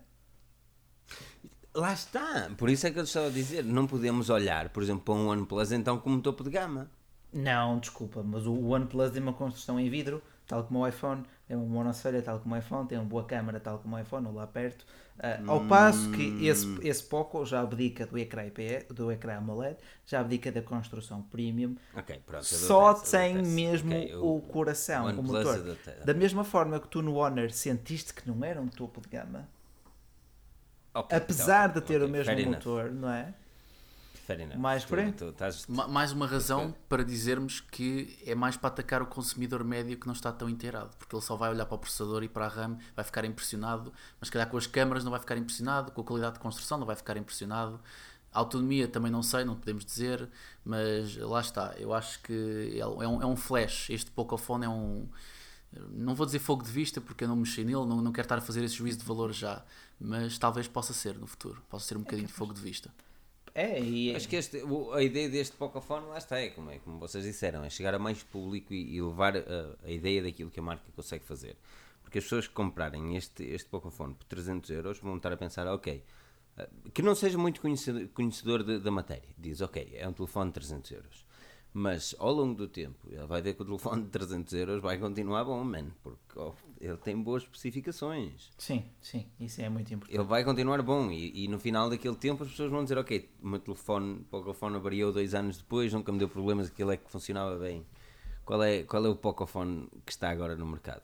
[1.73, 2.49] Lá está.
[2.57, 3.63] Por isso é que eu estava a dizer.
[3.63, 6.89] Não podemos olhar, por exemplo, para um OnePlus então como topo de gama.
[7.33, 11.55] Não, desculpa, mas o OnePlus tem uma construção em vidro, tal como o iPhone, tem
[11.55, 14.47] uma monocelha, tal como o iPhone, tem uma boa câmera, tal como o iPhone, lá
[14.47, 14.85] perto.
[15.17, 19.77] Ah, ao passo que esse, esse Poco já abdica do ecrã IPS, do ecrã AMOLED,
[20.05, 22.43] já abdica da construção premium, Ok, pronto.
[22.43, 25.63] só tem mesmo Ok, o coração, o motor.
[26.03, 29.47] Da mesma forma que tu no Honor sentiste que não era um topo de gama,
[30.93, 33.33] Ok, apesar então, de ter o mesmo fair enough, motor, não é?
[34.25, 34.57] Fair enough.
[34.57, 35.11] Mais Tu- por aí.
[35.11, 39.63] tu estás- Ma- Mais uma razão para dizermos que é mais para atacar o consumidor
[39.63, 42.27] médio que não está tão inteirado, porque ele só vai olhar para o processador e
[42.29, 45.37] para a RAM, vai ficar impressionado, mas se calhar com as câmaras não vai ficar
[45.37, 47.79] impressionado, com a qualidade de construção não vai ficar impressionado.
[48.33, 50.27] A autonomia também não sei, não podemos dizer,
[50.65, 51.73] mas lá está.
[51.77, 53.89] Eu acho que é um, é um flash.
[53.89, 55.07] Este Pocophone é um.
[55.91, 58.37] Não vou dizer fogo de vista porque eu não mexi nele, não, não quero estar
[58.37, 59.63] a fazer esse juízo de valor já,
[59.99, 61.61] mas talvez possa ser no futuro.
[61.69, 62.93] Possa ser um bocadinho de fogo de vista.
[63.57, 64.61] É, e Acho que este,
[64.93, 67.99] a ideia deste Pocophone, lá está, é como, é como vocês disseram, é chegar a
[67.99, 69.41] mais público e, e levar a,
[69.81, 71.55] a ideia daquilo que a marca consegue fazer.
[72.03, 75.65] Porque as pessoas que comprarem este, este Pocophone por 300 euros vão estar a pensar,
[75.67, 76.03] ok,
[76.57, 80.49] eh, que não seja muito conhecedor, conhecedor de- da matéria, diz, ok, é um telefone
[80.49, 81.25] de 300 euros.
[81.73, 84.97] Mas ao longo do tempo, ele vai ver que o telefone de 300 euros vai
[84.97, 88.51] continuar bom, man, porque oh, ele tem boas especificações.
[88.57, 90.17] sim, sim, isso é muito importante.
[90.17, 93.29] Ele vai continuar bom e, e no final daquele tempo as pessoas vão dizer ok,
[93.41, 96.97] o meu telefone, o Pocophone variou dois anos depois, nunca me deu problemas, aquilo é
[96.97, 97.85] que funcionava bem.
[98.43, 101.01] Qual é, qual é o Pocophone que está agora no mercado?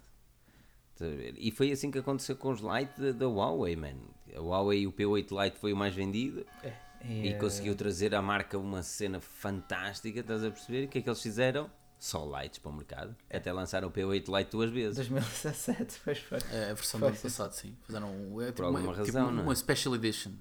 [1.37, 3.95] E foi assim que aconteceu com os Lite da, da Huawei, man.
[4.35, 6.73] A Huawei, o P8 Lite foi o mais vendido É,
[7.03, 10.85] e é, conseguiu trazer à marca uma cena fantástica, estás a perceber?
[10.85, 11.69] O que é que eles fizeram?
[12.03, 13.15] Só lights para o mercado.
[13.31, 14.95] Até lançaram o P8 Lite duas vezes.
[15.07, 16.39] 2017, pois foi.
[16.51, 17.77] É, A versão Foi do ano passado, sim.
[17.85, 19.43] Fizeram um- é, tipo alguma uma, tipo razão, uma, não é?
[19.43, 20.31] uma Special Edition.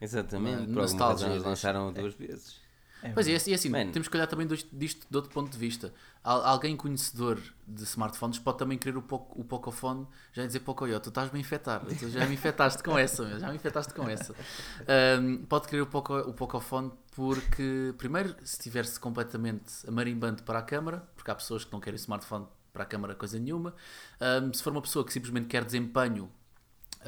[0.00, 1.48] Exatamente, Uma por alguma razão eles deste.
[1.48, 2.60] lançaram duas vezes.
[3.02, 3.90] É Pois é, e assim, assim, Man.
[3.92, 5.92] temos que olhar também disto de outro ponto de vista.
[6.22, 10.98] Al- alguém conhecedor de smartphones pode também querer o, Poco, o Pocophone, já dizer Pocoyo,
[11.00, 14.32] tu estás-me a infectar, tu já me infectaste com essa, já me infectaste com essa.
[15.16, 20.62] Ahm, pode querer o, Poco, o Pocophone porque, primeiro, se estiver-se completamente amarimbando para a
[20.62, 23.74] câmara, porque há pessoas que não querem smartphone para a câmara coisa nenhuma.
[24.20, 26.30] Ahm, se for uma pessoa que simplesmente quer desempenho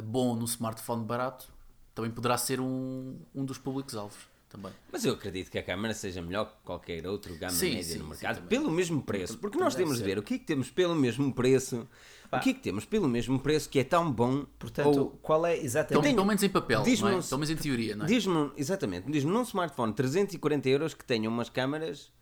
[0.03, 1.47] bom no smartphone barato,
[1.95, 4.19] também poderá ser um, um dos públicos-alvos.
[4.51, 4.73] Também.
[4.91, 7.99] Mas eu acredito que a câmara seja melhor que qualquer outro gama Sim, média sim,
[7.99, 8.49] no sim, mercado, também.
[8.49, 9.39] pelo mesmo preço.
[9.39, 11.89] Porque nós temos de ver o que é que temos pelo mesmo preço.
[12.33, 14.45] O que é que temos pelo mesmo preço que é tão bom?
[14.59, 16.15] Portanto, ou- qual é exatamente.
[16.15, 17.23] pelo menos em papel, diz-me não é?
[17.23, 18.09] pelo menos em teoria, não é?
[18.09, 22.13] Diz-me, exatamente, diz-me num smartphone 340 euros que tenha umas câmaras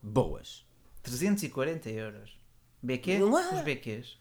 [0.00, 0.64] boas.
[1.02, 2.38] 340 euros.
[2.80, 3.18] BQ?
[3.18, 3.54] Não há.
[3.54, 4.18] Os BQs?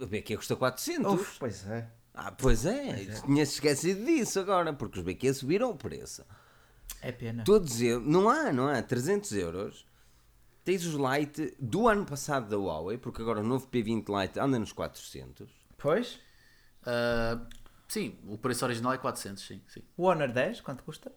[0.00, 1.12] O BQ custa 400.
[1.12, 1.90] Uf, pois é.
[2.14, 6.24] Ah, pois é, tinha-se esquecido disso agora, porque os BQ subiram o preço.
[7.00, 7.44] É pena.
[7.44, 9.86] Todos eles, não há, não há, 300 euros.
[10.64, 14.58] Tens os Lite do ano passado da Huawei, porque agora o novo P20 Lite anda
[14.58, 15.48] nos 400.
[15.78, 16.18] Pois?
[16.84, 17.40] Ah,
[17.86, 19.60] sim, o preço original é 400, sim.
[19.68, 19.82] sim.
[19.96, 21.12] O Honor 10, quanto custa?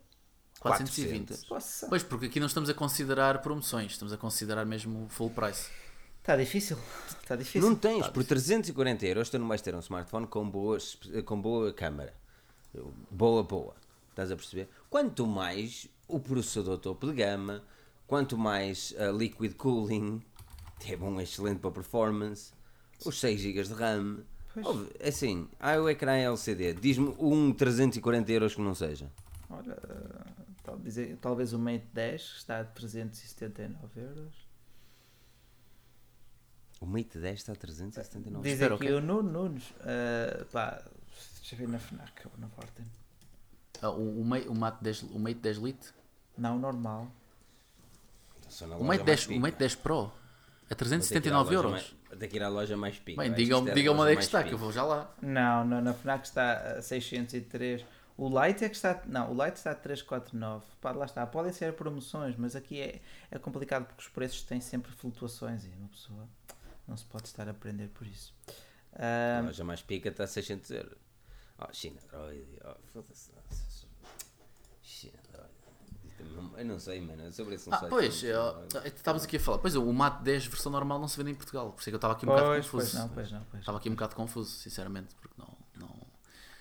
[0.59, 1.27] 420.
[1.27, 1.45] 400.
[1.45, 1.87] Poxa.
[1.89, 5.69] Pois, porque aqui não estamos a considerar promoções, estamos a considerar mesmo full price.
[6.19, 6.77] Está difícil.
[7.21, 7.67] Está difícil.
[7.67, 10.77] Não tens, por 340 euros tu não vais ter um smartphone com boa,
[11.25, 12.13] com boa câmara.
[13.09, 13.75] Boa, boa.
[14.11, 14.69] Estás a perceber?
[14.89, 17.63] Quanto mais o processador topo de gama,
[18.05, 20.21] quanto mais a liquid cooling,
[20.79, 22.53] que é bom, excelente para performance,
[23.05, 24.19] os 6 GB de RAM.
[24.63, 29.09] Ouve, assim, há o ecrã LCD, diz-me um 340 euros que não seja.
[29.49, 29.77] Olha,
[30.61, 34.33] talvez, talvez o Mate 10 está a 379 euros.
[36.81, 38.95] O Mate 10 está a 379 Diz Espera, aqui ok.
[38.97, 39.73] o Nuno Nunes.
[39.81, 40.83] ah, pá,
[41.37, 42.85] deixa eu ver na FNAC ou na Vorten.
[43.81, 45.93] Ah, o, o, Mate, o, Mate 10, o Mate 10 Lite?
[46.37, 47.07] Não, normal.
[48.61, 49.39] Na O Mate, mais 10, pica.
[49.39, 50.11] o Mate 10 Pro?
[50.69, 51.71] É à 379 loja euros.
[51.71, 53.21] mais- Vou ter que ir à loja mais pica.
[53.21, 54.49] Bem, digam-me a digam onde é que está, pica.
[54.49, 55.13] que eu vou já lá.
[55.21, 57.85] Não, não, na FNAC está a 603.
[58.17, 59.01] O Lite é que está.
[59.05, 60.65] Não, o Lite está a 349.
[60.81, 61.25] Pá, lá está.
[61.25, 65.69] Podem ser promoções, mas aqui é, é complicado porque os preços têm sempre flutuações e
[65.69, 66.27] uma pessoa
[66.87, 68.33] não se pode estar a aprender por isso.
[68.93, 70.97] A Ah, loja mais pica está a 600 euros.
[71.61, 72.45] Oh, China Droid.
[72.65, 73.31] Oh, foda-se.
[74.81, 75.51] China Droid.
[76.57, 77.31] Eu não sei, mano.
[77.31, 77.89] Sobre isso não Ah, sei.
[77.89, 78.23] pois,
[78.85, 79.57] estávamos aqui a falar.
[79.57, 81.95] Pois, o Mate 10 versão normal não se vende em Portugal, por isso é que
[81.95, 82.91] eu estava aqui um bocado pois, confuso.
[82.91, 83.59] pois não, pois não, pois.
[83.61, 85.47] Estava aqui um bocado confuso, sinceramente, porque não.
[85.79, 85.89] não...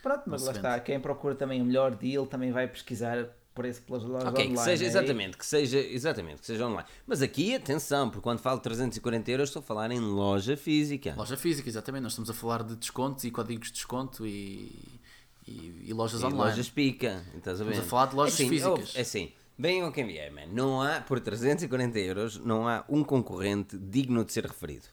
[0.02, 0.80] Pronto, mas não lá está.
[0.80, 4.56] Quem procura também o melhor deal também vai pesquisar preço pelas lojas Ok, online.
[4.56, 6.88] que seja, é exatamente, que seja, exatamente, que seja online.
[7.06, 11.14] Mas aqui, atenção, porque quando falo 340 euros estou a falar em loja física.
[11.16, 12.02] Loja física, exatamente.
[12.04, 15.00] Nós estamos a falar de descontos e códigos de desconto e,
[15.46, 16.42] e, e lojas E online.
[16.50, 17.70] lojas pica, estás a ver?
[17.72, 18.70] Estamos a falar de lojas assim, físicas.
[18.78, 22.84] ouve, É assim, bem ou quem vier, man, não há, por 340 euros, não há
[22.88, 24.86] um concorrente digno de ser referido.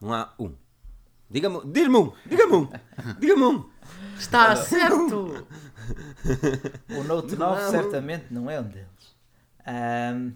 [0.00, 0.52] Não há um.
[1.30, 2.68] Diga-me, diz-me um, diga-me um,
[3.20, 3.70] diga-me um.
[4.18, 5.46] Está certo!
[6.98, 9.16] O Note 9 certamente não é um deles.
[9.66, 10.32] Ahm,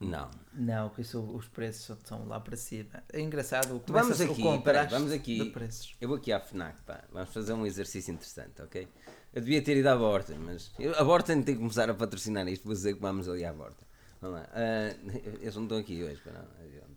[0.00, 0.30] Não.
[0.54, 3.02] não, que isso, os preços são- são lá para cima.
[3.12, 3.68] É engraçado.
[3.68, 5.44] Vamos começa-se aqui, o peraí, vamos aqui.
[5.44, 5.94] de preços.
[6.00, 7.04] Eu vou aqui à FNAC, pá.
[7.12, 8.88] Vamos fazer um exercício interessante, ok?
[9.32, 12.48] Eu devia ter ido à Borta, mas eu- a Borta tem que começar a patrocinar
[12.48, 13.86] isto, vou dizer que vamos ali à Borta.
[14.22, 14.48] Vamos lá.
[14.52, 14.94] Ah,
[15.40, 16.89] eles não estão aqui hoje, pá, não.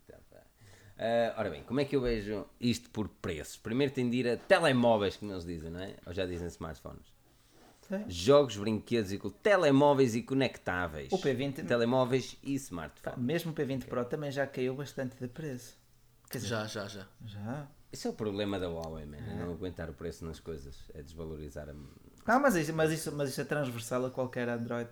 [1.06, 3.58] Ah, ora bem, como é que eu vejo isto por preços?
[3.58, 5.96] Primeiro tem de ir a telemóveis, como eles dizem, não é?
[6.06, 7.12] Ou já dizem smartphones.
[7.82, 8.06] Sim.
[8.08, 11.12] Jogos, brinquedos e telemóveis e conectáveis.
[11.12, 13.20] O P20 Telemóveis e smartphones.
[13.20, 15.78] mesmo o P20 Pro também já caiu bastante de preço.
[16.30, 17.08] Quer dizer, Já, já, já.
[17.26, 17.68] já.
[17.92, 19.18] Esse é o problema da Huawei, man.
[19.18, 20.76] é Não aguentar o preço nas coisas.
[20.94, 21.74] É desvalorizar a.
[21.74, 24.90] Não, mas isso, mas, isso, mas isso é transversal a qualquer Android.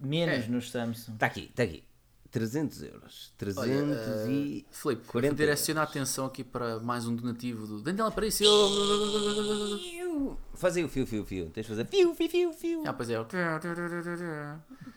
[0.00, 0.48] Menos É.
[0.48, 1.12] nos Samsung.
[1.14, 1.84] Está aqui, está aqui.
[2.34, 3.32] 300 euros.
[3.38, 4.66] 300 Olha, e.
[4.68, 8.44] uh, Filipe, 40 direciona a atenção aqui para mais um donativo do Daniel Aparício.
[10.54, 11.48] Faz aí o fio, fio, fio.
[11.50, 12.82] Tens de fazer fio, fio, fio, fio.
[12.84, 13.16] Ah, pois é.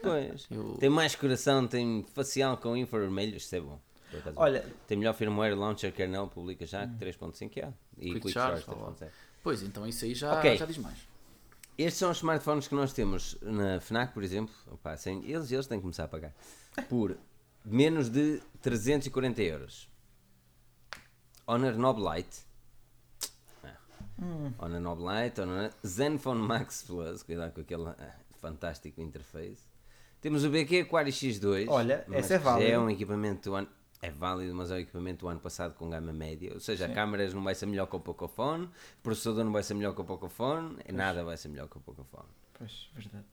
[0.02, 0.48] Pois.
[0.50, 3.38] Eu- Tem mais coração, tem facial com infravermelho.
[3.38, 3.80] Isto é bom.
[4.36, 7.72] Olha, Tem melhor firmware launcher kernel, publica já, que 3.5 é.
[8.00, 8.92] E Quick Quick, Charge, Charge, tá lá.
[8.94, 9.10] 3.0.
[9.44, 10.58] Pois, então isso aí já, Ok.
[10.58, 10.98] já diz mais.
[11.78, 14.56] Estes são os smartphones que nós temos na FNAC, por exemplo.
[14.72, 16.34] Opa, sem, eles, eles têm que começar a pagar.
[16.90, 17.18] Por
[17.68, 19.90] menos de 340 euros.
[21.46, 22.46] Honor Knob Lite.
[23.64, 23.78] Ah.
[24.60, 25.42] Honor Knob Lite.
[25.42, 25.72] Honor...
[25.86, 27.24] Zenfone Max Plus.
[27.24, 29.64] Cuidado com aquele ah, fantástico interface.
[30.22, 31.66] Temos o BQ Aquari X2.
[31.68, 33.68] Olha, esse é já É um equipamento ano.
[34.02, 36.54] É válido, mas é um equipamento do ano passado com gama média.
[36.54, 39.64] Ou seja, a câmeras não vai ser melhor que o Pocophone, o processador não vai
[39.64, 42.28] ser melhor que o Pocophone, nada vai ser melhor que o Pocophone.
[42.54, 43.26] pois, verdade.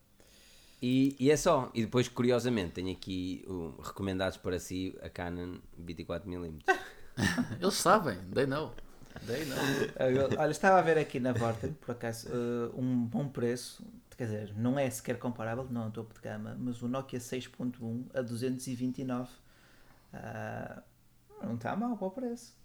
[0.81, 1.71] E, e é só.
[1.73, 6.61] E depois, curiosamente, tenho aqui o, recomendados para si a Canon 24mm.
[7.61, 8.73] Eles sabem, they know.
[9.25, 9.57] They know.
[10.37, 13.81] Olha, estava a ver aqui na Vorten, por acaso, eh, um bom preço,
[14.17, 17.19] quer dizer, não é sequer comparável, não é um topo de gama, mas o Nokia
[17.19, 19.29] 6.1 a 229
[20.15, 20.83] ah,
[21.43, 22.55] não está mal para o preço.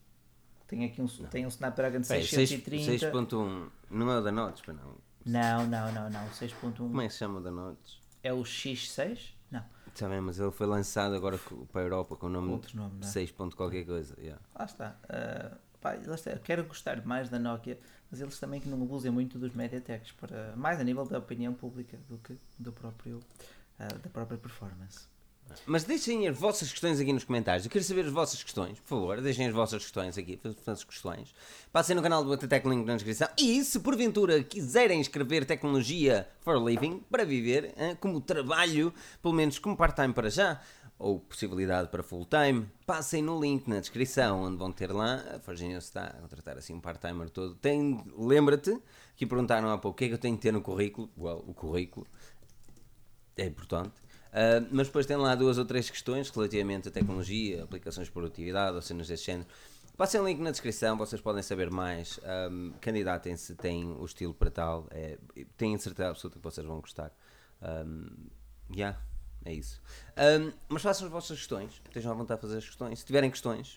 [0.67, 3.11] Tem aqui um, tem um Snapdragon Bem, 630.
[3.11, 4.95] 6.1 não é o da Notes, para não.
[5.27, 6.27] Não, não, não, não.
[6.27, 8.00] O 6.1 Como é que se chama o da Notes?
[8.23, 9.35] É o X6?
[9.51, 11.39] Não, Está bem, mas ele foi lançado agora
[11.73, 13.11] para a Europa com o nome outro nome, não é?
[13.11, 13.33] 6.
[13.33, 14.15] ponto qualquer coisa.
[14.19, 14.41] yeah.
[14.59, 14.97] Lá está.
[15.09, 16.37] Ah, pá, lá está.
[16.39, 17.79] Quero gostar mais da Nokia,
[18.11, 21.53] mas eles também que não abusem muito dos Mediateks, para, mais a nível da opinião
[21.53, 23.21] pública do que do próprio,
[23.79, 25.09] ah, da própria performance.
[25.67, 27.65] Mas deixem as vossas questões aqui nos comentários.
[27.65, 29.21] Eu quero saber as vossas questões, por favor.
[29.21, 31.35] Deixem as vossas questões aqui, as questões.
[31.73, 33.29] Passem no canal do Atatec Link na descrição.
[33.39, 39.59] E se porventura quiserem escrever tecnologia for living, para viver, hein, como trabalho, pelo menos
[39.59, 40.61] como part-time para já,
[40.99, 45.25] ou possibilidade para full-time, passem no link na descrição, onde vão ter lá.
[45.35, 47.55] A Virginia está a contratar assim um part-timer todo.
[47.55, 48.79] Tem, lembra-te
[49.17, 51.11] que perguntaram há pouco o que é que eu tenho que ter no currículo.
[51.17, 52.07] Well, o currículo
[53.37, 53.95] é importante.
[54.31, 58.77] Uh, mas depois tem lá duas ou três questões relativamente a tecnologia, aplicações de produtividade
[58.77, 59.49] ou cenas desse género.
[59.97, 62.19] Passem o link na descrição, vocês podem saber mais.
[62.51, 64.87] Um, Candidatem-se, têm o estilo para tal.
[64.91, 65.19] É,
[65.57, 67.13] tenho certeza absoluta que vocês vão gostar.
[67.61, 68.07] Um,
[68.75, 68.99] yeah,
[69.45, 69.83] é isso.
[70.17, 73.01] Um, mas façam as vossas questões, estejam à vontade de fazer as questões.
[73.01, 73.77] Se tiverem questões,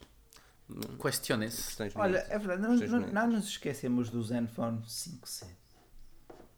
[1.02, 1.66] Questiones.
[1.66, 5.46] questões Olha, é verdade, não, não, não nos esquecemos do Zenfone 5C.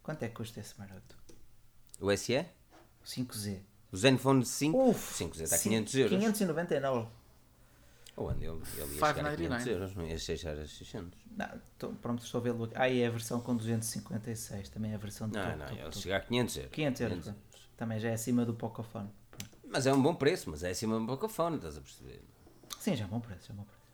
[0.03, 1.17] Quanto é que custa esse maroto?
[1.99, 2.45] O SE?
[3.03, 3.61] 5Z.
[3.95, 4.89] O Zenfone 5?
[4.89, 6.19] Uf, 5 está a sim, 500 euros.
[6.19, 7.07] 599.
[8.17, 9.37] Ou ande, ele, ele ia chegar a 599.
[9.63, 11.19] 500 euros, não ia chegar a 600.
[11.37, 12.73] Não, tô- pronto, estou a vê-lo aqui.
[12.75, 15.65] Ah, e é a versão com 256, também é a versão de Não, topo, não,
[15.67, 15.97] topo, ele topo.
[15.99, 16.71] chega a 500 euros.
[16.73, 17.23] 500 euros.
[17.23, 17.39] pronto.
[17.77, 19.09] Também já é acima do Pocophone.
[19.65, 22.21] Mas é um bom preço, mas é acima do Pocophone, estás a perceber?
[22.77, 23.84] Sim, já é um bom preço, já é um bom preço.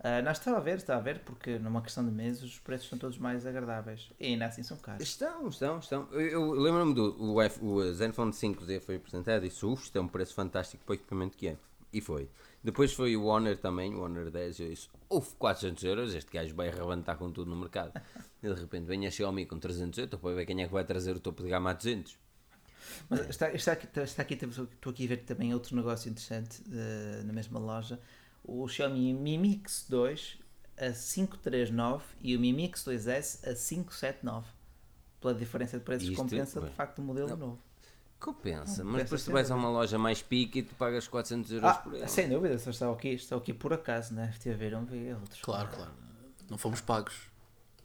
[0.00, 2.88] Ah, nós estava a ver, está a ver, porque numa questão de meses os preços
[2.88, 4.10] são todos mais agradáveis.
[4.20, 5.02] E ainda assim são caros.
[5.02, 6.08] Estão, estão, estão.
[6.12, 9.98] Eu, eu lembro-me do o, F, o Zenfone 5Z foi apresentado e disse, uff, isto
[9.98, 11.56] é um preço fantástico para o equipamento que é.
[11.92, 12.28] E foi.
[12.62, 16.54] Depois foi o Honor também, o Honor 10, eu disse, uff, 400 euros, este gajo
[16.54, 17.92] vai arrebentar com tudo no mercado.
[18.42, 20.84] E de repente vem a Xiaomi com 300 euros, para ver quem é que vai
[20.84, 22.16] trazer o topo de gama a 200.
[23.08, 27.22] Mas está, está aqui, está aqui, estou aqui a ver também outro negócio interessante eh,
[27.24, 27.98] na mesma loja.
[28.44, 30.38] O Xiaomi Mi Mix 2
[30.78, 34.46] a 539 e o Mi Mix 2S a 579.
[35.20, 37.58] Pela diferença de preços, Isto, compensa de bem, facto o modelo novo.
[38.20, 41.52] Compensa, Não, mas depois tu vais a uma loja mais pique e tu pagas 400
[41.52, 42.08] euros Ah, por ele.
[42.08, 44.30] sem dúvida, só estou aqui, estou aqui por acaso, né?
[44.32, 45.40] Estive a ver, não vi outros.
[45.40, 45.92] Claro, claro.
[46.50, 47.27] Não fomos pagos.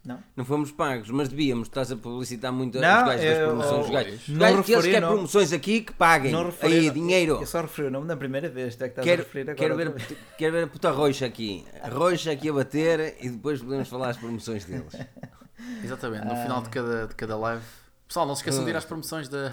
[0.04, 0.22] Não?
[0.36, 3.80] Não fomos pagos, mas devíamos, estás a publicitar muito Não, os gajos das eu- promoções.
[3.80, 5.08] Os eu- gajos, os não gajos que eles querem não.
[5.12, 6.30] promoções aqui que paguem.
[6.32, 6.94] Não referi, Aí, não.
[6.94, 7.38] dinheiro.
[7.40, 9.56] Eu só referi o nome da primeira vez, até que estás a Quero, referir agora.
[9.56, 11.64] quero, ver, a- quero ver a puta roxa aqui.
[11.82, 14.92] A roxa aqui a bater e depois podemos falar as promoções deles.
[15.82, 16.26] Exatamente.
[16.26, 17.64] No final de cada, de cada live.
[18.06, 19.48] Pessoal, não se esqueçam de ir às promoções da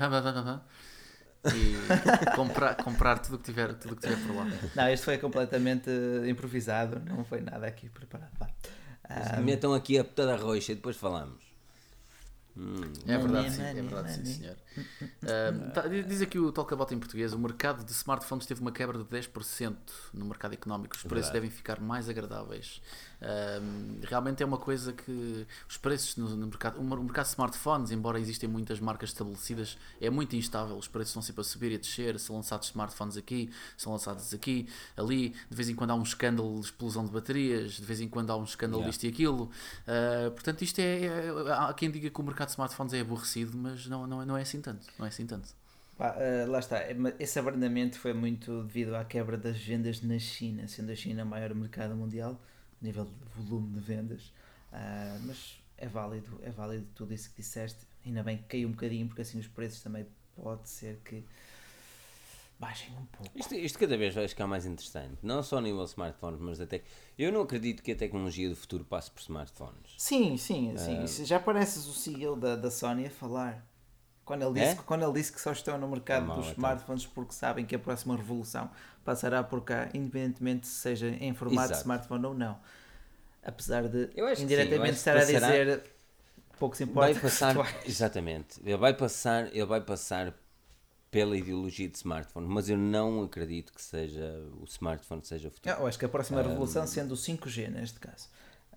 [1.46, 1.76] e
[2.36, 4.48] comprar, comprar tudo o que tiver, tudo o que tiver por lá.
[4.76, 5.90] Não, este foi completamente
[6.28, 8.32] improvisado, não foi nada aqui preparado.
[8.40, 8.48] Vá.
[9.16, 11.42] Ah, Metam aqui a puta da roxa e depois falamos.
[12.56, 14.56] Hum, É verdade, sim, é verdade, sim, senhor.
[15.74, 19.04] Tá, diz aqui o Talkabout em português: o mercado de smartphones teve uma quebra de
[19.06, 19.76] 10%
[20.14, 20.96] no mercado económico.
[20.96, 21.34] Os preços Verdade.
[21.34, 22.82] devem ficar mais agradáveis.
[23.22, 27.26] Ahm, realmente é uma coisa que os preços no, no mercado, o mer- o mercado
[27.26, 30.76] de smartphones, embora existem muitas marcas estabelecidas, é muito instável.
[30.76, 32.18] Os preços estão sempre a subir e a descer.
[32.20, 34.68] São lançados smartphones aqui, são lançados aqui,
[34.98, 35.30] ali.
[35.50, 38.32] De vez em quando há um escândalo de explosão de baterias, de vez em quando
[38.32, 38.90] há um escândalo Yeah.
[38.92, 39.52] disto e aquilo.
[39.86, 43.56] Uh, portanto, isto é, é- Há quem diga que o mercado de smartphones é aborrecido,
[43.58, 44.88] mas não, não, não é assim tanto.
[44.98, 45.50] Não é assim tanto.
[45.98, 50.18] Pá, eh, lá está, mas esse abrandamento foi muito devido à quebra das vendas na
[50.18, 52.40] China, sendo a China o maior mercado mundial,
[52.82, 54.34] a nível de volume de vendas.
[54.72, 57.86] Ah, mas é válido, é válido tudo isso que disseste.
[58.06, 60.06] Ainda bem que caiu um bocadinho, porque assim os preços também
[60.36, 61.24] pode ser que
[62.58, 63.38] baixem um pouco.
[63.38, 65.18] Isto, isto cada vez vai ficar mais interessante.
[65.24, 66.84] Não só a nível de smartphones, mas até.
[67.18, 69.96] Eu não acredito que a tecnologia do futuro passe por smartphones.
[69.98, 71.04] Sim, sim, sim.
[71.04, 73.71] Isso Já pareces o CEO da, da Sony a falar.
[74.32, 74.84] Quando ele, disse, É?
[74.86, 76.54] quando ele disse que só estão no mercado É dos então.
[76.54, 78.70] smartphones porque sabem que a próxima revolução
[79.04, 81.82] passará por cá, independentemente se seja em formato de Exato.
[81.82, 82.58] smartphone ou não.
[83.44, 85.84] Apesar de Eu acho que sim, eu indiretamente que estar a dizer
[86.58, 87.12] pouco se importa.
[87.12, 87.56] Vai passar.
[87.86, 88.62] Exatamente.
[88.64, 90.34] Ele vai passar, ele vai passar
[91.10, 94.24] pela ideologia de smartphone, mas eu não acredito que seja
[94.62, 95.76] o smartphone seja o futuro.
[95.78, 98.30] Eu acho que a próxima revolução sendo o 5G neste caso.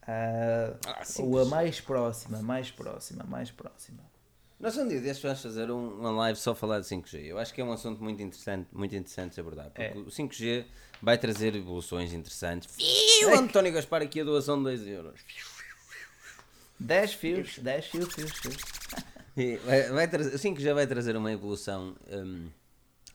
[0.02, 1.48] Ah, Ah, ou a 5G.
[1.50, 4.02] mais próxima, mais próxima, mais próxima.
[4.58, 7.18] Nós um dia destes vamos fazer um- uma live só falar de 5G.
[7.26, 9.66] Eu acho que é um assunto muito interessante, muito interessante de abordar.
[9.70, 9.94] Porque É.
[9.96, 10.64] o 5G
[11.02, 12.74] vai trazer evoluções interessantes.
[12.74, 15.20] Fiu, o António Gaspar aqui a doação de 2 euros.
[16.78, 18.56] 10 fios, 10 fios, fios, fios.
[19.64, 22.48] Vai, vai trazer, o 5G vai trazer uma evolução hum,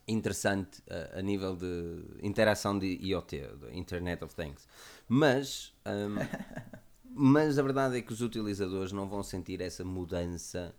[0.06, 4.68] interessante a, a nível de interação de IoT, de Internet of Things.
[5.08, 6.16] Mas, hum,
[7.10, 10.76] mas a verdade é que os utilizadores não vão sentir essa mudança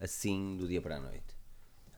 [0.00, 1.36] assim do dia para a noite.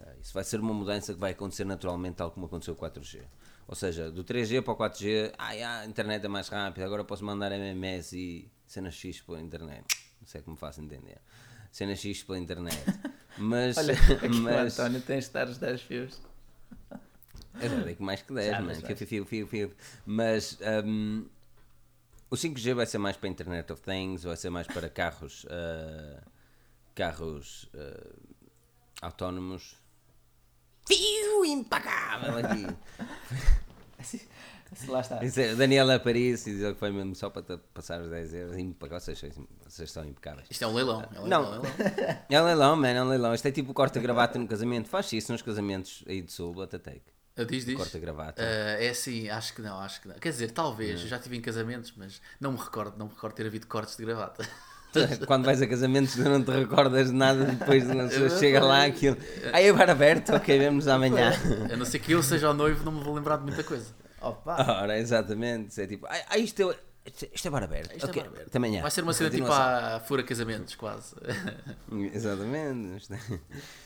[0.00, 2.90] Ah, Isso vai ser uma mudança que vai acontecer naturalmente, tal como aconteceu com o
[2.90, 3.22] 4G.
[3.68, 7.04] Ou seja, do 3G para o 4G, ah, já, a internet é mais rápida, agora
[7.04, 9.84] posso mandar MMS e cenas X pela internet.
[10.20, 11.18] Não sei como faço entender.
[11.70, 12.76] Cenas X pela internet.
[13.38, 13.94] Mas, Olha,
[14.42, 16.20] mas António tens de estar os 10 fios.
[17.60, 18.66] Eu já dei com mais que 10, Já, mano.
[18.68, 19.72] mas Fio, fio, fio, fio.
[20.04, 21.24] Mas hum,
[22.28, 26.20] o 5G vai ser mais para Internet of Things, vai ser mais para carros, ah,
[27.00, 28.10] carros ah,
[29.00, 29.76] autónomos.
[30.86, 32.66] Fio impecável aqui.
[33.98, 34.18] Assim,
[34.72, 35.20] assim, lá está.
[35.22, 38.56] É, Daniela Paris e diz que foi mesmo só para te passar os 10 euros.
[38.56, 38.98] Impecável.
[38.98, 40.46] Vocês, são- vocês são impecáveis.
[40.50, 41.06] Isto é um leilão.
[41.14, 41.42] É um Não.
[41.42, 42.18] leilão, é um leilão.
[42.30, 43.34] É um leilão, man, é um leilão.
[43.34, 44.88] Isto é tipo corta-gravata no casamento.
[44.88, 47.02] Faz isso nos casamentos aí de sul, até take.
[47.36, 47.76] Ah, Diz, diz.
[47.76, 48.42] Corta-gravata.
[48.42, 50.14] Ah, é assim, acho que não, acho que não.
[50.14, 53.34] Quer dizer, talvez, eu já estive em casamentos, mas não me recordo, não me recordo
[53.34, 54.48] ter havido cortes de gravata.
[55.26, 58.64] Quando vais a casamentos tu não te recordas de nada depois de uma pessoa chega
[58.64, 59.16] lá aquilo.
[59.52, 61.32] Aí é bar aberto, ok, vemos amanhã.
[61.72, 63.94] A não ser que eu seja o noivo, não me vou lembrar de muita coisa.
[64.20, 64.56] Opa!
[64.82, 65.70] Ora, exatamente.
[65.70, 66.76] Isso é tipo, ah, isto é,
[67.32, 67.96] isto é bar aberto.
[67.96, 68.56] Isto é ok, bar aberto.
[68.56, 68.82] Amanhã.
[68.82, 71.14] Vai ser uma cena tipo a fura casamentos, quase.
[72.12, 73.12] Exatamente.
[73.12, 73.18] É-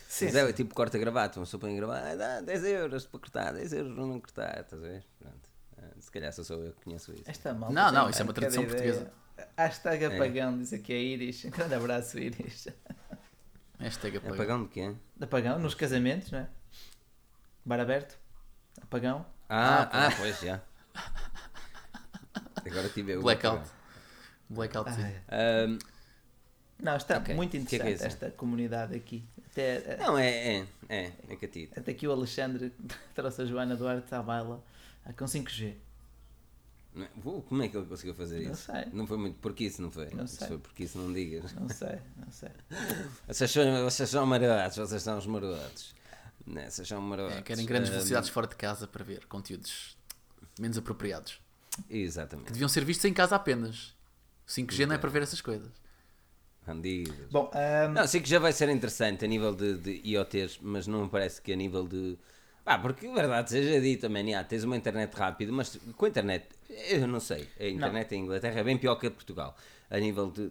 [0.09, 3.52] Sim, Mas é tipo corta-gravata, uma pessoa põe gravata, ah, dá 10 euros para cortar,
[3.55, 5.05] 10 euros para não cortar, estás a ver?
[5.18, 5.48] Pronto.
[5.76, 7.24] Ah, Se calhar só sou eu que conheço isso.
[7.26, 9.12] Esta malta Não, não, isso é uma tradição ideia.
[9.56, 11.44] Hashtag apagão, diz aqui a Iris.
[11.44, 12.69] Um grande abraço, Iris.
[13.78, 14.36] Hashtag É apagão.
[14.36, 14.94] pagão de quê?
[15.20, 16.48] Apagão nos casamentos, não é?
[17.65, 18.16] Bar aberto.
[18.82, 19.27] Apagão.
[19.48, 20.61] Ah, ah, pois já.
[22.66, 23.23] Agora tive eu.
[23.23, 23.69] Blackout.
[24.48, 25.02] Blackout, sim.
[25.28, 25.78] Ah, Ahm,
[26.81, 27.35] não, está Ok.
[27.35, 29.24] muito Que é que é interessante esta comunidade aqui.
[29.51, 31.78] Até, não, é, é, é, é catito.
[31.78, 32.73] até aqui o Alexandre
[33.15, 34.62] trouxe a Joana Duarte à baila
[35.05, 35.74] ah, com 5G.
[36.95, 37.09] Não é?
[37.49, 38.62] Como é que ele conseguiu fazer Não isso?
[38.71, 38.85] sei.
[38.93, 40.09] Não foi muito porque isso, não foi?
[40.11, 40.49] Não Se sei.
[40.49, 41.53] foi porque isso, não digas.
[41.55, 42.51] Não sei, não sei.
[43.27, 45.95] Vocês são, vocês são marotos, vocês são os marotos.
[46.47, 47.37] Não, vocês são marotos.
[47.39, 49.97] É, querem grandes velocidades fora de casa para ver conteúdos
[50.59, 51.41] menos apropriados.
[51.89, 52.53] Que Exatamente.
[52.53, 53.95] deviam ser vistos em casa apenas.
[54.47, 55.71] 5G não é para ver essas coisas.
[56.66, 57.15] Bandidos.
[57.31, 60.87] Bom, ah, Não, sei que já vai ser interessante a nível de, de IoTs, mas
[60.87, 62.16] não me parece que a nível de.
[62.66, 66.47] Ah, porque verdade seja dita, man, yeah, tens uma internet rápida, mas com a internet,
[66.89, 69.55] eu não sei, a internet em Inglaterra é bem pior que a de Portugal,
[69.91, 70.51] a nível de,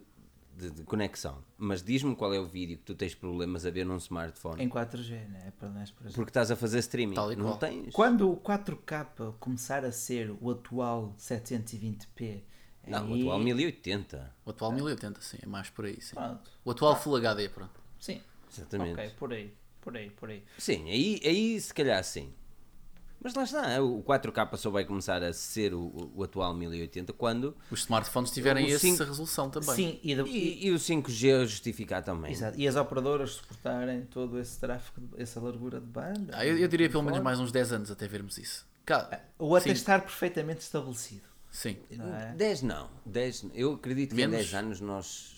[0.56, 1.44] de, de conexão.
[1.58, 4.64] Mas diz-me qual é o vídeo que tu tens problemas a ver num smartphone.
[4.64, 5.46] em 4G, né?
[5.48, 6.16] É para nós, por exemplo.
[6.18, 7.16] Porque estás a fazer streaming.
[7.16, 7.58] Tal e não qual.
[7.58, 7.92] tens.
[7.94, 12.42] Quando o 4K começar a ser o atual 720p,
[12.88, 14.36] Não, o aí- atual 1080.
[14.46, 16.14] O atual 1080, sim, é mais por aí, sim.
[16.16, 16.52] Pronto.
[16.64, 17.82] O atual Full HD, pronto.
[18.00, 18.22] Sim.
[18.56, 18.94] Exatamente.
[19.00, 19.52] Ok, por aí,
[19.84, 20.44] por aí, por aí.
[20.58, 22.34] Sim, aí, aí se calhar sim.
[23.22, 27.56] Mas lá está, o 4K só vai começar a ser o, o atual 1080 quando.
[27.72, 29.76] Os smartphones tiverem O essa cinco- resolução também.
[29.76, 32.34] Sim, e, de- E, e o 5G a justificar também.
[32.34, 36.34] exato, e as operadoras suportarem todo esse tráfego, essa largura de banda.
[36.34, 38.66] Ah, eu, eu diria pelo menos mais uns 10 anos até vermos isso.
[38.86, 41.24] Cá, Ou até sim, estar perfeitamente estabelecido.
[41.50, 41.78] sim.
[41.92, 42.34] Não é?
[42.34, 42.90] 10 não.
[43.06, 44.36] 10, eu acredito que Menos?
[44.36, 45.33] em 10 anos nós.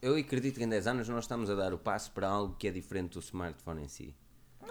[0.00, 2.68] Eu acredito que em 10 anos nós estamos a dar o passo para algo que
[2.68, 4.14] é diferente do smartphone em si.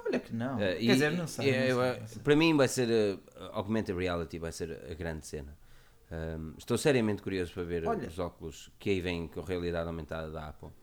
[0.06, 0.60] Olha que não.
[0.60, 1.50] Eh, Quer e- dizer, não sei.
[1.50, 2.22] eu- não sei, eu- não sei.
[2.22, 2.90] Para mim vai ser.
[2.90, 3.18] eh,
[3.52, 5.58] augmented reality vai ser a grande cena.
[6.10, 8.08] Um, estou seriamente curioso para ver Olha.
[8.08, 10.70] os óculos que aí vêm com a realidade aumentada da Apple.
[10.70, 10.74] Uh,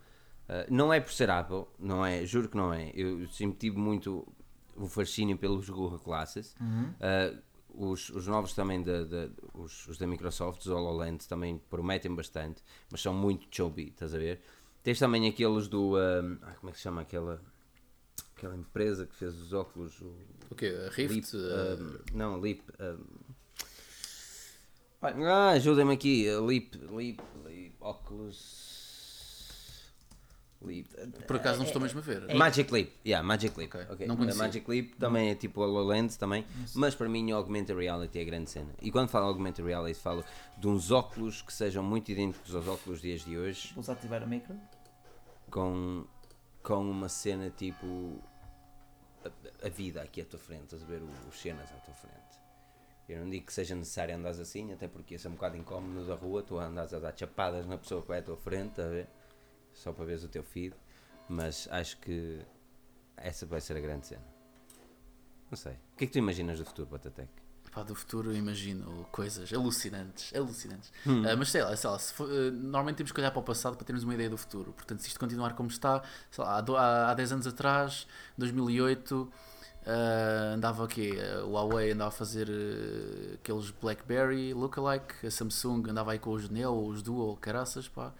[0.68, 2.90] não é por ser Apple, não é, juro que não é.
[2.94, 4.30] Eu sempre tive muito
[4.76, 6.54] o fascínio pelos Google Glasses.
[6.60, 6.90] Uhum.
[7.00, 7.38] Uh,
[7.76, 12.62] os, os novos também, da, da- os, os da Microsoft, os HoloLens, também prometem bastante,
[12.90, 14.40] mas são muito chubby, estás a ver?
[14.82, 15.96] Tens também aqueles do.
[15.96, 17.40] um, ai, como é que se chama aquela,
[18.36, 20.00] aquela empresa que fez os óculos?
[20.00, 20.14] O,
[20.50, 20.74] O quê?
[20.86, 21.34] A Rift?
[21.34, 22.60] Leap, Uh, um, não, Leap.
[22.80, 23.04] um,
[25.26, 26.26] ah, ajudem-me aqui.
[26.38, 28.63] Leap, Leap, Leap, óculos.
[30.66, 30.86] Leap.
[31.26, 32.34] por acaso não estou mesmo a ver.
[32.34, 33.74] Magic Leap, yeah, Magic Leap.
[33.74, 34.06] Ok, ok.
[34.06, 34.34] não A.
[34.34, 38.24] Magic Leap também é tipo HoloLens também, mas para mim o Augmented Reality é a
[38.24, 38.72] grande cena.
[38.82, 40.24] E quando falo Augmented Reality falo
[40.58, 44.26] de uns óculos que sejam muito idênticos aos óculos dias de hoje, Vou ativar o
[44.28, 44.54] micro.
[45.50, 46.04] com,
[46.62, 48.20] com uma cena tipo
[49.24, 52.14] a, a vida aqui à tua frente, estás a ver os cenas à tua frente.
[53.06, 56.06] Eu não digo que seja necessário andares assim, até porque isso é um bocado incómodo
[56.06, 58.86] da rua, tu andas a dar chapadas na pessoa que vai à tua frente, a
[58.88, 59.06] ver?
[59.74, 60.74] Só para veres o teu feed.
[61.28, 62.40] Mas acho que
[63.16, 64.22] essa vai ser a grande cena.
[65.50, 65.72] Não sei.
[65.72, 67.28] O que é que tu imaginas do futuro, Batatec?
[67.72, 70.92] Pá, do futuro eu imagino coisas alucinantes, alucinantes.
[71.04, 71.24] Hum.
[71.28, 73.42] Ah, mas sei lá, sei lá se for- ah, normalmente temos que olhar para o
[73.42, 74.72] passado para termos uma ideia do futuro.
[74.72, 78.06] Portanto, se isto continuar como está, sei lá, há, do- há, há 10 anos atrás,
[78.38, 79.28] 2008,
[79.86, 81.14] ah, andava o quê?
[81.44, 82.48] O Huawei andava a fazer
[83.34, 88.12] aqueles BlackBerry lookalike, a Samsung andava aí com os Neo, os Duo, caraças, pá.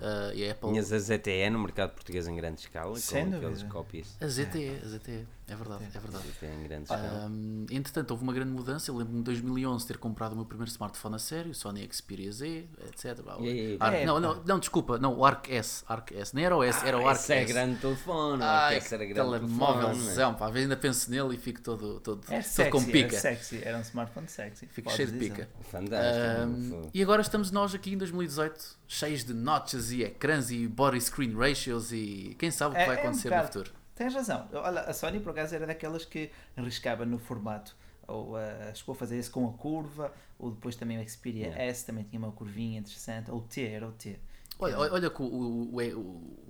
[0.00, 0.70] Ah, e a Apple...
[0.70, 4.16] Tinhas a ZTE no mercado português em grande escala, Sem com aqueles cópias.
[4.20, 6.24] A ZTE, a ZTE, é verdade, é verdade.
[6.28, 7.26] ZTE em grande escala.
[7.28, 8.90] Um, entretanto, houve uma grande mudança.
[8.90, 12.32] Eu lembro-me de 2011 ter comprado o meu primeiro smartphone a sério, o Sony Xperia
[12.32, 13.18] Z, etc.
[13.40, 13.76] E?
[13.80, 14.20] Arc- É, não, pá.
[14.20, 15.84] não, não, desculpa, não, o Arc S.
[15.88, 16.34] Arc S.
[16.34, 17.52] Nem era o S, era o Arc Esse é S.
[17.52, 19.48] grande telefone, Ai, esse era que grande telefone.
[19.58, 20.46] telemóvelzão, pá.
[20.46, 23.08] Às vezes ainda penso nele e fico todo, todo, É todo sexy, com pica.
[23.14, 24.66] era sexy, era um smartphone sexy.
[24.66, 25.48] Fico cheio de pica.
[25.70, 26.42] Fantástico.
[26.42, 26.90] Ahm, Fogo.
[26.92, 29.34] e agora estamos nós aqui em 2018, cheios de
[29.64, 32.98] notches e ecrãs e body screen ratios e quem sabe o que É- vai é
[32.98, 33.72] um acontecer no futuro.
[33.94, 34.48] Tens razão.
[34.52, 37.74] Olha, a Sony por acaso era daquelas que arriscava no formato.
[38.06, 41.62] Ou ah, chegou a fazer isso com a curva, ou depois também o Xperia Yeah.
[41.64, 44.18] S também tinha uma curvinha interessante, ou o T, era o T.
[44.58, 45.98] Olha, olha, olha que o, o, o, o-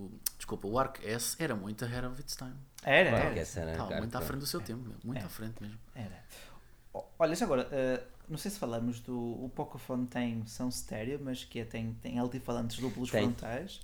[0.04, 2.54] o- desculpa, o Arc S era muito ahead of its time.
[2.82, 3.28] Era, era.
[3.30, 5.24] a Estava muito à frente do seu tempo, muito É.
[5.24, 5.78] à frente mesmo.
[5.94, 6.24] Era.
[7.18, 9.16] Olha, já agora, ah, não sei se falamos do.
[9.44, 13.22] O Pocophone tem som estéreo, mas que é, tem, tem altifalantes duplos Tem.
[13.24, 13.80] frontais.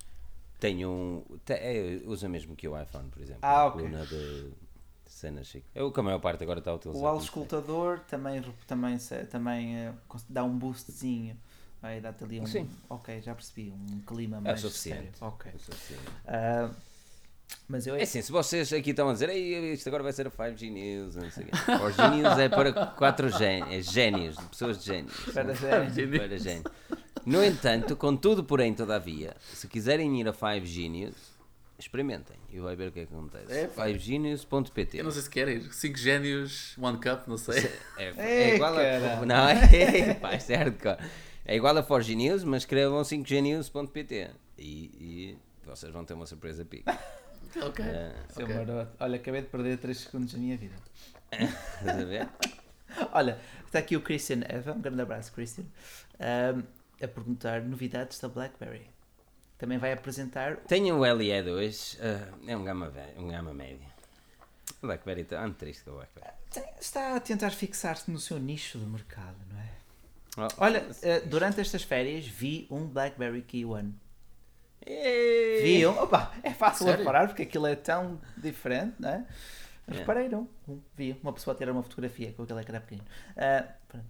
[0.58, 1.38] Tenho um.
[1.44, 3.40] te- é, usa mesmo que o iPhone, por exemplo.
[3.42, 3.80] Ah, a ok.
[3.80, 4.50] coluna de
[5.06, 5.66] cenas chique.
[5.74, 7.02] É o que a maior parte agora está a utilizar.
[7.02, 8.96] O auscultador também, também,
[9.30, 9.94] também eh,
[10.28, 11.36] dá um boostzinho.
[11.80, 12.46] Vai dar-te ali um.
[12.46, 12.68] Sim.
[12.90, 13.70] Ok, já percebi.
[13.72, 15.12] Um clima É mais suficiente.
[15.14, 15.32] estéreo.
[15.34, 15.50] Ok.
[15.54, 16.02] É suficiente.
[16.26, 16.70] Ah,
[17.68, 20.26] mas eu É assim, se vocês aqui estão a dizer "Ei, isto agora vai ser
[20.26, 21.52] a 5G News, não sei o quê.
[21.66, 25.14] 4G News é para 4 gé- é génios, pessoas de génios.
[25.32, 26.18] Para génios.
[26.18, 26.64] Para génios.
[27.26, 31.14] No entanto, contudo, porém, todavia, se quiserem ir a 5G News,
[31.78, 33.52] experimentem e vai ver o que é que acontece.
[33.52, 33.86] É, pá.
[33.88, 35.72] 5gnews.pt Eu não sei se quer ir.
[35.72, 37.70] 5 génios, One Cup, não sei.
[37.96, 38.76] É, Ei, é igual a.
[38.76, 39.26] caralho.
[39.26, 40.98] Não, é, pá, isto é hardcore.
[41.44, 46.64] É igual a 4G News, mas escrevam 5gnews.pt e, e vocês vão ter uma surpresa
[46.64, 46.98] pica.
[47.62, 47.84] ok.
[47.84, 48.54] É, Seu Ok.
[48.56, 48.90] maroto.
[49.00, 50.74] Olha, acabei de perder 3 segundos da minha vida.
[51.32, 52.28] estás a ver?
[53.12, 55.64] Olha, está aqui o Christian Eva, um grande abraço, Christian,
[56.18, 56.62] ahm,
[57.02, 58.88] a perguntar novidades da BlackBerry.
[59.58, 60.56] Também vai apresentar.
[60.66, 63.86] Tenho o LE2, ah, é um gama, um gama médio.
[64.82, 66.34] O BlackBerry está ando triste com o BlackBerry.
[66.80, 69.68] Está a tentar fixar-se no seu nicho de mercado, não é?
[70.38, 73.94] Oh, Olha, eh, durante estas férias vi um BlackBerry Key One.
[74.86, 75.62] Ei!
[75.62, 77.00] Vi um, opa, é fácil Sério?
[77.00, 79.26] reparar porque aquilo é tão diferente, não é?
[79.88, 79.94] É.
[79.94, 80.48] Reparei, não?
[80.96, 83.02] Vi uma pessoa a tirar uma fotografia com aquele ecrã pequeno.
[83.36, 84.06] Ah, pronto.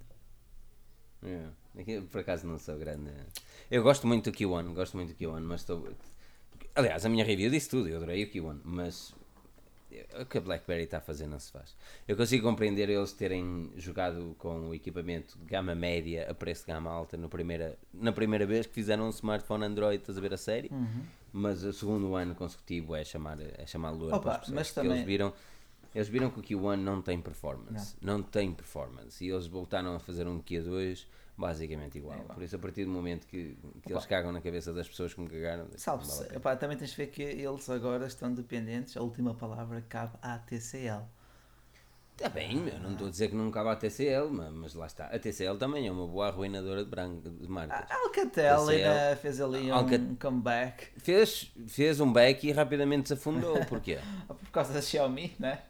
[1.23, 3.11] É, aqui, por acaso não sou grande.
[3.71, 5.89] Eu gosto muito do Q1, gosto muito do Q1, mas estou.
[6.75, 9.15] Aliás, a minha review disse tudo, eu adorei o Q1, mas
[10.21, 11.75] o que a BlackBerry está a fazer não se faz.
[12.07, 16.73] Eu consigo compreender eles terem jogado com o equipamento de gama média a preço de
[16.73, 20.33] gama alta no primeira, na primeira vez que fizeram um smartphone Android, estás a ver
[20.35, 21.03] a série, Uhum.
[21.33, 24.55] mas o segundo ano consecutivo é chamar, é chamar lua Opa, para as pessoas.
[24.55, 25.33] mas também- Eles viram,
[25.95, 27.97] eles viram que o Q1 não tem performance.
[28.01, 28.23] Não.
[28.23, 29.25] tem performance.
[29.25, 31.07] E eles voltaram a fazer um Q2
[31.37, 32.19] basicamente igual.
[32.19, 32.35] É.
[32.35, 35.21] Por isso, a partir do momento que, que eles cagam na cabeça das pessoas que
[35.21, 36.39] me cagaram, Salve, não vale a pena.
[36.39, 40.39] epá, também tens de ver que eles agora estão dependentes, a última palavra cabe à
[40.39, 41.03] TCL.
[42.17, 44.87] Está bem, meu, não estou a dizer que não cabe a TCL, mas, mas lá
[44.87, 45.07] está.
[45.07, 47.91] A TCL também é uma boa arruinadora de, branco, de marcas.
[47.91, 48.71] A Alcatel TCL.
[48.85, 53.59] ainda fez ali um Alcat- comeback Fez, fez um back e rapidamente se afundou.
[53.65, 53.99] Porquê?
[54.29, 55.63] por causa da Xiaomi, né?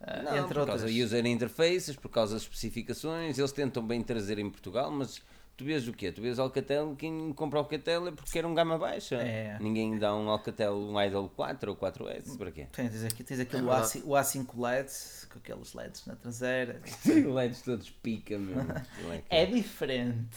[0.00, 0.82] Ah, Não, entre por outras.
[0.82, 5.22] causa user interfaces, por causa das especificações, eles tentam bem trazer em Portugal, mas
[5.56, 6.12] tu vês o quê?
[6.12, 9.16] Tu vês Alcatel, quem compra Alcatel é porque quer um gama baixa.
[9.16, 9.58] É.
[9.58, 12.66] Ninguém dá um Alcatel, um Idol 4 ou 4S, para quê?
[12.72, 13.86] Tens aqui, tens aqui É o, verdade.
[13.88, 14.90] A5, o A5 LED
[15.32, 16.80] com aqueles LEDs na traseira.
[17.34, 18.56] LEDs todos pica, meu.
[19.30, 20.36] É diferente.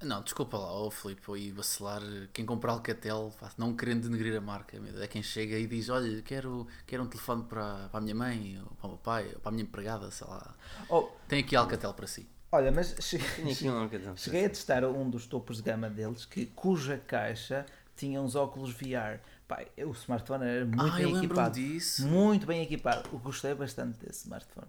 [0.00, 2.00] Não, desculpa lá, ô Filipe, ia vacilar.
[2.32, 6.68] Quem compra Alcatel, não querendo denegrir a marca, é quem chega e diz: Olha, quero,
[6.86, 9.48] quero um telefone para, para a minha mãe, ou para o meu pai, ou para
[9.48, 10.54] a minha empregada, sei lá.
[10.88, 12.28] Oh, Tem aqui Alcatel para si.
[12.52, 14.16] olha, mas che- Tinha aqui um Alcatel.
[14.16, 17.66] cheguei a testar um dos topos de gama deles que, cuja caixa
[17.96, 19.18] tinha uns óculos VR.
[19.48, 21.54] Pá, o smartphone era muito ah, bem equipado.
[21.54, 22.06] disso.
[22.06, 23.08] Muito bem equipado.
[23.12, 24.68] Eu gostei bastante desse smartphone.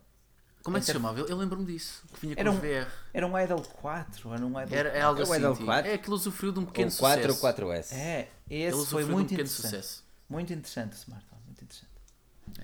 [0.64, 1.20] Como é que se Inter- chamava?
[1.20, 2.04] Eu, eu lembro-me disso.
[2.14, 2.88] Que vinha com Era um- VR.
[3.14, 5.40] Era um Idol 4, era um Idol Era, é algo É o assim.
[5.40, 5.92] Idol tipo, 4?
[5.92, 7.42] É aquilo usufruiu de um pequeno Ou 4 ou sucesso.
[7.42, 7.94] 4S.
[7.96, 9.72] É, Ele esse usufruiu foi de um muito pequeno interessante.
[9.72, 10.04] sucesso.
[10.30, 11.90] Muito interessante o smartphone, muito interessante.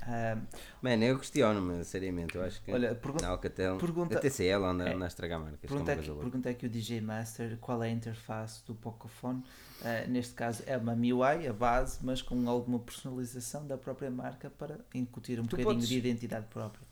[0.01, 0.37] Ah,
[0.81, 2.35] Mano, eu questiono-me, seriamente.
[2.35, 4.93] Eu acho que Olha, pergun- na Alcatel, pergunta- a TCL anda, É.
[4.93, 5.59] anda a estragar marcas.
[5.63, 6.23] é pergunta, coisa aqui, louca.
[6.23, 9.43] pergunta aqui o DJ Master qual é a interface do Pocophone.
[9.83, 14.49] Ah, neste caso é uma MIUI, a base, mas com alguma personalização da própria marca
[14.49, 16.85] para incutir um Tu bocadinho podes- de identidade própria.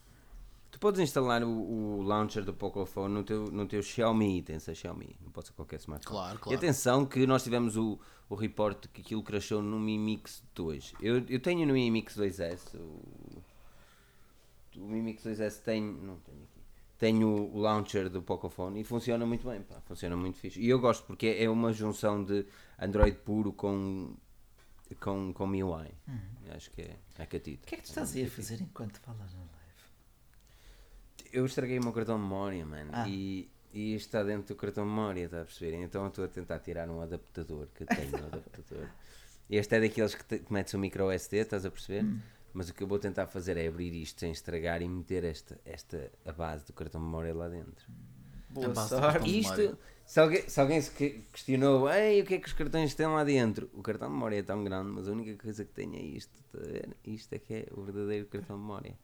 [0.83, 5.15] Podes instalar o, o launcher do Pocophone no teu, no teu Xiaomi, tens a Xiaomi,
[5.21, 6.13] não pode ser qualquer smartphone.
[6.17, 6.57] Claro, E claro.
[6.57, 7.97] atenção que nós tivemos o,
[8.27, 10.95] o report que aquilo crashou no Mi Mix 2.
[10.99, 13.01] Eu, eu tenho no Mi Mix 2S, o,
[14.75, 16.61] o Mi Mix 2S tem, não tenho aqui,
[16.97, 20.59] tenho o launcher do Pocophone e funciona muito bem, pá, funciona muito fixe.
[20.59, 22.45] E eu gosto porque é uma junção de
[22.77, 24.17] Android puro com,
[24.99, 25.91] com, com MIUI.
[26.53, 27.63] Acho que é, é catito.
[27.63, 29.33] O que é que tu estás aí a fazer enquanto falas?
[31.33, 32.91] Eu estraguei o meu cartão de memória, mano.
[32.93, 33.07] Ah.
[33.09, 35.75] E, e isto está dentro do cartão de memória, está a perceber?
[35.81, 38.87] Então eu estou a tentar tirar um adaptador que eu tenho um adaptador.
[39.49, 42.05] Este é daqueles que, te, que metes o micro SD, estás a perceber?
[42.53, 45.59] Mas o que eu vou tentar fazer é abrir isto sem estragar e meter esta,
[45.65, 47.85] esta a base do cartão de memória lá dentro.
[48.51, 49.39] Boa sorte.
[49.39, 52.93] Isto, se alguém, se alguém se que- questionou, Ei, o que é que os cartões
[52.93, 53.67] têm lá dentro?
[53.73, 56.31] O cartão de memória é tão grande, mas a única coisa que tem é isto.
[56.51, 56.59] tá?
[57.03, 58.95] Isto é que é o verdadeiro cartão de memória.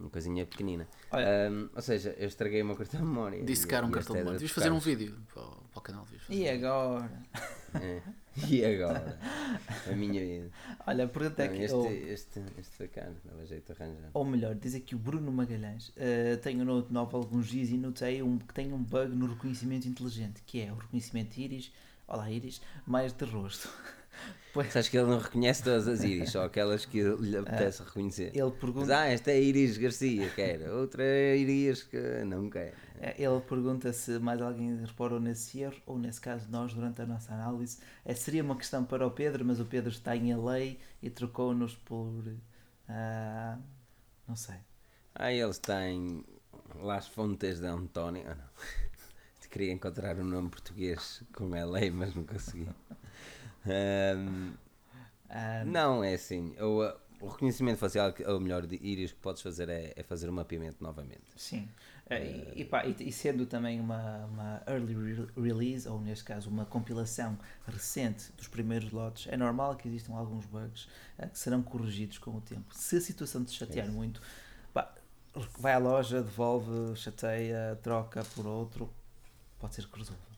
[0.00, 0.88] Uma coisinha pequenina.
[1.10, 1.48] Olha.
[1.48, 3.42] Ahm, ou seja, eu estraguei o meu cartão de memória.
[3.44, 4.38] Disse que era um e cartão este de é memória.
[4.38, 6.06] de Devias fazer um vídeo para, o- para o canal.
[6.28, 7.10] E agora?
[7.80, 8.02] É.
[8.48, 9.18] E agora?
[9.90, 10.50] A minha vida.
[10.86, 14.10] Olha, pergunta é este, ou, este, este foi caro, dava jeito de arranjar.
[14.14, 15.92] ou melhor, diz aqui o Bruno Magalhães.
[15.96, 19.86] eh, tenho no 9 alguns dias e notei um, que tem um bug no reconhecimento
[19.86, 21.72] inteligente, que é o reconhecimento íris.
[22.08, 23.68] Olá, íris, mais de rosto.
[24.52, 28.32] Pois, Sabes que ele não reconhece todas as íris, só aquelas que lhe apetece reconhecer.
[28.34, 28.98] ele Mas, pergunta.
[28.98, 30.76] ah, esta é a Iris Garcia, quero.
[30.78, 32.76] Outra é a Iris que não quero.
[33.00, 37.06] Eh, Ele pergunta se mais alguém reparou nesse erro, ou nesse caso nós, durante a
[37.06, 37.78] nossa análise.
[38.04, 41.74] Eh, seria uma questão para o Pedro, mas o Pedro está em lei e trocou-nos
[41.74, 42.22] por.
[42.88, 43.58] ah,
[44.28, 44.56] não sei.
[45.14, 46.24] Ah, ele está em
[46.76, 48.22] Las Fontes de António.
[48.26, 48.44] Ah, não.
[49.50, 52.68] Queria encontrar um nome português com LA, mas não consegui.
[55.28, 56.54] Ah, não, é assim.
[56.60, 60.28] O, uh, o reconhecimento facial, ou melhor, de íris que podes fazer é, é fazer
[60.28, 61.22] o mapeamento novamente.
[61.36, 61.68] Sim.
[62.10, 66.24] Eh, e, e pá, e- e sendo também uma, uma early re- release, ou neste
[66.24, 71.38] caso uma compilação recente dos primeiros lotes, é normal que existam alguns bugs eh, que
[71.38, 72.74] serão corrigidos com o tempo.
[72.74, 73.94] Se a situação te chatear Isso.
[73.96, 74.20] muito,
[74.74, 74.92] pá,
[75.58, 78.92] vai à loja, devolve, chateia, troca por outro,
[79.60, 80.31] pode ser que resolva.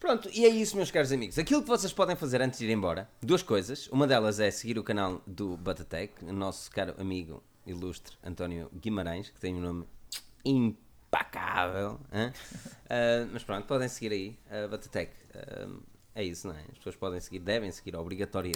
[0.00, 1.38] Pronto, e é isso, meus caros amigos.
[1.38, 3.86] Aquilo que vocês podem fazer antes de ir embora, duas coisas.
[3.88, 9.28] Uma delas é seguir o canal do Batatec, o nosso caro amigo ilustre António Guimarães,
[9.28, 9.86] que tem um nome
[10.44, 12.00] impacável.
[12.12, 12.32] hã?
[12.92, 15.12] Ah, mas pronto, podem seguir aí, a Batatec.
[15.32, 15.68] Ah,
[16.12, 16.60] é isso, não é?
[16.72, 18.52] As pessoas podem seguir, devem seguir, é obrigatório.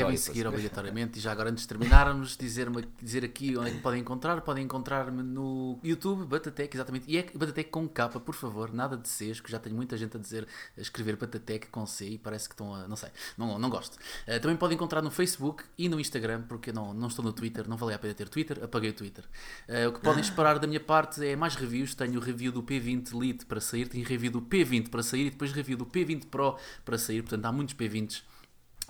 [0.00, 1.18] Devem seguir obrigatoriamente.
[1.18, 2.68] E já agora, antes de terminarmos, dizer,
[3.00, 4.40] dizer aqui onde é que podem encontrar.
[4.40, 7.08] Podem encontrar-me no YouTube, Batatec, exatamente.
[7.08, 10.16] E é Batatec com capa, por favor, nada de Cs, que já tenho muita gente
[10.16, 12.88] a dizer, a escrever Batatec com C e parece que estão a.
[12.88, 13.96] Não sei, não, não gosto.
[14.26, 17.32] Eh, também podem encontrar no Facebook e no Instagram, porque eu não, não estou no
[17.32, 19.24] Twitter, não valia a pena ter Twitter, apaguei o Twitter.
[19.68, 21.94] Eh, o que podem esperar da minha parte é mais reviews.
[21.94, 25.30] Tenho o review do P20 Lite para sair, tenho review do P20 para sair e
[25.30, 27.22] depois review do P20 Pro para sair.
[27.22, 28.22] Portanto, há muitos P20s.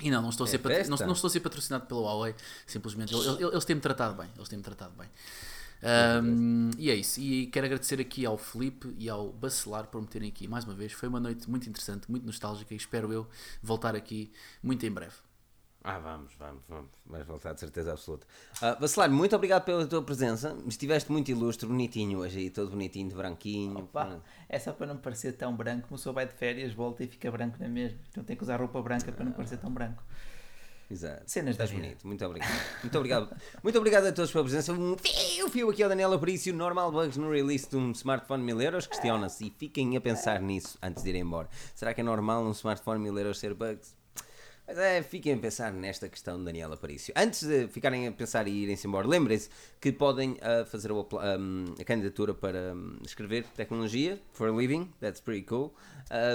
[0.00, 2.02] E não, não estou, a ser É patro- não, não estou a ser patrocinado pelo
[2.02, 2.34] Huawei,
[2.66, 3.14] simplesmente.
[3.14, 4.28] Eles, têm-me tratado bem.
[4.36, 5.08] Eles têm-me tratado bem.
[5.82, 7.20] Ahm, e é isso.
[7.20, 10.74] E quero agradecer aqui ao Felipe e ao Bacelar por me terem aqui mais uma
[10.74, 10.92] vez.
[10.92, 13.28] Foi uma noite muito interessante, muito nostálgica e espero eu
[13.62, 14.32] voltar aqui
[14.62, 15.14] muito em breve.
[15.86, 16.90] Ah, vamos, vamos, vamos.
[17.04, 18.26] Vais voltar de certeza absoluta.
[18.56, 20.56] Uh, Bacelar, muito obrigado pela tua presença.
[20.66, 23.80] Estiveste muito ilustre, bonitinho hoje aí, todo bonitinho, de branquinho.
[23.80, 24.22] Opa, Pronto.
[24.48, 25.86] é só para não parecer tão branco.
[25.90, 27.98] Uma pessoa vai de férias, volta e fica branco na mesma.
[28.08, 30.02] Então tem que usar roupa branca para não parecer tão branco.
[30.90, 31.22] Exato.
[31.26, 31.82] Cenas da Estás vida.
[31.82, 32.50] bonito, muito obrigado.
[32.82, 33.36] Muito obrigado.
[33.62, 34.72] muito obrigado a todos pela presença.
[34.72, 36.54] Um fio, fio aqui ao Daniel Aparício.
[36.54, 38.86] Normal bugs no release de um smartphone 1000 euros.
[38.86, 41.48] Questiona-se e fiquem a pensar nisso antes de ir embora.
[41.74, 43.94] Será que é normal um smartphone 1000 euros ser bugs?
[44.66, 47.12] Mas é, fiquem a pensar nesta questão de Daniel Aparício.
[47.14, 51.66] Antes de ficarem a pensar e irem-se embora, lembrem-se que podem ah, fazer apla- um,
[51.78, 55.74] a candidatura para um, escrever tecnologia for a living, that's pretty cool.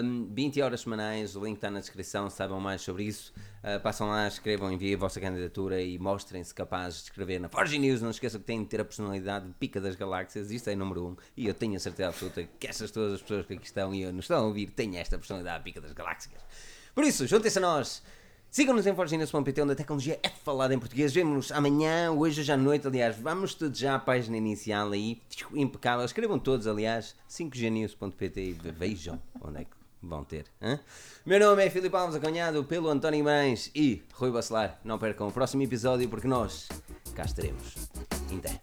[0.04, 3.34] Um, 20 horas semanais, o link está na descrição, saibam mais sobre isso.
[3.64, 7.80] Ah, passam lá, escrevam, enviem a vossa candidatura e mostrem-se capazes de escrever na Forge
[7.80, 8.00] News.
[8.00, 11.04] Não esqueçam que têm de ter a personalidade de pica das galáxias, isto é número
[11.04, 11.08] 1.
[11.08, 13.92] Um, e eu tenho a certeza absoluta que essas todas as pessoas que aqui estão
[13.94, 16.40] e nos estão a ouvir têm esta personalidade pica das galáxias.
[16.94, 18.04] Por isso, juntem-se a nós.
[18.52, 21.14] Sigam-nos em forginasp.pt, onde a tecnologia é falada em português.
[21.14, 23.16] Vemo-nos amanhã, hoje, hoje à noite, aliás.
[23.16, 25.22] Vamos tudo já à página inicial aí,
[25.54, 26.04] impecável.
[26.04, 29.72] Escrevam todos, aliás, 5gnews.pt e vejam onde é que
[30.02, 30.46] vão ter.
[30.60, 30.80] Hein?
[31.24, 34.80] Meu nome é Filipe Alves, acompanhado pelo António Mães e Rui Bacelar.
[34.84, 36.68] Não percam o próximo episódio, porque nós
[37.14, 37.76] cá estaremos.
[38.36, 38.60] Até!